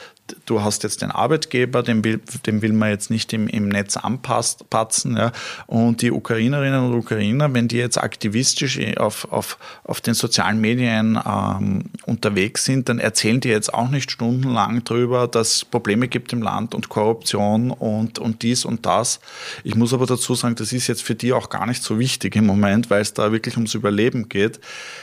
du 0.46 0.62
hast 0.62 0.84
jetzt 0.84 1.02
den 1.02 1.12
Arbeitgeber, 1.12 1.84
den 1.84 2.04
will, 2.04 2.20
den 2.46 2.62
will 2.62 2.74
man 2.74 2.90
jetzt 2.90 3.10
nicht 3.10 3.34
im, 3.34 3.48
im 3.48 3.70
Netz 3.70 3.98
anpatzen. 3.98 5.18
Ja. 5.18 5.32
Und 5.68 6.02
die 6.02 6.12
Ukrainerinnen 6.12 6.86
und 6.86 6.94
Ukrainer, 6.94 7.54
wenn 7.54 7.68
die 7.68 7.78
jetzt 7.78 7.98
aktivistisch 7.98 8.80
auf, 8.98 9.32
auf, 9.32 9.58
auf 9.84 10.02
den 10.02 10.14
sozialen 10.14 10.60
Medien 10.62 11.20
ähm, 11.26 11.86
unterwegs 12.06 12.66
sind, 12.66 12.90
dann 12.90 13.00
erzählen 13.00 13.40
die 13.40 13.50
jetzt 13.50 13.74
auch 13.74 13.90
nicht 13.90 14.12
stundenlang 14.12 14.84
darüber, 14.84 15.28
dass 15.28 15.56
es 15.56 15.66
Probleme 15.66 16.08
gibt 16.08 16.34
im 16.34 16.42
Land 16.42 16.76
und 16.76 16.90
Korruption 16.90 17.72
und, 17.72 18.20
und 18.20 18.42
dies 18.44 18.66
und 18.66 18.86
das. 18.86 19.20
Ich 19.64 19.76
muss 19.76 19.94
aber 19.94 20.06
dazu 20.06 20.36
sagen, 20.36 20.56
das 20.56 20.74
ist 20.74 20.88
jetzt 20.88 21.04
für 21.04 21.16
die 21.16 21.34
auch 21.34 21.50
gar 21.50 21.66
nicht 21.66 21.84
so 21.84 22.00
wichtig 22.00 22.36
im 22.36 22.46
Moment, 22.46 22.90
weil 22.90 23.02
es 23.02 23.14
da 23.14 23.32
wirklich 23.32 23.56
ums 23.56 23.74
Überleben 23.74 24.30
geht. 24.30 24.60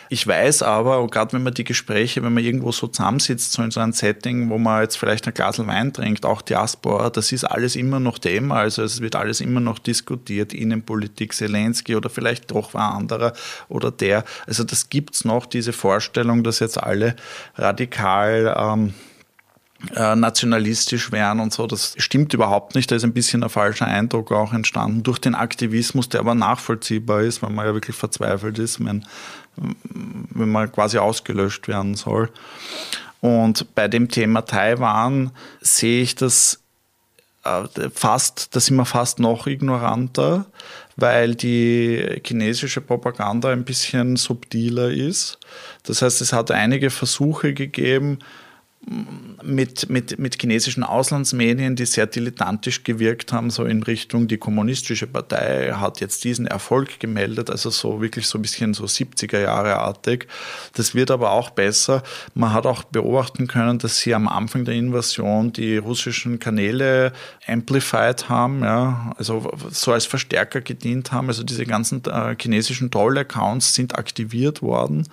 Ich 0.08 0.26
weiß 0.26 0.62
aber, 0.62 1.04
gerade 1.08 1.32
wenn 1.32 1.42
man 1.42 1.54
die 1.54 1.64
Gespräche, 1.64 2.22
wenn 2.22 2.34
man 2.34 2.44
irgendwo 2.44 2.72
so 2.72 2.86
zusammensitzt, 2.86 3.52
so 3.52 3.62
in 3.62 3.70
so 3.70 3.80
einem 3.80 3.92
Setting, 3.92 4.50
wo 4.50 4.58
man 4.58 4.82
jetzt 4.82 4.96
vielleicht 4.96 5.26
ein 5.26 5.34
Glas 5.34 5.58
Wein 5.66 5.92
trinkt, 5.92 6.24
auch 6.24 6.42
Diaspora, 6.42 7.10
das 7.10 7.32
ist 7.32 7.44
alles 7.44 7.76
immer 7.76 8.00
noch 8.00 8.18
Thema. 8.18 8.56
Also 8.56 8.82
es 8.82 9.00
wird 9.00 9.16
alles 9.16 9.40
immer 9.40 9.60
noch 9.60 9.78
diskutiert, 9.78 10.52
Innenpolitik, 10.52 11.32
Zelensky 11.32 11.96
oder 11.96 12.10
vielleicht 12.10 12.50
doch 12.50 12.74
ein 12.74 12.80
anderer 12.80 13.32
oder 13.68 13.90
der. 13.90 14.24
Also 14.46 14.64
das 14.64 14.88
gibt 14.88 15.14
es 15.14 15.24
noch, 15.24 15.46
diese 15.46 15.72
Vorstellung, 15.72 16.44
dass 16.44 16.60
jetzt 16.60 16.82
alle 16.82 17.16
radikal 17.56 18.54
ähm, 18.58 18.94
äh, 19.94 20.16
nationalistisch 20.16 21.12
wären 21.12 21.38
und 21.38 21.52
so. 21.52 21.66
Das 21.66 21.94
stimmt 21.98 22.32
überhaupt 22.32 22.74
nicht. 22.74 22.90
Da 22.90 22.96
ist 22.96 23.04
ein 23.04 23.12
bisschen 23.12 23.42
ein 23.42 23.50
falscher 23.50 23.86
Eindruck 23.86 24.32
auch 24.32 24.52
entstanden 24.52 25.02
durch 25.02 25.18
den 25.18 25.34
Aktivismus, 25.34 26.08
der 26.08 26.20
aber 26.20 26.34
nachvollziehbar 26.34 27.20
ist, 27.20 27.42
weil 27.42 27.50
man 27.50 27.66
ja 27.66 27.74
wirklich 27.74 27.94
verzweifelt 27.94 28.58
ist, 28.58 28.82
wenn, 28.84 29.04
wenn 29.56 30.50
man 30.50 30.70
quasi 30.70 30.98
ausgelöscht 30.98 31.68
werden 31.68 31.94
soll. 31.94 32.30
Und 33.20 33.74
bei 33.74 33.88
dem 33.88 34.08
Thema 34.08 34.42
Taiwan 34.42 35.30
sehe 35.60 36.02
ich 36.02 36.14
das 36.14 36.60
äh, 37.44 37.90
fast, 37.92 38.54
da 38.54 38.60
sind 38.60 38.76
wir 38.76 38.84
fast 38.84 39.18
noch 39.18 39.46
ignoranter, 39.46 40.46
weil 40.96 41.34
die 41.34 42.20
chinesische 42.24 42.80
Propaganda 42.80 43.50
ein 43.50 43.64
bisschen 43.64 44.16
subtiler 44.16 44.90
ist. 44.90 45.38
Das 45.84 46.02
heißt, 46.02 46.20
es 46.20 46.32
hat 46.32 46.50
einige 46.50 46.90
Versuche 46.90 47.54
gegeben, 47.54 48.18
mit, 49.42 49.90
mit, 49.90 50.18
mit 50.18 50.40
chinesischen 50.40 50.84
Auslandsmedien, 50.84 51.74
die 51.74 51.86
sehr 51.86 52.06
dilettantisch 52.06 52.84
gewirkt 52.84 53.32
haben, 53.32 53.50
so 53.50 53.64
in 53.64 53.82
Richtung, 53.82 54.28
die 54.28 54.38
kommunistische 54.38 55.08
Partei 55.08 55.72
hat 55.72 56.00
jetzt 56.00 56.22
diesen 56.22 56.46
Erfolg 56.46 57.00
gemeldet, 57.00 57.50
also 57.50 57.70
so 57.70 58.00
wirklich 58.00 58.28
so 58.28 58.38
ein 58.38 58.42
bisschen 58.42 58.74
so 58.74 58.84
70er 58.84 59.40
Jahre 59.40 59.76
artig. 59.76 60.28
Das 60.74 60.94
wird 60.94 61.10
aber 61.10 61.32
auch 61.32 61.50
besser. 61.50 62.02
Man 62.34 62.52
hat 62.52 62.64
auch 62.64 62.84
beobachten 62.84 63.48
können, 63.48 63.78
dass 63.78 63.98
sie 63.98 64.14
am 64.14 64.28
Anfang 64.28 64.64
der 64.64 64.74
Invasion 64.74 65.52
die 65.52 65.78
russischen 65.78 66.38
Kanäle 66.38 67.12
amplified 67.46 68.28
haben, 68.28 68.62
ja, 68.62 69.12
also 69.18 69.50
so 69.70 69.92
als 69.92 70.06
Verstärker 70.06 70.60
gedient 70.60 71.10
haben. 71.10 71.26
Also 71.26 71.42
diese 71.42 71.66
ganzen 71.66 72.04
äh, 72.04 72.36
chinesischen 72.40 72.90
Troll-Accounts 72.92 73.74
sind 73.74 73.98
aktiviert 73.98 74.62
worden. 74.62 75.08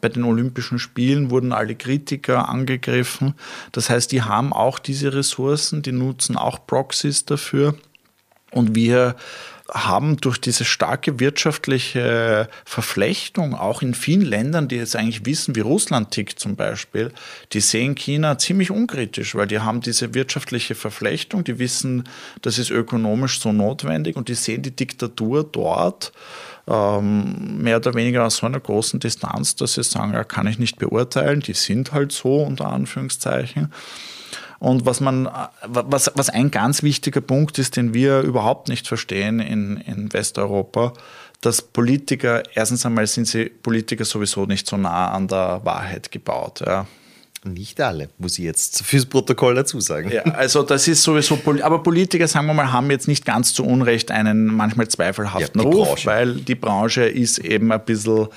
Bei 0.00 0.08
den 0.08 0.24
Olympischen 0.24 0.78
Spielen 0.78 1.30
wurden 1.30 1.52
alle 1.52 1.74
Kritiker 1.74 2.48
angegriffen 2.48 3.17
treffen. 3.18 3.34
Das 3.72 3.90
heißt, 3.90 4.12
die 4.12 4.22
haben 4.22 4.52
auch 4.52 4.78
diese 4.78 5.12
Ressourcen, 5.12 5.82
die 5.82 5.92
nutzen 5.92 6.36
auch 6.36 6.66
Proxys 6.66 7.24
dafür. 7.24 7.74
Und 8.50 8.74
wir 8.74 9.16
haben 9.70 10.16
durch 10.16 10.38
diese 10.38 10.64
starke 10.64 11.20
wirtschaftliche 11.20 12.48
Verflechtung 12.64 13.54
auch 13.54 13.82
in 13.82 13.92
vielen 13.92 14.22
Ländern, 14.22 14.66
die 14.66 14.76
jetzt 14.76 14.96
eigentlich 14.96 15.26
wissen, 15.26 15.54
wie 15.56 15.60
Russland 15.60 16.10
tickt 16.10 16.38
zum 16.38 16.56
Beispiel, 16.56 17.12
die 17.52 17.60
sehen 17.60 17.94
China 17.94 18.38
ziemlich 18.38 18.70
unkritisch, 18.70 19.34
weil 19.34 19.46
die 19.46 19.58
haben 19.58 19.82
diese 19.82 20.14
wirtschaftliche 20.14 20.74
Verflechtung, 20.74 21.44
die 21.44 21.58
wissen, 21.58 22.04
das 22.40 22.56
ist 22.56 22.70
ökonomisch 22.70 23.40
so 23.40 23.52
notwendig 23.52 24.16
und 24.16 24.30
die 24.30 24.34
sehen 24.34 24.62
die 24.62 24.74
Diktatur 24.74 25.44
dort 25.44 26.12
ähm, 26.68 27.62
mehr 27.62 27.78
oder 27.78 27.94
weniger 27.94 28.26
aus 28.26 28.36
so 28.36 28.46
einer 28.46 28.60
großen 28.60 29.00
Distanz, 29.00 29.56
dass 29.56 29.74
sie 29.74 29.82
sagen, 29.82 30.12
ja, 30.12 30.24
kann 30.24 30.46
ich 30.46 30.58
nicht 30.58 30.78
beurteilen, 30.78 31.40
die 31.40 31.54
sind 31.54 31.92
halt 31.92 32.12
so 32.12 32.42
unter 32.42 32.68
Anführungszeichen. 32.68 33.72
Und 34.58 34.86
was 34.86 35.00
man, 35.00 35.28
was, 35.64 36.10
was 36.14 36.30
ein 36.30 36.50
ganz 36.50 36.82
wichtiger 36.82 37.20
Punkt 37.20 37.58
ist, 37.58 37.76
den 37.76 37.94
wir 37.94 38.20
überhaupt 38.20 38.68
nicht 38.68 38.88
verstehen 38.88 39.38
in, 39.38 39.76
in 39.76 40.12
Westeuropa, 40.12 40.94
dass 41.40 41.62
Politiker, 41.62 42.42
erstens 42.54 42.84
einmal 42.84 43.06
sind 43.06 43.28
sie 43.28 43.44
Politiker 43.44 44.04
sowieso 44.04 44.46
nicht 44.46 44.66
so 44.66 44.76
nah 44.76 45.12
an 45.12 45.28
der 45.28 45.60
Wahrheit 45.64 46.10
gebaut. 46.10 46.62
Ja. 46.66 46.86
Nicht 47.52 47.80
alle, 47.80 48.08
muss 48.18 48.38
ich 48.38 48.44
jetzt 48.44 48.84
fürs 48.84 49.06
Protokoll 49.06 49.54
dazu 49.54 49.80
sagen. 49.80 50.10
Ja, 50.10 50.22
also 50.22 50.62
das 50.62 50.88
ist 50.88 51.02
sowieso, 51.02 51.38
aber 51.62 51.82
Politiker, 51.82 52.28
sagen 52.28 52.46
wir 52.46 52.54
mal, 52.54 52.72
haben 52.72 52.90
jetzt 52.90 53.08
nicht 53.08 53.24
ganz 53.24 53.54
zu 53.54 53.64
Unrecht 53.64 54.10
einen 54.10 54.46
manchmal 54.46 54.88
zweifelhaften 54.88 55.60
ja, 55.60 55.66
Ruf, 55.66 55.88
Branche. 55.88 56.06
weil 56.06 56.34
die 56.34 56.54
Branche 56.54 57.04
ist 57.04 57.38
eben 57.38 57.72
ein 57.72 57.84
bisschen 57.84 58.28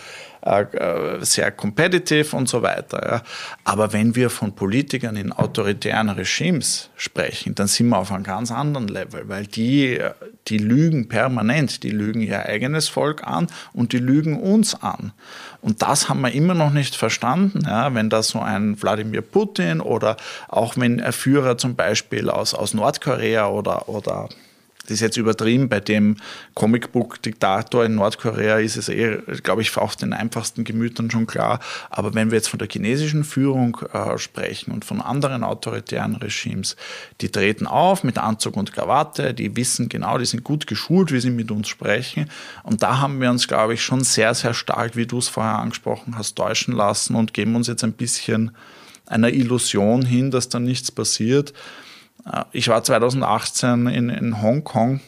sehr 1.22 1.52
competitive 1.52 2.36
und 2.36 2.50
so 2.50 2.62
weiter. 2.62 3.22
Aber 3.64 3.94
wenn 3.94 4.16
wir 4.16 4.30
von 4.30 4.54
Politikern 4.54 5.16
in 5.16 5.32
autoritären 5.32 6.10
Regimes 6.10 6.90
sprechen, 6.96 7.54
dann 7.56 7.68
sind 7.68 7.90
wir 7.90 7.98
auf 7.98 8.12
einem 8.12 8.24
ganz 8.24 8.52
anderen 8.52 8.88
Level, 8.88 9.30
weil 9.30 9.46
die, 9.46 10.00
die 10.48 10.58
lügen 10.58 11.08
permanent, 11.08 11.84
die 11.84 11.92
lügen 11.92 12.22
ihr 12.22 12.46
eigenes 12.46 12.90
Volk 12.90 13.26
an 13.26 13.48
und 13.74 13.94
die 13.94 14.00
lügen 14.00 14.40
uns 14.40 14.74
an. 14.82 15.14
Und 15.62 15.84
das 15.84 16.10
haben 16.10 16.22
wir 16.22 16.32
immer 16.32 16.56
noch 16.56 16.72
nicht 16.72 16.96
verstanden, 16.96 17.62
ja, 17.66 17.94
wenn 17.94 18.10
da 18.10 18.24
so 18.24 18.40
ein 18.40 18.82
Wladimir 18.82 19.22
Putin 19.22 19.80
oder 19.80 20.18
auch 20.48 20.76
wenn 20.76 21.00
ein 21.00 21.14
Führer 21.14 21.58
zum 21.58 21.76
Beispiel 21.76 22.30
aus, 22.32 22.56
aus 22.56 22.74
Nordkorea 22.74 23.48
oder, 23.48 23.88
oder 23.88 24.30
das 24.84 24.96
ist 24.96 25.02
jetzt 25.02 25.18
übertrieben, 25.18 25.70
bei 25.70 25.80
dem 25.80 26.18
Comicbook-Diktator 26.56 27.86
in 27.86 27.96
Nordkorea 27.96 28.58
ist 28.58 28.78
es 28.78 28.90
eher, 28.90 29.18
glaube 29.44 29.62
ich, 29.62 29.78
auf 29.78 29.96
den 29.96 30.12
einfachsten 30.12 30.64
Gemütern 30.64 31.12
schon 31.12 31.28
klar. 31.28 31.60
Aber 31.90 32.16
wenn 32.16 32.32
wir 32.32 32.38
jetzt 32.38 32.50
von 32.50 32.58
der 32.58 32.68
chinesischen 32.68 33.24
Führung 33.24 33.78
äh, 33.94 34.18
sprechen 34.18 34.72
und 34.72 34.84
von 34.84 35.00
anderen 35.00 35.44
autoritären 35.44 36.16
Regimes, 36.16 36.76
die 37.22 37.30
treten 37.30 37.68
auf 37.68 38.04
mit 38.04 38.18
Anzug 38.18 38.58
und 38.58 38.74
Krawatte, 38.74 39.36
die 39.36 39.56
wissen 39.56 39.88
genau, 39.88 40.18
die 40.18 40.26
sind 40.26 40.44
gut 40.44 40.66
geschult, 40.66 41.12
wie 41.12 41.20
sie 41.20 41.30
mit 41.30 41.52
uns 41.52 41.68
sprechen. 41.68 42.30
Und 42.64 42.82
da 42.82 43.00
haben 43.00 43.22
wir 43.22 43.30
uns, 43.30 43.48
glaube 43.48 43.76
ich, 43.76 43.84
schon 43.84 44.04
sehr, 44.04 44.34
sehr 44.34 44.56
stark, 44.56 44.96
wie 44.96 45.06
du 45.06 45.20
es 45.20 45.28
vorher 45.28 45.60
angesprochen 45.60 46.18
hast, 46.18 46.36
täuschen 46.36 46.74
lassen 46.74 47.16
und 47.16 47.36
geben 47.36 47.56
uns 47.56 47.68
jetzt 47.68 47.84
ein 47.84 47.94
bisschen 47.94 48.52
einer 49.06 49.30
Illusion 49.30 50.04
hin, 50.04 50.32
dass 50.32 50.50
da 50.50 50.60
nichts 50.60 50.92
passiert. 50.92 51.54
Äh, 52.26 52.44
ich 52.52 52.68
war 52.68 52.84
2018 52.84 53.88
in, 53.88 54.10
in 54.10 54.42
Hongkong 54.42 55.02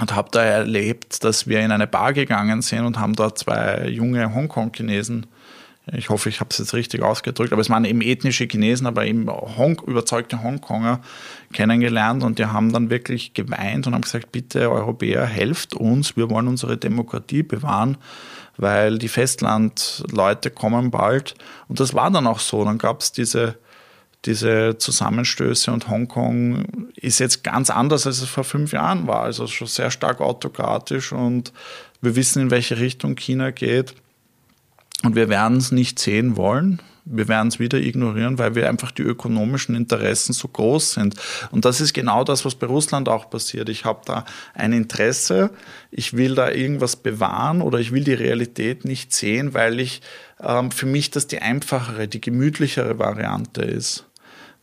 und 0.00 0.14
habe 0.14 0.28
da 0.32 0.42
erlebt, 0.42 1.24
dass 1.24 1.46
wir 1.46 1.60
in 1.60 1.72
eine 1.72 1.86
Bar 1.86 2.12
gegangen 2.12 2.62
sind 2.62 2.84
und 2.84 2.98
haben 2.98 3.14
dort 3.14 3.38
zwei 3.38 3.88
junge 3.88 4.34
Hongkong-Chinesen, 4.34 5.26
ich 5.92 6.08
hoffe, 6.08 6.28
ich 6.28 6.40
habe 6.40 6.50
es 6.50 6.58
jetzt 6.58 6.74
richtig 6.74 7.02
ausgedrückt, 7.02 7.52
aber 7.52 7.62
es 7.62 7.70
waren 7.70 7.84
eben 7.84 8.00
ethnische 8.00 8.44
Chinesen, 8.44 8.86
aber 8.86 9.06
eben 9.06 9.28
Hong 9.28 9.80
überzeugte 9.86 10.42
Hongkonger 10.42 11.00
kennengelernt 11.52 12.22
und 12.22 12.38
die 12.38 12.46
haben 12.46 12.72
dann 12.72 12.90
wirklich 12.90 13.34
geweint 13.34 13.86
und 13.86 13.94
haben 13.94 14.02
gesagt, 14.02 14.30
bitte 14.30 14.70
Europäer, 14.70 15.24
helft 15.24 15.74
uns, 15.74 16.16
wir 16.16 16.30
wollen 16.30 16.48
unsere 16.48 16.76
Demokratie 16.76 17.42
bewahren, 17.42 17.96
weil 18.56 18.98
die 18.98 19.08
Festlandleute 19.08 20.50
kommen 20.50 20.90
bald. 20.90 21.34
Und 21.66 21.80
das 21.80 21.94
war 21.94 22.10
dann 22.10 22.26
auch 22.26 22.40
so. 22.40 22.64
Dann 22.64 22.78
gab 22.78 23.00
es 23.00 23.10
diese 23.10 23.56
diese 24.26 24.76
Zusammenstöße 24.78 25.72
und 25.72 25.88
Hongkong 25.88 26.88
ist 26.96 27.20
jetzt 27.20 27.42
ganz 27.42 27.70
anders, 27.70 28.06
als 28.06 28.20
es 28.20 28.28
vor 28.28 28.44
fünf 28.44 28.72
Jahren 28.72 29.06
war. 29.06 29.22
Also 29.22 29.46
schon 29.46 29.66
sehr 29.66 29.90
stark 29.90 30.20
autokratisch 30.20 31.12
und 31.12 31.52
wir 32.02 32.16
wissen, 32.16 32.42
in 32.42 32.50
welche 32.50 32.78
Richtung 32.78 33.16
China 33.16 33.50
geht. 33.50 33.94
Und 35.02 35.16
wir 35.16 35.30
werden 35.30 35.56
es 35.56 35.72
nicht 35.72 35.98
sehen 35.98 36.36
wollen. 36.36 36.82
Wir 37.06 37.28
werden 37.28 37.48
es 37.48 37.58
wieder 37.58 37.78
ignorieren, 37.78 38.38
weil 38.38 38.54
wir 38.54 38.68
einfach 38.68 38.90
die 38.90 39.02
ökonomischen 39.02 39.74
Interessen 39.74 40.34
so 40.34 40.46
groß 40.48 40.92
sind. 40.92 41.14
Und 41.50 41.64
das 41.64 41.80
ist 41.80 41.94
genau 41.94 42.24
das, 42.24 42.44
was 42.44 42.54
bei 42.54 42.66
Russland 42.66 43.08
auch 43.08 43.30
passiert. 43.30 43.70
Ich 43.70 43.86
habe 43.86 44.02
da 44.04 44.26
ein 44.54 44.74
Interesse, 44.74 45.50
ich 45.90 46.16
will 46.16 46.34
da 46.34 46.50
irgendwas 46.50 46.96
bewahren 46.96 47.62
oder 47.62 47.78
ich 47.78 47.92
will 47.92 48.04
die 48.04 48.14
Realität 48.14 48.84
nicht 48.84 49.14
sehen, 49.14 49.54
weil 49.54 49.80
ich 49.80 50.02
ähm, 50.40 50.70
für 50.70 50.86
mich 50.86 51.10
das 51.10 51.26
die 51.26 51.40
einfachere, 51.40 52.06
die 52.06 52.20
gemütlichere 52.20 52.98
Variante 52.98 53.62
ist. 53.62 54.09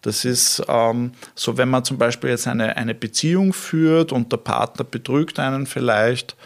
Das 0.07 0.23
ist 0.23 0.63
ähm, 0.69 1.11
so, 1.35 1.57
wenn 1.57 1.67
man 1.67 1.83
zum 1.83 1.97
Beispiel 1.97 2.29
jetzt 2.29 2.47
eine, 2.47 2.77
eine 2.77 2.95
Beziehung 2.95 3.51
führt 3.51 4.13
und 4.13 4.31
der 4.31 4.37
Partner 4.37 4.85
betrügt 4.85 5.37
einen 5.37 5.65
vielleicht 5.65 6.37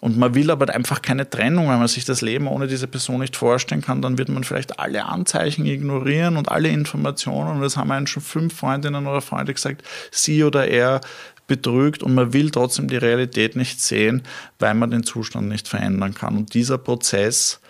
und 0.00 0.18
man 0.18 0.34
will 0.34 0.50
aber 0.50 0.68
einfach 0.74 1.00
keine 1.00 1.30
Trennung, 1.30 1.68
wenn 1.68 1.78
man 1.78 1.86
sich 1.86 2.04
das 2.04 2.22
Leben 2.22 2.48
ohne 2.48 2.66
diese 2.66 2.88
Person 2.88 3.20
nicht 3.20 3.36
vorstellen 3.36 3.82
kann, 3.82 4.02
dann 4.02 4.18
wird 4.18 4.30
man 4.30 4.42
vielleicht 4.42 4.80
alle 4.80 5.04
Anzeichen 5.04 5.64
ignorieren 5.64 6.36
und 6.36 6.48
alle 6.48 6.70
Informationen. 6.70 7.52
Und 7.52 7.60
das 7.60 7.76
haben 7.76 7.92
einen 7.92 8.08
schon 8.08 8.24
fünf 8.24 8.56
Freundinnen 8.56 9.06
oder 9.06 9.20
Freunde 9.20 9.54
gesagt, 9.54 9.84
sie 10.10 10.42
oder 10.42 10.66
er 10.66 11.00
betrügt 11.46 12.02
und 12.02 12.16
man 12.16 12.32
will 12.32 12.50
trotzdem 12.50 12.88
die 12.88 12.96
Realität 12.96 13.54
nicht 13.54 13.80
sehen, 13.80 14.24
weil 14.58 14.74
man 14.74 14.90
den 14.90 15.04
Zustand 15.04 15.46
nicht 15.46 15.68
verändern 15.68 16.14
kann. 16.14 16.36
Und 16.36 16.54
dieser 16.54 16.78
Prozess 16.78 17.60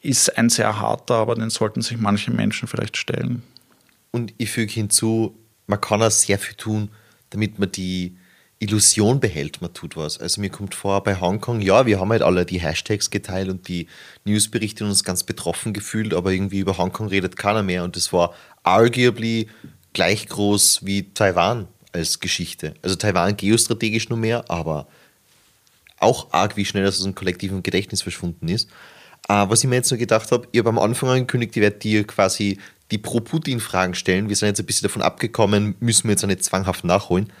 ist 0.00 0.38
ein 0.38 0.48
sehr 0.48 0.80
harter, 0.80 1.16
aber 1.16 1.34
den 1.34 1.50
sollten 1.50 1.82
sich 1.82 1.98
manche 1.98 2.30
Menschen 2.30 2.68
vielleicht 2.68 2.96
stellen. 2.96 3.42
Und 4.10 4.34
ich 4.38 4.50
füge 4.50 4.72
hinzu, 4.72 5.38
man 5.66 5.80
kann 5.80 6.02
auch 6.02 6.10
sehr 6.10 6.38
viel 6.38 6.54
tun, 6.54 6.90
damit 7.30 7.58
man 7.58 7.70
die 7.70 8.16
Illusion 8.60 9.20
behält, 9.20 9.60
man 9.60 9.72
tut 9.72 9.96
was. 9.96 10.18
Also 10.18 10.40
mir 10.40 10.50
kommt 10.50 10.74
vor, 10.74 11.02
bei 11.04 11.20
Hongkong, 11.20 11.60
ja, 11.60 11.86
wir 11.86 12.00
haben 12.00 12.10
halt 12.10 12.22
alle 12.22 12.44
die 12.44 12.60
Hashtags 12.60 13.10
geteilt 13.10 13.48
und 13.48 13.68
die 13.68 13.86
Newsberichte 14.24 14.82
und 14.84 14.90
uns 14.90 15.04
ganz 15.04 15.22
betroffen 15.22 15.72
gefühlt, 15.72 16.12
aber 16.12 16.32
irgendwie 16.32 16.58
über 16.58 16.76
Hongkong 16.76 17.08
redet 17.08 17.36
keiner 17.36 17.62
mehr 17.62 17.84
und 17.84 17.94
das 17.94 18.12
war 18.12 18.34
arguably 18.64 19.48
gleich 19.92 20.26
groß 20.26 20.84
wie 20.84 21.12
Taiwan 21.14 21.68
als 21.92 22.18
Geschichte. 22.18 22.74
Also 22.82 22.96
Taiwan 22.96 23.36
geostrategisch 23.36 24.08
nur 24.08 24.18
mehr, 24.18 24.44
aber 24.50 24.88
auch 26.00 26.32
arg, 26.32 26.56
wie 26.56 26.64
schnell 26.64 26.84
das 26.84 26.98
aus 26.98 27.04
dem 27.04 27.14
kollektiven 27.14 27.62
Gedächtnis 27.62 28.02
verschwunden 28.02 28.48
ist. 28.48 28.68
Uh, 29.30 29.44
was 29.50 29.62
ich 29.62 29.68
mir 29.68 29.76
jetzt 29.76 29.90
nur 29.90 29.98
gedacht 29.98 30.32
habe, 30.32 30.48
ich 30.52 30.58
habe 30.58 30.70
am 30.70 30.78
Anfang 30.78 31.10
angekündigt, 31.10 31.54
ich 31.56 31.62
werde 31.62 31.78
dir 31.78 32.06
quasi 32.06 32.58
die 32.90 32.98
Pro-Putin-Fragen 32.98 33.94
stellen. 33.94 34.28
Wir 34.28 34.36
sind 34.36 34.48
jetzt 34.48 34.60
ein 34.60 34.66
bisschen 34.66 34.88
davon 34.88 35.02
abgekommen, 35.02 35.74
müssen 35.80 36.04
wir 36.04 36.12
jetzt 36.12 36.24
auch 36.24 36.28
nicht 36.28 36.44
zwanghaft 36.44 36.84
nachholen. 36.84 37.32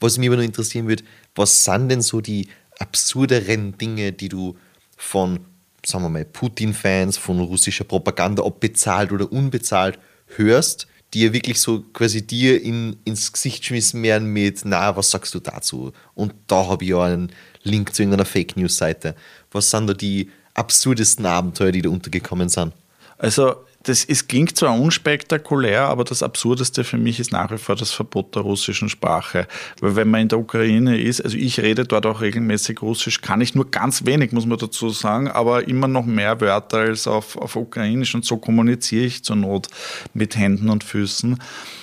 Was 0.00 0.18
mich 0.18 0.28
aber 0.28 0.36
nur 0.36 0.44
interessieren 0.44 0.88
würde, 0.88 1.04
was 1.34 1.64
sind 1.64 1.88
denn 1.88 2.02
so 2.02 2.20
die 2.20 2.48
absurderen 2.78 3.78
Dinge, 3.78 4.12
die 4.12 4.28
du 4.28 4.56
von, 4.96 5.40
sagen 5.84 6.04
wir 6.04 6.08
mal, 6.08 6.24
Putin-Fans, 6.24 7.16
von 7.16 7.40
russischer 7.40 7.84
Propaganda, 7.84 8.42
ob 8.42 8.60
bezahlt 8.60 9.12
oder 9.12 9.30
unbezahlt, 9.30 9.98
hörst, 10.36 10.86
die 11.14 11.22
ja 11.22 11.32
wirklich 11.32 11.60
so 11.60 11.82
quasi 11.92 12.26
dir 12.26 12.62
in, 12.62 12.96
ins 13.04 13.32
Gesicht 13.32 13.64
schmissen 13.64 14.02
werden 14.02 14.28
mit, 14.32 14.62
na, 14.64 14.96
was 14.96 15.10
sagst 15.10 15.34
du 15.34 15.40
dazu? 15.40 15.92
Und 16.14 16.32
da 16.46 16.68
habe 16.68 16.84
ich 16.84 16.90
ja 16.90 17.02
einen 17.02 17.30
Link 17.62 17.94
zu 17.94 18.02
irgendeiner 18.02 18.24
Fake 18.24 18.56
News-Seite. 18.56 19.14
Was 19.50 19.70
sind 19.70 19.86
da 19.86 19.94
die 19.94 20.30
absurdesten 20.54 21.26
Abenteuer, 21.26 21.72
die 21.72 21.82
da 21.82 21.90
untergekommen 21.90 22.48
sind? 22.48 22.72
Also 23.18 23.56
das 23.84 24.04
ist, 24.04 24.28
klingt 24.28 24.56
zwar 24.56 24.78
unspektakulär, 24.78 25.82
aber 25.82 26.04
das 26.04 26.22
Absurdeste 26.22 26.84
für 26.84 26.98
mich 26.98 27.18
ist 27.20 27.32
nach 27.32 27.50
wie 27.50 27.58
vor 27.58 27.76
das 27.76 27.92
Verbot 27.92 28.34
der 28.34 28.42
russischen 28.42 28.88
Sprache. 28.88 29.46
Weil 29.80 29.96
wenn 29.96 30.08
man 30.08 30.22
in 30.22 30.28
der 30.28 30.38
Ukraine 30.38 31.00
ist, 31.00 31.20
also 31.20 31.36
ich 31.36 31.60
rede 31.60 31.84
dort 31.84 32.06
auch 32.06 32.20
regelmäßig 32.20 32.82
Russisch, 32.82 33.20
kann 33.20 33.40
ich 33.40 33.54
nur 33.54 33.70
ganz 33.70 34.04
wenig, 34.06 34.32
muss 34.32 34.46
man 34.46 34.58
dazu 34.58 34.90
sagen, 34.90 35.28
aber 35.28 35.66
immer 35.68 35.88
noch 35.88 36.04
mehr 36.04 36.40
Wörter 36.40 36.78
als 36.78 37.06
auf, 37.06 37.36
auf 37.36 37.56
Ukrainisch 37.56 38.14
und 38.14 38.24
so 38.24 38.36
kommuniziere 38.36 39.04
ich 39.04 39.24
zur 39.24 39.36
Not 39.36 39.68
mit 40.14 40.36
Händen 40.36 40.68
und 40.68 40.84
Füßen. 40.84 41.38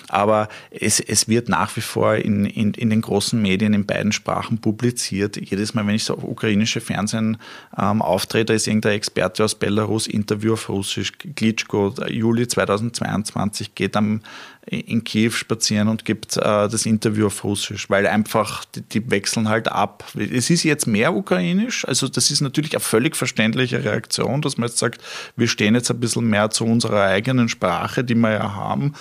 Aber 0.09 0.49
es, 0.71 0.99
es 0.99 1.27
wird 1.27 1.49
nach 1.49 1.75
wie 1.75 1.81
vor 1.81 2.15
in, 2.15 2.45
in, 2.45 2.73
in 2.73 2.89
den 2.89 3.01
großen 3.01 3.41
Medien 3.41 3.73
in 3.73 3.85
beiden 3.85 4.11
Sprachen 4.11 4.59
publiziert. 4.59 5.37
Jedes 5.37 5.73
Mal, 5.73 5.85
wenn 5.87 5.95
ich 5.95 6.03
so 6.03 6.15
auf 6.15 6.23
ukrainische 6.23 6.81
Fernsehen 6.81 7.37
ähm, 7.77 8.01
auftrete, 8.01 8.53
ist 8.53 8.67
irgendein 8.67 8.93
Experte 8.93 9.43
aus 9.43 9.55
Belarus, 9.55 10.07
Interview 10.07 10.53
auf 10.53 10.69
Russisch, 10.69 11.13
Glitschko, 11.17 11.93
Juli 12.07 12.47
2022 12.47 13.75
geht 13.75 13.95
am 13.95 14.21
in 14.69 15.03
Kiew 15.03 15.31
spazieren 15.31 15.87
und 15.87 16.05
gibt 16.05 16.37
äh, 16.37 16.41
das 16.41 16.85
Interview 16.85 17.27
auf 17.27 17.43
Russisch, 17.43 17.89
weil 17.89 18.05
einfach 18.05 18.65
die, 18.65 18.81
die, 18.81 19.09
wechseln 19.09 19.49
halt 19.49 19.67
ab. 19.67 20.03
Es 20.15 20.49
ist 20.49 20.63
jetzt 20.63 20.85
mehr 20.85 21.15
ukrainisch, 21.15 21.87
also 21.87 22.07
das 22.07 22.29
ist 22.29 22.41
natürlich 22.41 22.73
eine 22.73 22.81
völlig 22.81 23.15
verständliche 23.15 23.83
Reaktion, 23.83 24.41
dass 24.41 24.57
man 24.57 24.69
jetzt 24.69 24.77
sagt, 24.77 25.01
wir 25.35 25.47
stehen 25.47 25.73
jetzt 25.75 25.89
ein 25.89 25.99
bisschen 25.99 26.25
mehr 26.25 26.51
zu 26.51 26.65
unserer 26.65 27.03
eigenen 27.03 27.49
Sprache, 27.49 28.03
die 28.03 28.15
wir 28.15 28.31
ja 28.31 28.53
haben. 28.53 28.93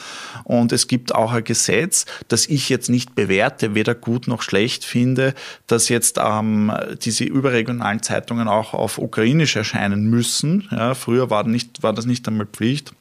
Und 0.45 0.73
es 0.73 0.87
gibt 0.87 1.15
auch 1.15 1.33
ein 1.33 1.45
Gesetz, 1.45 2.07
das 2.29 2.47
ich 2.47 2.69
jetzt 2.69 2.89
nicht 2.89 3.15
bewerte, 3.15 3.75
weder 3.75 3.95
gut 3.95 4.27
noch 4.27 4.43
schlecht 4.43 4.85
finde, 4.85 5.35
dass 5.67 5.91
jetzt 5.91 6.19
ähm, 6.23 6.73
diese 7.03 7.25
überregionalen 7.25 8.03
Zeitungen 8.03 8.49
auch 8.49 8.73
auf 8.73 8.97
Ukrainisch 8.97 9.57
erscheinen 9.57 10.09
müssen. 10.09 10.69
Ja, 10.71 10.95
früher 10.95 11.29
war, 11.29 11.45
nicht, 11.45 11.83
war 11.83 11.93
das 11.93 12.07
nicht 12.07 12.27
einmal 12.27 12.47
Pflicht 12.47 12.95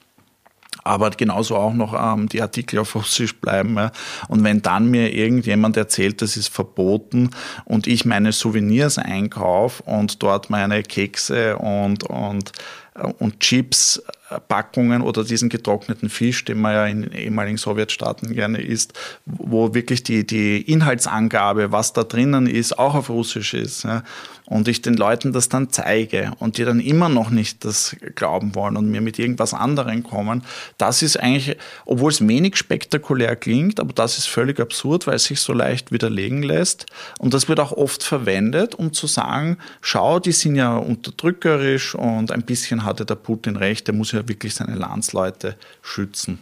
aber 0.88 1.12
genauso 1.12 1.56
auch 1.56 1.74
noch 1.74 1.94
ähm, 1.94 2.30
die 2.30 2.42
Artikel 2.42 2.80
auf 2.80 2.96
Russisch 2.96 3.36
bleiben. 3.40 3.76
Ja. 3.76 3.92
Und 4.28 4.44
wenn 4.44 4.62
dann 4.62 4.90
mir 4.90 5.14
irgendjemand 5.14 5.78
erzählt, 5.78 6.22
das 6.22 6.38
ist 6.38 6.50
verboten 6.50 7.30
und 7.66 7.88
ich 7.88 8.06
meine 8.06 8.32
Souvenirs 8.32 8.98
einkaufe 8.98 9.84
und 9.84 10.24
dort 10.24 10.50
meine 10.50 10.84
Kekse 10.84 11.58
und, 11.58 12.04
und, 12.04 12.52
äh, 12.96 13.08
und 13.20 13.40
Chips 13.40 14.02
Packungen 14.48 15.02
oder 15.02 15.24
diesen 15.24 15.50
getrockneten 15.50 16.10
Fisch, 16.10 16.44
den 16.44 16.60
man 16.60 16.74
ja 16.74 16.86
in 16.86 17.12
ehemaligen 17.12 17.58
Sowjetstaaten 17.58 18.34
gerne 18.34 18.62
isst, 18.62 18.94
wo 19.26 19.74
wirklich 19.74 20.04
die, 20.04 20.28
die 20.28 20.62
Inhaltsangabe, 20.62 21.72
was 21.72 21.94
da 21.94 22.04
drinnen 22.04 22.48
ist, 22.48 22.78
auch 22.78 22.96
auf 22.96 23.10
Russisch 23.10 23.54
ist. 23.54 23.84
Ja. 23.84 24.04
Und 24.46 24.70
ich 24.70 24.82
den 24.82 24.94
Leuten 24.94 25.34
das 25.34 25.50
dann 25.50 25.70
zeige 25.72 26.32
und 26.40 26.58
die 26.58 26.64
dann 26.64 26.80
immer 26.80 27.10
noch 27.10 27.30
nicht 27.30 27.66
das 27.66 27.98
glauben 28.16 28.56
wollen 28.56 28.78
und 28.78 28.90
mir 28.90 29.02
mit 29.02 29.20
irgendwas 29.20 29.54
anderem 29.54 30.04
kommen, 30.04 30.44
das 30.78 31.02
ist 31.02 31.18
eigentlich, 31.18 31.58
obwohl 31.86 32.12
es 32.12 32.26
wenig 32.26 32.56
spektakulär 32.56 33.36
klingt, 33.36 33.82
aber 33.82 33.92
das 33.92 34.18
ist 34.18 34.28
völlig 34.28 34.62
absurd, 34.62 35.06
weil 35.06 35.16
es 35.16 35.26
sich 35.26 35.42
so 35.42 35.52
leicht 35.52 35.92
widerlegen 35.92 36.44
lässt. 36.44 36.86
Und 37.20 37.34
das 37.34 37.50
wird 37.50 37.60
auch 37.60 37.74
oft 37.74 38.04
verwendet, 38.04 38.74
um 38.76 38.94
zu 38.94 39.06
sagen, 39.08 39.58
schau, 39.82 40.20
die 40.20 40.32
sind 40.32 40.56
ja 40.56 40.78
unterdrückerisch 40.78 41.94
und 41.96 42.32
ein 42.32 42.44
bisschen 42.44 42.86
hatte 42.86 43.06
der 43.06 43.16
Putin 43.16 43.58
recht, 43.58 43.88
der 43.88 43.96
muss 43.96 44.14
ja 44.14 44.17
wirklich 44.26 44.56
seine 44.56 44.76
Landsleute 44.76 45.58
schützen. 45.82 46.40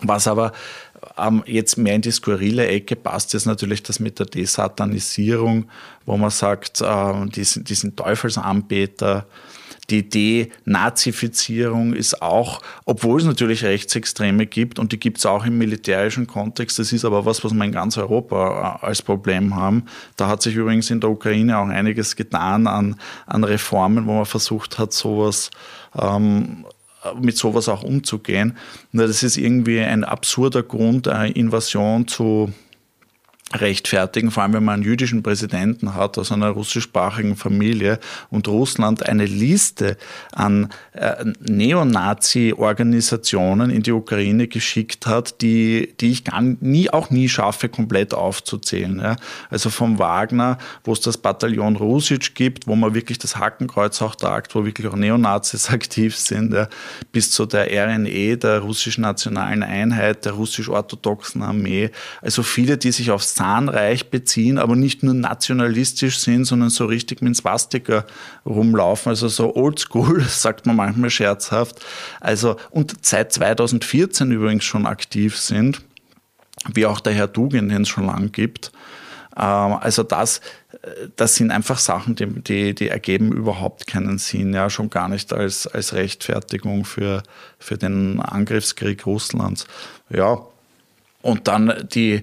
Was 0.00 0.26
aber 0.26 0.52
ähm, 1.18 1.42
jetzt 1.46 1.76
mehr 1.76 1.94
in 1.94 2.02
die 2.02 2.10
skurrile 2.10 2.66
Ecke 2.66 2.96
passt, 2.96 3.34
ist 3.34 3.46
natürlich 3.46 3.82
das 3.82 4.00
mit 4.00 4.18
der 4.18 4.26
Desatanisierung, 4.26 5.66
wo 6.06 6.16
man 6.16 6.30
sagt, 6.30 6.80
äh, 6.80 7.26
die, 7.26 7.44
sind, 7.44 7.68
die 7.68 7.74
sind 7.74 7.96
Teufelsanbeter, 7.96 9.26
die 9.90 9.98
Idee 9.98 10.50
Nazifizierung 10.64 11.92
ist 11.92 12.22
auch, 12.22 12.62
obwohl 12.86 13.20
es 13.20 13.26
natürlich 13.26 13.64
Rechtsextreme 13.64 14.46
gibt 14.46 14.78
und 14.78 14.92
die 14.92 14.98
gibt 14.98 15.18
es 15.18 15.26
auch 15.26 15.44
im 15.44 15.58
militärischen 15.58 16.26
Kontext, 16.26 16.78
das 16.78 16.92
ist 16.92 17.04
aber 17.04 17.26
was, 17.26 17.44
was 17.44 17.52
wir 17.52 17.64
in 17.64 17.72
ganz 17.72 17.98
Europa 17.98 18.80
äh, 18.82 18.86
als 18.86 19.02
Problem 19.02 19.54
haben. 19.54 19.84
Da 20.16 20.28
hat 20.28 20.42
sich 20.42 20.54
übrigens 20.54 20.90
in 20.90 21.00
der 21.00 21.10
Ukraine 21.10 21.58
auch 21.58 21.68
einiges 21.68 22.16
getan 22.16 22.66
an, 22.66 22.98
an 23.26 23.44
Reformen, 23.44 24.06
wo 24.06 24.14
man 24.14 24.26
versucht 24.26 24.78
hat, 24.78 24.92
sowas 24.92 25.50
ähm, 26.00 26.64
mit 27.20 27.36
sowas 27.36 27.68
auch 27.68 27.82
umzugehen. 27.82 28.56
Das 28.92 29.22
ist 29.22 29.36
irgendwie 29.36 29.80
ein 29.80 30.04
absurder 30.04 30.62
Grund, 30.62 31.08
eine 31.08 31.32
Invasion 31.32 32.08
zu 32.08 32.52
rechtfertigen, 33.52 34.30
vor 34.30 34.42
allem 34.42 34.54
wenn 34.54 34.64
man 34.64 34.74
einen 34.74 34.84
jüdischen 34.84 35.22
Präsidenten 35.22 35.94
hat 35.94 36.18
aus 36.18 36.32
einer 36.32 36.48
russischsprachigen 36.48 37.36
Familie 37.36 38.00
und 38.30 38.48
Russland 38.48 39.06
eine 39.06 39.26
Liste 39.26 39.98
an 40.32 40.70
äh, 40.92 41.26
Neonazi-Organisationen 41.40 43.68
in 43.70 43.82
die 43.82 43.92
Ukraine 43.92 44.48
geschickt 44.48 45.06
hat, 45.06 45.42
die, 45.42 45.92
die 46.00 46.10
ich 46.10 46.24
gar 46.24 46.40
nie, 46.40 46.88
auch 46.90 47.10
nie 47.10 47.28
schaffe, 47.28 47.68
komplett 47.68 48.14
aufzuzählen. 48.14 48.98
Ja. 48.98 49.16
Also 49.50 49.68
vom 49.68 49.98
Wagner, 49.98 50.56
wo 50.82 50.94
es 50.94 51.00
das 51.00 51.18
Bataillon 51.18 51.76
Rusic 51.76 52.34
gibt, 52.34 52.66
wo 52.66 52.76
man 52.76 52.94
wirklich 52.94 53.18
das 53.18 53.36
Hakenkreuz 53.36 54.00
auch 54.00 54.14
tragt, 54.14 54.54
wo 54.54 54.64
wirklich 54.64 54.88
auch 54.88 54.96
Neonazis 54.96 55.68
aktiv 55.70 56.16
sind, 56.16 56.54
ja, 56.54 56.66
bis 57.12 57.30
zu 57.30 57.44
der 57.44 57.66
RNE, 57.66 58.38
der 58.38 58.60
russischen 58.60 59.02
nationalen 59.02 59.62
Einheit, 59.62 60.24
der 60.24 60.32
russisch-orthodoxen 60.32 61.42
Armee. 61.42 61.90
Also 62.22 62.42
viele, 62.42 62.78
die 62.78 62.90
sich 62.90 63.10
aufs 63.10 63.33
Zahnreich 63.34 64.10
beziehen, 64.10 64.58
aber 64.58 64.76
nicht 64.76 65.02
nur 65.02 65.14
nationalistisch 65.14 66.18
sind, 66.18 66.44
sondern 66.44 66.70
so 66.70 66.86
richtig 66.86 67.20
mit 67.20 67.36
Swastika 67.36 68.04
rumlaufen, 68.46 69.10
also 69.10 69.28
so 69.28 69.54
oldschool, 69.56 70.20
sagt 70.28 70.66
man 70.66 70.76
manchmal 70.76 71.10
scherzhaft. 71.10 71.84
Also, 72.20 72.56
und 72.70 72.94
seit 73.04 73.32
2014 73.32 74.30
übrigens 74.30 74.64
schon 74.64 74.86
aktiv 74.86 75.36
sind, 75.36 75.82
wie 76.72 76.86
auch 76.86 77.00
der 77.00 77.12
Herr 77.12 77.28
Dugin, 77.28 77.68
den 77.68 77.82
es 77.82 77.88
schon 77.88 78.06
lang 78.06 78.30
gibt. 78.30 78.70
Ähm, 79.36 79.42
also 79.80 80.02
das, 80.02 80.40
das 81.16 81.34
sind 81.34 81.50
einfach 81.50 81.78
Sachen, 81.78 82.14
die, 82.14 82.26
die, 82.26 82.74
die, 82.74 82.88
ergeben 82.88 83.32
überhaupt 83.32 83.86
keinen 83.86 84.18
Sinn, 84.18 84.54
ja, 84.54 84.70
schon 84.70 84.90
gar 84.90 85.08
nicht 85.08 85.32
als, 85.32 85.66
als 85.66 85.92
Rechtfertigung 85.92 86.84
für, 86.84 87.22
für 87.58 87.76
den 87.76 88.20
Angriffskrieg 88.20 89.04
Russlands. 89.06 89.66
Ja, 90.08 90.38
und 91.22 91.48
dann 91.48 91.88
die, 91.94 92.22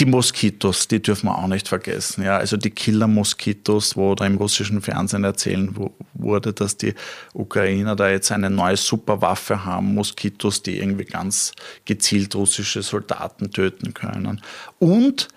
die 0.00 0.06
Moskitos, 0.06 0.88
die 0.88 1.02
dürfen 1.02 1.26
wir 1.26 1.38
auch 1.38 1.46
nicht 1.46 1.68
vergessen. 1.68 2.24
Ja, 2.24 2.38
also 2.38 2.56
die 2.56 2.70
Killer-Moskitos, 2.70 3.96
wo 3.96 4.14
da 4.14 4.24
im 4.24 4.38
russischen 4.38 4.80
Fernsehen 4.80 5.24
erzählen 5.24 5.76
wurde, 6.14 6.54
dass 6.54 6.78
die 6.78 6.94
Ukrainer 7.34 7.96
da 7.96 8.08
jetzt 8.08 8.32
eine 8.32 8.48
neue 8.48 8.78
Superwaffe 8.78 9.64
haben, 9.64 9.94
Moskitos, 9.94 10.62
die 10.62 10.78
irgendwie 10.78 11.04
ganz 11.04 11.52
gezielt 11.84 12.34
russische 12.34 12.82
Soldaten 12.82 13.50
töten 13.50 13.92
können. 13.92 14.40
Und 14.78 15.28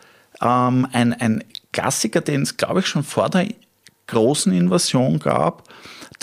ähm, 0.41 0.87
ein, 0.93 1.13
ein 1.13 1.43
Klassiker, 1.73 2.21
den 2.21 2.43
es, 2.43 2.55
glaube 2.55 2.79
ich, 2.79 2.87
schon 2.87 3.03
vor 3.03 3.29
der 3.29 3.47
großen 4.07 4.53
Invasion 4.53 5.19
gab, 5.19 5.67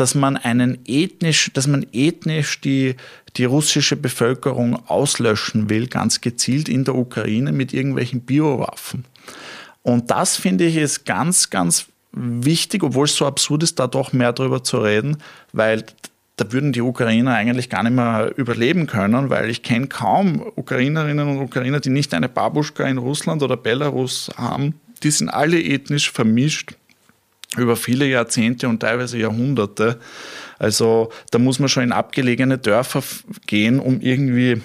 dass 0.01 0.14
man 0.14 0.38
einen 0.38 0.78
ethnisch, 0.86 1.51
dass 1.53 1.66
man 1.66 1.86
ethnisch 1.92 2.62
die, 2.62 2.96
die 3.36 3.44
russische 3.44 3.96
Bevölkerung 3.96 4.88
auslöschen 4.88 5.68
will, 5.68 5.88
ganz 5.88 6.22
gezielt 6.22 6.70
in 6.70 6.84
der 6.84 6.94
Ukraine 6.94 7.53
mit 7.53 7.74
irgendwelchen 7.74 8.22
Biowaffen. 8.22 9.05
Und 9.82 10.11
das 10.11 10.36
finde 10.36 10.64
ich 10.64 10.76
ist 10.76 11.05
ganz, 11.05 11.51
ganz 11.51 11.86
wichtig, 12.12 12.82
obwohl 12.82 13.05
es 13.05 13.14
so 13.14 13.26
absurd 13.26 13.62
ist, 13.62 13.78
da 13.78 13.86
doch 13.86 14.14
mehr 14.14 14.32
darüber 14.32 14.64
zu 14.64 14.78
reden, 14.78 15.18
weil 15.53 15.84
da 16.36 16.51
würden 16.51 16.72
die 16.72 16.80
Ukrainer 16.80 17.34
eigentlich 17.34 17.68
gar 17.68 17.82
nicht 17.82 17.92
mehr 17.92 18.32
überleben 18.36 18.86
können, 18.86 19.28
weil 19.28 19.51
ich 19.51 19.62
kenne 19.62 19.88
kaum 19.88 20.42
Ukrainerinnen 20.57 21.28
und 21.28 21.38
Ukrainer, 21.42 21.80
die 21.80 21.90
nicht 21.90 22.14
eine 22.14 22.30
Babuschka 22.30 22.84
in 22.84 22.96
Russland 22.96 23.42
oder 23.42 23.59
Belarus 23.59 24.30
haben. 24.36 24.80
Die 25.03 25.11
sind 25.11 25.28
alle 25.28 25.62
ethnisch 25.62 26.11
vermischt 26.11 26.74
über 27.57 27.76
viele 27.76 28.07
Jahrzehnte 28.07 28.68
und 28.68 28.80
teilweise 28.80 29.18
Jahrhunderte. 29.18 29.98
Also 30.59 31.11
da 31.30 31.38
muss 31.38 31.59
man 31.59 31.68
schon 31.68 31.82
in 31.82 31.92
abgelegene 31.92 32.59
Dörfer 32.59 33.03
gehen, 33.46 33.80
um 33.80 34.01
irgendwie 34.01 34.61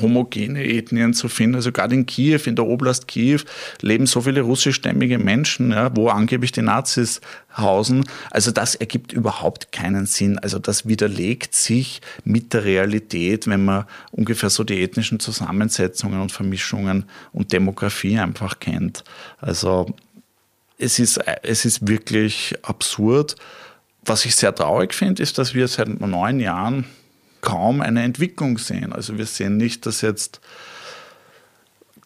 homogene 0.00 0.64
Ethnien 0.64 1.14
zu 1.14 1.28
finden. 1.28 1.56
Also 1.56 1.72
gerade 1.72 1.94
in 1.94 2.06
Kiew, 2.06 2.40
in 2.44 2.56
der 2.56 2.66
Oblast 2.66 3.08
Kiew, 3.08 3.40
leben 3.80 4.06
so 4.06 4.20
viele 4.20 4.42
russischstämmige 4.42 5.18
Menschen, 5.18 5.70
ja, 5.70 5.94
wo 5.96 6.08
angeblich 6.08 6.52
die 6.52 6.62
Nazis 6.62 7.20
hausen. 7.56 8.04
Also 8.30 8.50
das 8.50 8.74
ergibt 8.74 9.12
überhaupt 9.12 9.72
keinen 9.72 10.06
Sinn. 10.06 10.38
Also 10.38 10.58
das 10.58 10.86
widerlegt 10.86 11.54
sich 11.54 12.02
mit 12.24 12.52
der 12.52 12.64
Realität, 12.64 13.46
wenn 13.46 13.64
man 13.64 13.84
ungefähr 14.10 14.50
so 14.50 14.62
die 14.62 14.82
ethnischen 14.82 15.20
Zusammensetzungen 15.20 16.20
und 16.20 16.32
Vermischungen 16.32 17.04
und 17.32 17.52
Demografie 17.52 18.18
einfach 18.18 18.60
kennt. 18.60 19.04
Also 19.40 19.94
es 20.78 20.98
ist, 20.98 21.18
es 21.42 21.64
ist 21.64 21.86
wirklich 21.88 22.54
absurd. 22.62 23.36
Was 24.04 24.24
ich 24.24 24.36
sehr 24.36 24.54
traurig 24.54 24.94
finde, 24.94 25.22
ist, 25.22 25.36
dass 25.38 25.54
wir 25.54 25.68
seit 25.68 25.88
neun 26.00 26.40
Jahren 26.40 26.84
kaum 27.40 27.80
eine 27.80 28.02
Entwicklung 28.02 28.58
sehen. 28.58 28.92
Also 28.92 29.18
wir 29.18 29.26
sehen 29.26 29.56
nicht, 29.56 29.86
dass 29.86 30.00
jetzt 30.00 30.40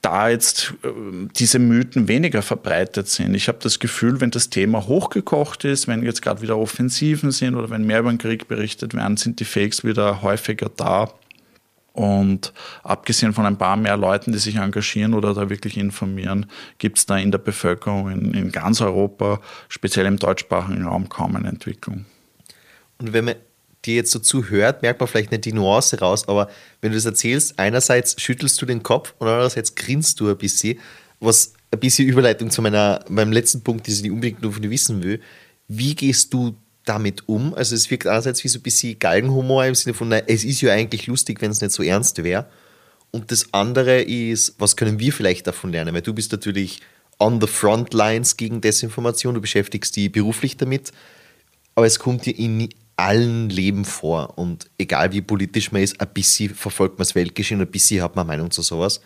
da 0.00 0.28
jetzt 0.28 0.74
äh, 0.82 0.88
diese 1.36 1.60
Mythen 1.60 2.08
weniger 2.08 2.42
verbreitet 2.42 3.08
sind. 3.08 3.34
Ich 3.34 3.46
habe 3.46 3.58
das 3.62 3.78
Gefühl, 3.78 4.20
wenn 4.20 4.32
das 4.32 4.50
Thema 4.50 4.86
hochgekocht 4.88 5.64
ist, 5.64 5.86
wenn 5.86 6.02
jetzt 6.02 6.22
gerade 6.22 6.42
wieder 6.42 6.58
Offensiven 6.58 7.30
sind 7.30 7.54
oder 7.54 7.70
wenn 7.70 7.86
mehr 7.86 8.00
über 8.00 8.10
den 8.10 8.18
Krieg 8.18 8.48
berichtet 8.48 8.94
werden, 8.94 9.16
sind 9.16 9.38
die 9.38 9.44
Fakes 9.44 9.84
wieder 9.84 10.22
häufiger 10.22 10.70
da. 10.76 11.12
Und 11.92 12.54
abgesehen 12.82 13.34
von 13.34 13.44
ein 13.44 13.58
paar 13.58 13.76
mehr 13.76 13.96
Leuten, 13.96 14.32
die 14.32 14.38
sich 14.38 14.56
engagieren 14.56 15.12
oder 15.12 15.34
da 15.34 15.50
wirklich 15.50 15.76
informieren, 15.76 16.46
gibt 16.78 16.98
es 16.98 17.06
da 17.06 17.18
in 17.18 17.30
der 17.30 17.38
Bevölkerung 17.38 18.10
in, 18.10 18.34
in, 18.34 18.52
ganz 18.52 18.80
Europa, 18.80 19.40
speziell 19.68 20.06
im 20.06 20.18
deutschsprachigen 20.18 20.84
Raum, 20.84 21.08
kaum 21.10 21.36
eine 21.36 21.48
Entwicklung. 21.48 22.06
Und 22.98 23.12
wenn 23.12 23.26
man 23.26 23.34
dir 23.84 23.96
jetzt 23.96 24.12
so 24.12 24.20
zuhört, 24.20 24.80
merkt 24.82 25.00
man 25.00 25.08
vielleicht 25.08 25.32
nicht 25.32 25.44
die 25.44 25.52
Nuance 25.52 25.98
raus, 25.98 26.28
aber 26.28 26.48
wenn 26.80 26.92
du 26.92 26.96
das 26.96 27.04
erzählst, 27.04 27.58
einerseits 27.58 28.20
schüttelst 28.20 28.62
du 28.62 28.66
den 28.66 28.82
Kopf 28.82 29.14
und 29.18 29.28
andererseits 29.28 29.74
grinst 29.74 30.18
du 30.20 30.30
ein 30.30 30.38
bisschen, 30.38 30.78
was 31.20 31.52
ein 31.70 31.80
bisschen 31.80 32.08
Überleitung 32.08 32.50
zu 32.50 32.62
meiner, 32.62 33.04
meinem 33.08 33.32
letzten 33.32 33.62
Punkt 33.62 33.86
ist, 33.88 34.04
ich 34.04 34.10
unbedingt 34.10 34.42
nur 34.42 34.52
von 34.52 34.62
dir 34.62 34.70
wissen 34.70 35.02
will. 35.02 35.20
Wie 35.68 35.94
gehst 35.94 36.32
du 36.32 36.54
damit 36.84 37.28
um? 37.28 37.54
Also 37.54 37.74
es 37.74 37.90
wirkt 37.90 38.06
einerseits 38.06 38.42
wie 38.44 38.48
so 38.48 38.58
ein 38.58 38.62
bisschen 38.62 38.98
Galgenhumor 38.98 39.64
im 39.64 39.74
Sinne 39.74 39.94
von, 39.94 40.08
na, 40.08 40.18
es 40.18 40.44
ist 40.44 40.60
ja 40.60 40.72
eigentlich 40.72 41.06
lustig, 41.06 41.40
wenn 41.40 41.50
es 41.50 41.60
nicht 41.60 41.72
so 41.72 41.82
ernst 41.82 42.22
wäre. 42.22 42.46
Und 43.10 43.30
das 43.30 43.52
andere 43.52 44.00
ist, 44.02 44.54
was 44.58 44.76
können 44.76 44.98
wir 44.98 45.12
vielleicht 45.12 45.46
davon 45.46 45.70
lernen? 45.70 45.94
Weil 45.94 46.02
du 46.02 46.14
bist 46.14 46.32
natürlich 46.32 46.80
on 47.18 47.40
the 47.40 47.46
front 47.46 47.94
lines 47.94 48.36
gegen 48.36 48.60
Desinformation, 48.60 49.34
du 49.34 49.40
beschäftigst 49.40 49.94
dich 49.94 50.10
beruflich 50.10 50.56
damit, 50.56 50.92
aber 51.74 51.86
es 51.86 51.98
kommt 51.98 52.26
dir 52.26 52.36
in 52.36 52.68
allen 52.96 53.48
Leben 53.48 53.84
vor 53.84 54.38
und 54.38 54.68
egal 54.78 55.12
wie 55.12 55.22
politisch 55.22 55.72
man 55.72 55.82
ist, 55.82 56.00
ein 56.00 56.08
bisschen 56.08 56.54
verfolgt 56.54 56.98
man 56.98 57.04
das 57.04 57.14
Weltgeschehen, 57.14 57.60
ein 57.60 57.70
bisschen 57.70 58.02
hat 58.02 58.16
man 58.16 58.26
Meinung 58.26 58.50
zu 58.50 58.62
sowas. 58.62 59.00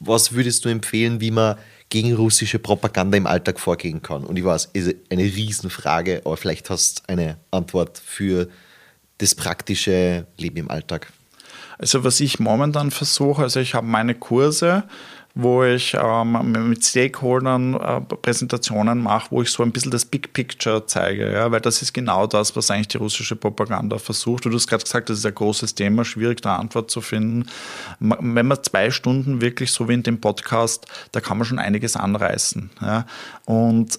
Was 0.00 0.32
würdest 0.32 0.64
du 0.64 0.68
empfehlen, 0.68 1.20
wie 1.20 1.30
man 1.30 1.56
gegen 1.92 2.14
russische 2.14 2.58
Propaganda 2.58 3.18
im 3.18 3.26
Alltag 3.26 3.60
vorgehen 3.60 4.00
kann? 4.00 4.24
Und 4.24 4.38
ich 4.38 4.44
weiß, 4.46 4.70
ist 4.72 4.94
eine 5.10 5.24
Riesenfrage, 5.24 6.22
aber 6.24 6.38
vielleicht 6.38 6.70
hast 6.70 7.00
du 7.00 7.12
eine 7.12 7.36
Antwort 7.50 7.98
für 7.98 8.48
das 9.18 9.34
praktische 9.34 10.26
Leben 10.38 10.56
im 10.56 10.70
Alltag. 10.70 11.12
Also 11.76 12.02
was 12.02 12.18
ich 12.20 12.40
momentan 12.40 12.90
versuche, 12.90 13.42
also 13.42 13.60
ich 13.60 13.74
habe 13.74 13.86
meine 13.86 14.14
Kurse, 14.14 14.84
wo 15.34 15.64
ich 15.64 15.96
ähm, 15.98 16.68
mit 16.68 16.84
Stakeholdern 16.84 17.74
äh, 17.74 18.00
Präsentationen 18.00 19.02
mache, 19.02 19.30
wo 19.30 19.42
ich 19.42 19.50
so 19.50 19.62
ein 19.62 19.72
bisschen 19.72 19.90
das 19.90 20.04
Big 20.04 20.32
Picture 20.32 20.84
zeige, 20.86 21.32
ja, 21.32 21.50
weil 21.50 21.60
das 21.60 21.80
ist 21.80 21.94
genau 21.94 22.26
das, 22.26 22.54
was 22.54 22.70
eigentlich 22.70 22.88
die 22.88 22.98
russische 22.98 23.36
Propaganda 23.36 23.98
versucht. 23.98 24.44
Du 24.44 24.52
hast 24.52 24.66
gerade 24.66 24.84
gesagt, 24.84 25.08
das 25.08 25.18
ist 25.18 25.26
ein 25.26 25.34
großes 25.34 25.74
Thema, 25.74 26.04
schwierig 26.04 26.42
da 26.42 26.56
Antwort 26.56 26.90
zu 26.90 27.00
finden. 27.00 27.46
Wenn 27.98 28.46
man 28.46 28.62
zwei 28.62 28.90
Stunden 28.90 29.40
wirklich, 29.40 29.72
so 29.72 29.88
wie 29.88 29.94
in 29.94 30.02
dem 30.02 30.20
Podcast, 30.20 30.86
da 31.12 31.20
kann 31.20 31.38
man 31.38 31.46
schon 31.46 31.58
einiges 31.58 31.96
anreißen. 31.96 32.70
Ja. 32.80 33.06
Und 33.46 33.98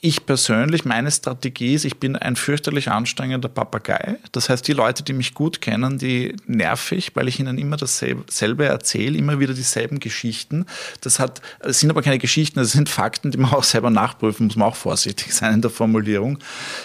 ich 0.00 0.26
persönlich, 0.26 0.84
meine 0.84 1.10
Strategie 1.10 1.74
ist, 1.74 1.84
ich 1.84 1.98
bin 1.98 2.14
ein 2.14 2.36
fürchterlich 2.36 2.88
anstrengender 2.88 3.48
Papagei. 3.48 4.18
Das 4.30 4.48
heißt, 4.48 4.68
die 4.68 4.72
Leute, 4.72 5.02
die 5.02 5.12
mich 5.12 5.34
gut 5.34 5.60
kennen, 5.60 5.98
die 5.98 6.36
nerv 6.46 6.92
ich, 6.92 7.16
weil 7.16 7.26
ich 7.26 7.40
ihnen 7.40 7.58
immer 7.58 7.76
dasselbe 7.76 8.64
erzähle, 8.64 9.18
immer 9.18 9.40
wieder 9.40 9.54
dieselben 9.54 9.98
Geschichten. 9.98 10.66
Das 11.00 11.18
hat, 11.18 11.42
das 11.60 11.80
sind 11.80 11.90
aber 11.90 12.02
keine 12.02 12.18
Geschichten, 12.18 12.60
das 12.60 12.70
sind 12.70 12.88
Fakten, 12.88 13.32
die 13.32 13.38
man 13.38 13.52
auch 13.52 13.64
selber 13.64 13.90
nachprüfen 13.90 14.46
muss, 14.46 14.54
man 14.54 14.68
auch 14.68 14.76
vorsichtig 14.76 15.34
sein 15.34 15.54
in 15.54 15.62
der 15.62 15.70
Formulierung. 15.70 16.38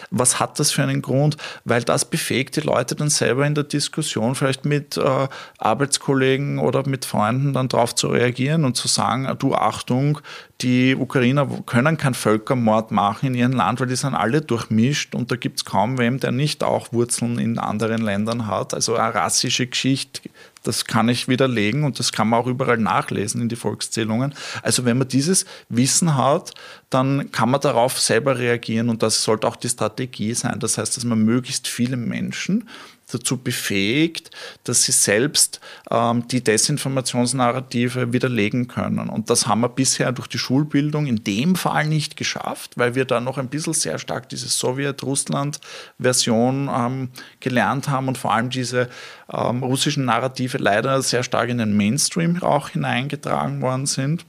Was 0.09 0.39
hat 0.39 0.59
das 0.59 0.72
für 0.72 0.82
einen 0.82 1.03
Grund? 1.03 1.38
Weil 1.66 1.84
das 1.84 2.05
befähigt 2.05 2.55
die 2.55 2.61
Leute 2.61 2.95
dann 2.95 3.11
selber 3.11 3.45
in 3.45 3.53
der 3.53 3.66
Diskussion, 3.66 4.34
vielleicht 4.34 4.66
mit 4.66 4.97
äh, 4.97 5.28
Arbeitskollegen 5.59 6.57
oder 6.57 6.88
mit 6.89 7.05
Freunden 7.05 7.53
dann 7.53 7.68
darauf 7.70 7.93
zu 7.93 8.07
reagieren 8.07 8.66
und 8.66 8.76
zu 8.76 8.88
sagen, 8.88 9.32
du 9.38 9.53
Achtung, 9.53 10.20
die 10.61 10.95
Ukrainer 10.95 11.47
können 11.66 11.97
keinen 11.97 12.14
Völkermord 12.14 12.89
machen 12.89 13.02
in 13.21 13.35
ihrem 13.35 13.51
Land, 13.51 13.79
weil 13.79 13.87
die 13.87 13.95
sind 13.95 14.15
alle 14.15 14.41
durchmischt 14.41 15.15
und 15.15 15.31
da 15.31 15.35
gibt 15.35 15.59
es 15.59 15.65
kaum 15.65 15.97
wem, 15.97 16.19
der 16.19 16.31
nicht 16.31 16.63
auch 16.63 16.93
Wurzeln 16.93 17.37
in 17.39 17.59
anderen 17.59 18.01
Ländern 18.01 18.47
hat. 18.47 18.73
Also 18.73 18.95
eine 18.95 19.13
rassische 19.13 19.67
Geschichte, 19.67 20.21
das 20.63 20.85
kann 20.85 21.09
ich 21.09 21.27
widerlegen 21.27 21.83
und 21.83 21.99
das 21.99 22.11
kann 22.11 22.29
man 22.29 22.39
auch 22.39 22.47
überall 22.47 22.77
nachlesen 22.77 23.41
in 23.41 23.49
die 23.49 23.55
Volkszählungen. 23.55 24.33
Also 24.61 24.85
wenn 24.85 24.97
man 24.97 25.07
dieses 25.07 25.45
Wissen 25.69 26.15
hat, 26.15 26.53
dann 26.89 27.31
kann 27.31 27.49
man 27.49 27.59
darauf 27.59 27.99
selber 27.99 28.39
reagieren 28.39 28.89
und 28.89 29.03
das 29.03 29.23
sollte 29.23 29.47
auch 29.47 29.57
die 29.57 29.69
Strategie 29.69 30.33
sein. 30.33 30.59
Das 30.59 30.77
heißt, 30.77 30.95
dass 30.95 31.03
man 31.03 31.19
möglichst 31.19 31.67
viele 31.67 31.97
Menschen 31.97 32.67
dazu 33.14 33.38
befähigt, 33.38 34.32
dass 34.64 34.84
sie 34.84 34.91
selbst 34.91 35.59
ähm, 35.91 36.28
die 36.28 36.43
Desinformationsnarrative 36.43 38.11
widerlegen 38.14 38.68
können. 38.68 39.09
Und 39.09 39.30
das 39.30 39.47
haben 39.47 39.61
wir 39.61 39.70
bisher 39.70 40.11
durch 40.11 40.28
die 40.28 40.38
Schulbildung 40.38 41.05
in 41.05 41.24
dem 41.24 41.55
Fall 41.55 41.88
nicht 41.88 42.18
geschafft, 42.18 42.78
weil 42.78 42.95
wir 42.95 43.05
da 43.05 43.20
noch 43.20 43.38
ein 43.38 43.49
bisschen 43.49 43.74
sehr 43.74 43.99
stark 43.99 44.30
diese 44.30 44.49
Sowjet-Russland-Version 44.49 46.70
ähm, 46.74 47.09
gelernt 47.39 47.89
haben 47.89 48.07
und 48.07 48.18
vor 48.18 48.34
allem 48.34 48.49
diese 48.49 48.89
ähm, 49.32 49.61
russischen 49.64 50.05
Narrative 50.05 50.57
leider 50.57 51.01
sehr 51.01 51.24
stark 51.24 51.49
in 51.49 51.57
den 51.57 51.76
Mainstream 51.76 52.41
auch 52.41 52.70
hineingetragen 52.70 53.61
worden 53.61 53.86
sind. 53.86 54.26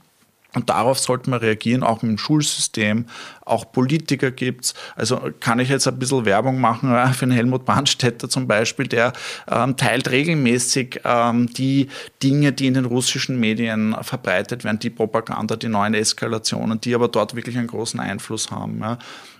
Und 0.55 0.69
darauf 0.69 0.97
sollte 0.99 1.29
man 1.29 1.39
reagieren, 1.39 1.83
auch 1.83 2.01
im 2.01 2.17
Schulsystem. 2.17 3.05
Auch 3.41 3.71
Politiker 3.71 4.31
gibt 4.31 4.65
es. 4.65 4.73
Also 4.95 5.19
kann 5.39 5.59
ich 5.59 5.69
jetzt 5.69 5.87
ein 5.87 5.99
bisschen 5.99 6.25
Werbung 6.25 6.59
machen 6.59 6.95
für 7.13 7.25
den 7.25 7.31
Helmut 7.31 7.65
Brandstätter 7.65 8.29
zum 8.29 8.47
Beispiel, 8.47 8.87
der 8.87 9.13
ähm, 9.49 9.77
teilt 9.77 10.09
regelmäßig 10.09 11.01
ähm, 11.03 11.47
die 11.53 11.89
Dinge, 12.23 12.53
die 12.53 12.67
in 12.67 12.73
den 12.73 12.85
russischen 12.85 13.39
Medien 13.39 13.95
verbreitet 14.01 14.63
werden, 14.63 14.79
die 14.79 14.89
Propaganda, 14.89 15.55
die 15.55 15.67
neuen 15.67 15.93
Eskalationen, 15.93 16.79
die 16.81 16.95
aber 16.95 17.09
dort 17.09 17.35
wirklich 17.35 17.57
einen 17.57 17.67
großen 17.67 17.99
Einfluss 17.99 18.49
haben. 18.49 18.79
Ja. 18.79 18.97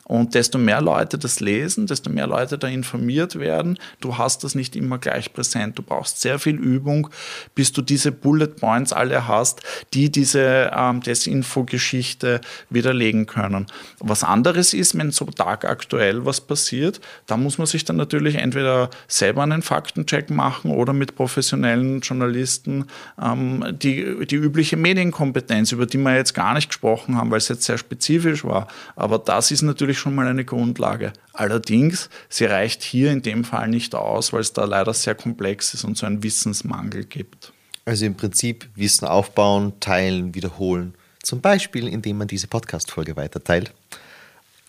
Und 0.08 0.36
desto 0.36 0.60
mehr 0.60 0.82
Leute 0.82 1.18
das 1.18 1.39
lesen, 1.39 1.88
desto 1.88 2.12
mehr 2.12 2.28
Leute 2.28 2.60
da 2.60 2.68
informiert 2.68 3.39
werden. 3.39 3.80
Du 3.99 4.20
hast 4.20 4.43
das 4.43 4.53
nicht 4.53 4.76
immer 4.76 4.99
gleich 4.99 5.34
präsent. 5.34 5.80
Du 5.80 5.82
brauchst 5.82 6.22
sehr 6.22 6.38
viel 6.38 6.56
Übung, 6.56 7.10
bis 7.56 7.74
du 7.74 7.82
diese 7.82 8.12
Bullet 8.12 8.47
Points 8.47 8.93
alle 8.93 9.28
hast, 9.28 9.62
die 9.95 10.12
diese 10.12 10.72
ähm, 10.76 11.01
Desinfo-Geschichte 11.01 12.41
widerlegen 12.70 13.26
können. 13.26 13.66
Was 13.99 14.24
anderes 14.24 14.76
ist, 14.76 14.95
wenn 14.95 15.10
so 15.10 15.26
tagaktuell 15.26 16.24
was 16.24 16.39
passiert, 16.39 17.01
da 17.26 17.36
muss 17.36 17.58
man 17.58 17.66
sich 17.66 17.84
dann 17.84 17.95
natürlich 17.95 18.36
entweder 18.36 18.91
selber 19.08 19.41
einen 19.41 19.64
Faktencheck 19.64 20.30
machen 20.30 20.70
oder 20.70 20.93
mit 20.93 21.16
professionellen 21.16 22.01
Journalisten 22.01 22.86
ähm, 23.20 23.66
die, 23.72 24.28
die 24.28 24.36
übliche 24.36 24.78
Medienkompetenz, 24.78 25.72
über 25.72 25.88
die 25.88 25.97
wir 25.97 26.16
jetzt 26.16 26.36
gar 26.36 26.53
nicht 26.53 26.70
gesprochen 26.70 27.18
haben, 27.18 27.32
weil 27.32 27.39
es 27.39 27.47
jetzt 27.47 27.64
sehr 27.64 27.80
spezifisch 27.80 28.43
war. 28.43 28.68
Aber 28.95 29.18
das 29.18 29.49
ist 29.49 29.64
natürlich 29.64 29.95
natürlich 29.96 30.00
schon 30.00 30.16
mal 30.16 30.28
eine 30.28 30.46
Grundlage. 30.46 31.14
Allerdings, 31.34 32.10
sie 32.30 32.46
reicht 32.46 32.84
hier 32.84 33.12
in 33.12 33.22
dem 33.22 33.43
Fall 33.43 33.68
nicht 33.68 33.96
aus, 33.96 34.34
weil 34.34 34.41
es 34.41 34.54
da 34.54 34.66
leider 34.66 34.93
sehr 34.93 35.16
komplex 35.16 35.74
ist 35.74 35.84
und 35.84 35.98
so 35.98 36.06
einen 36.06 36.24
Wissensmangel 36.24 37.06
gibt. 37.06 37.54
Also 37.86 38.06
im 38.06 38.16
Prinzip 38.16 38.68
Wissen 38.76 39.08
aufbauen, 39.08 39.74
teilen, 39.80 40.34
wiederholen. 40.34 40.96
Zum 41.24 41.41
Beispiel, 41.41 41.88
indem 41.88 42.18
man 42.18 42.28
diese 42.28 42.48
Podcast-Folge 42.48 43.16
weiterteilt. 43.16 43.74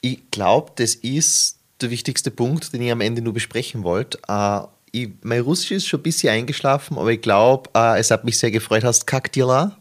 Ich 0.01 0.31
glaube, 0.31 0.73
das 0.77 0.95
ist 0.95 1.59
der 1.81 1.91
wichtigste 1.91 2.31
Punkt, 2.31 2.73
den 2.73 2.83
ich 2.83 2.93
am 2.93 3.01
Ende 3.01 3.23
nur 3.23 3.35
besprechen 3.35 3.83
wollte. 3.83 4.19
Äh, 4.29 5.09
mein 5.23 5.41
Russisch 5.41 5.73
ist 5.73 5.87
schon 5.87 6.01
ein 6.01 6.05
bisschen 6.05 6.31
eingeschlafen, 6.31 6.97
aber 6.97 7.11
ich 7.11 7.21
glaube, 7.21 7.71
äh, 7.75 7.99
es 7.99 8.11
hat 8.11 8.25
mich 8.25 8.39
sehr 8.39 8.51
gefreut. 8.51 8.85
Hast 8.85 9.07
Kaktila? 9.07 9.77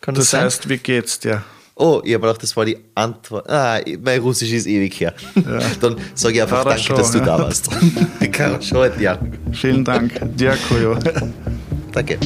Kann 0.00 0.14
das, 0.14 0.30
das 0.30 0.40
heißt, 0.40 0.68
wie 0.68 0.78
geht's 0.78 1.18
dir? 1.18 1.42
Oh, 1.76 2.00
ich 2.04 2.14
habe 2.14 2.26
gedacht, 2.26 2.42
das 2.42 2.56
war 2.56 2.64
die 2.64 2.78
Antwort. 2.94 3.50
Ah, 3.50 3.80
mein 4.00 4.20
Russisch 4.20 4.52
ist 4.52 4.66
ewig 4.66 5.00
her. 5.00 5.12
Ja. 5.34 5.58
Dann 5.80 5.96
sage 6.14 6.36
ich 6.36 6.42
einfach 6.42 6.62
Karasho, 6.62 6.94
Danke, 6.94 7.02
dass 7.02 7.10
du 7.10 7.18
ja. 7.18 7.24
da 7.24 7.38
warst. 7.38 7.70
Karasho, 8.32 8.84
ja. 9.00 9.18
Vielen 9.52 9.84
Dank. 9.84 10.12
Diakoyo. 10.36 10.96
Danke. 11.92 12.18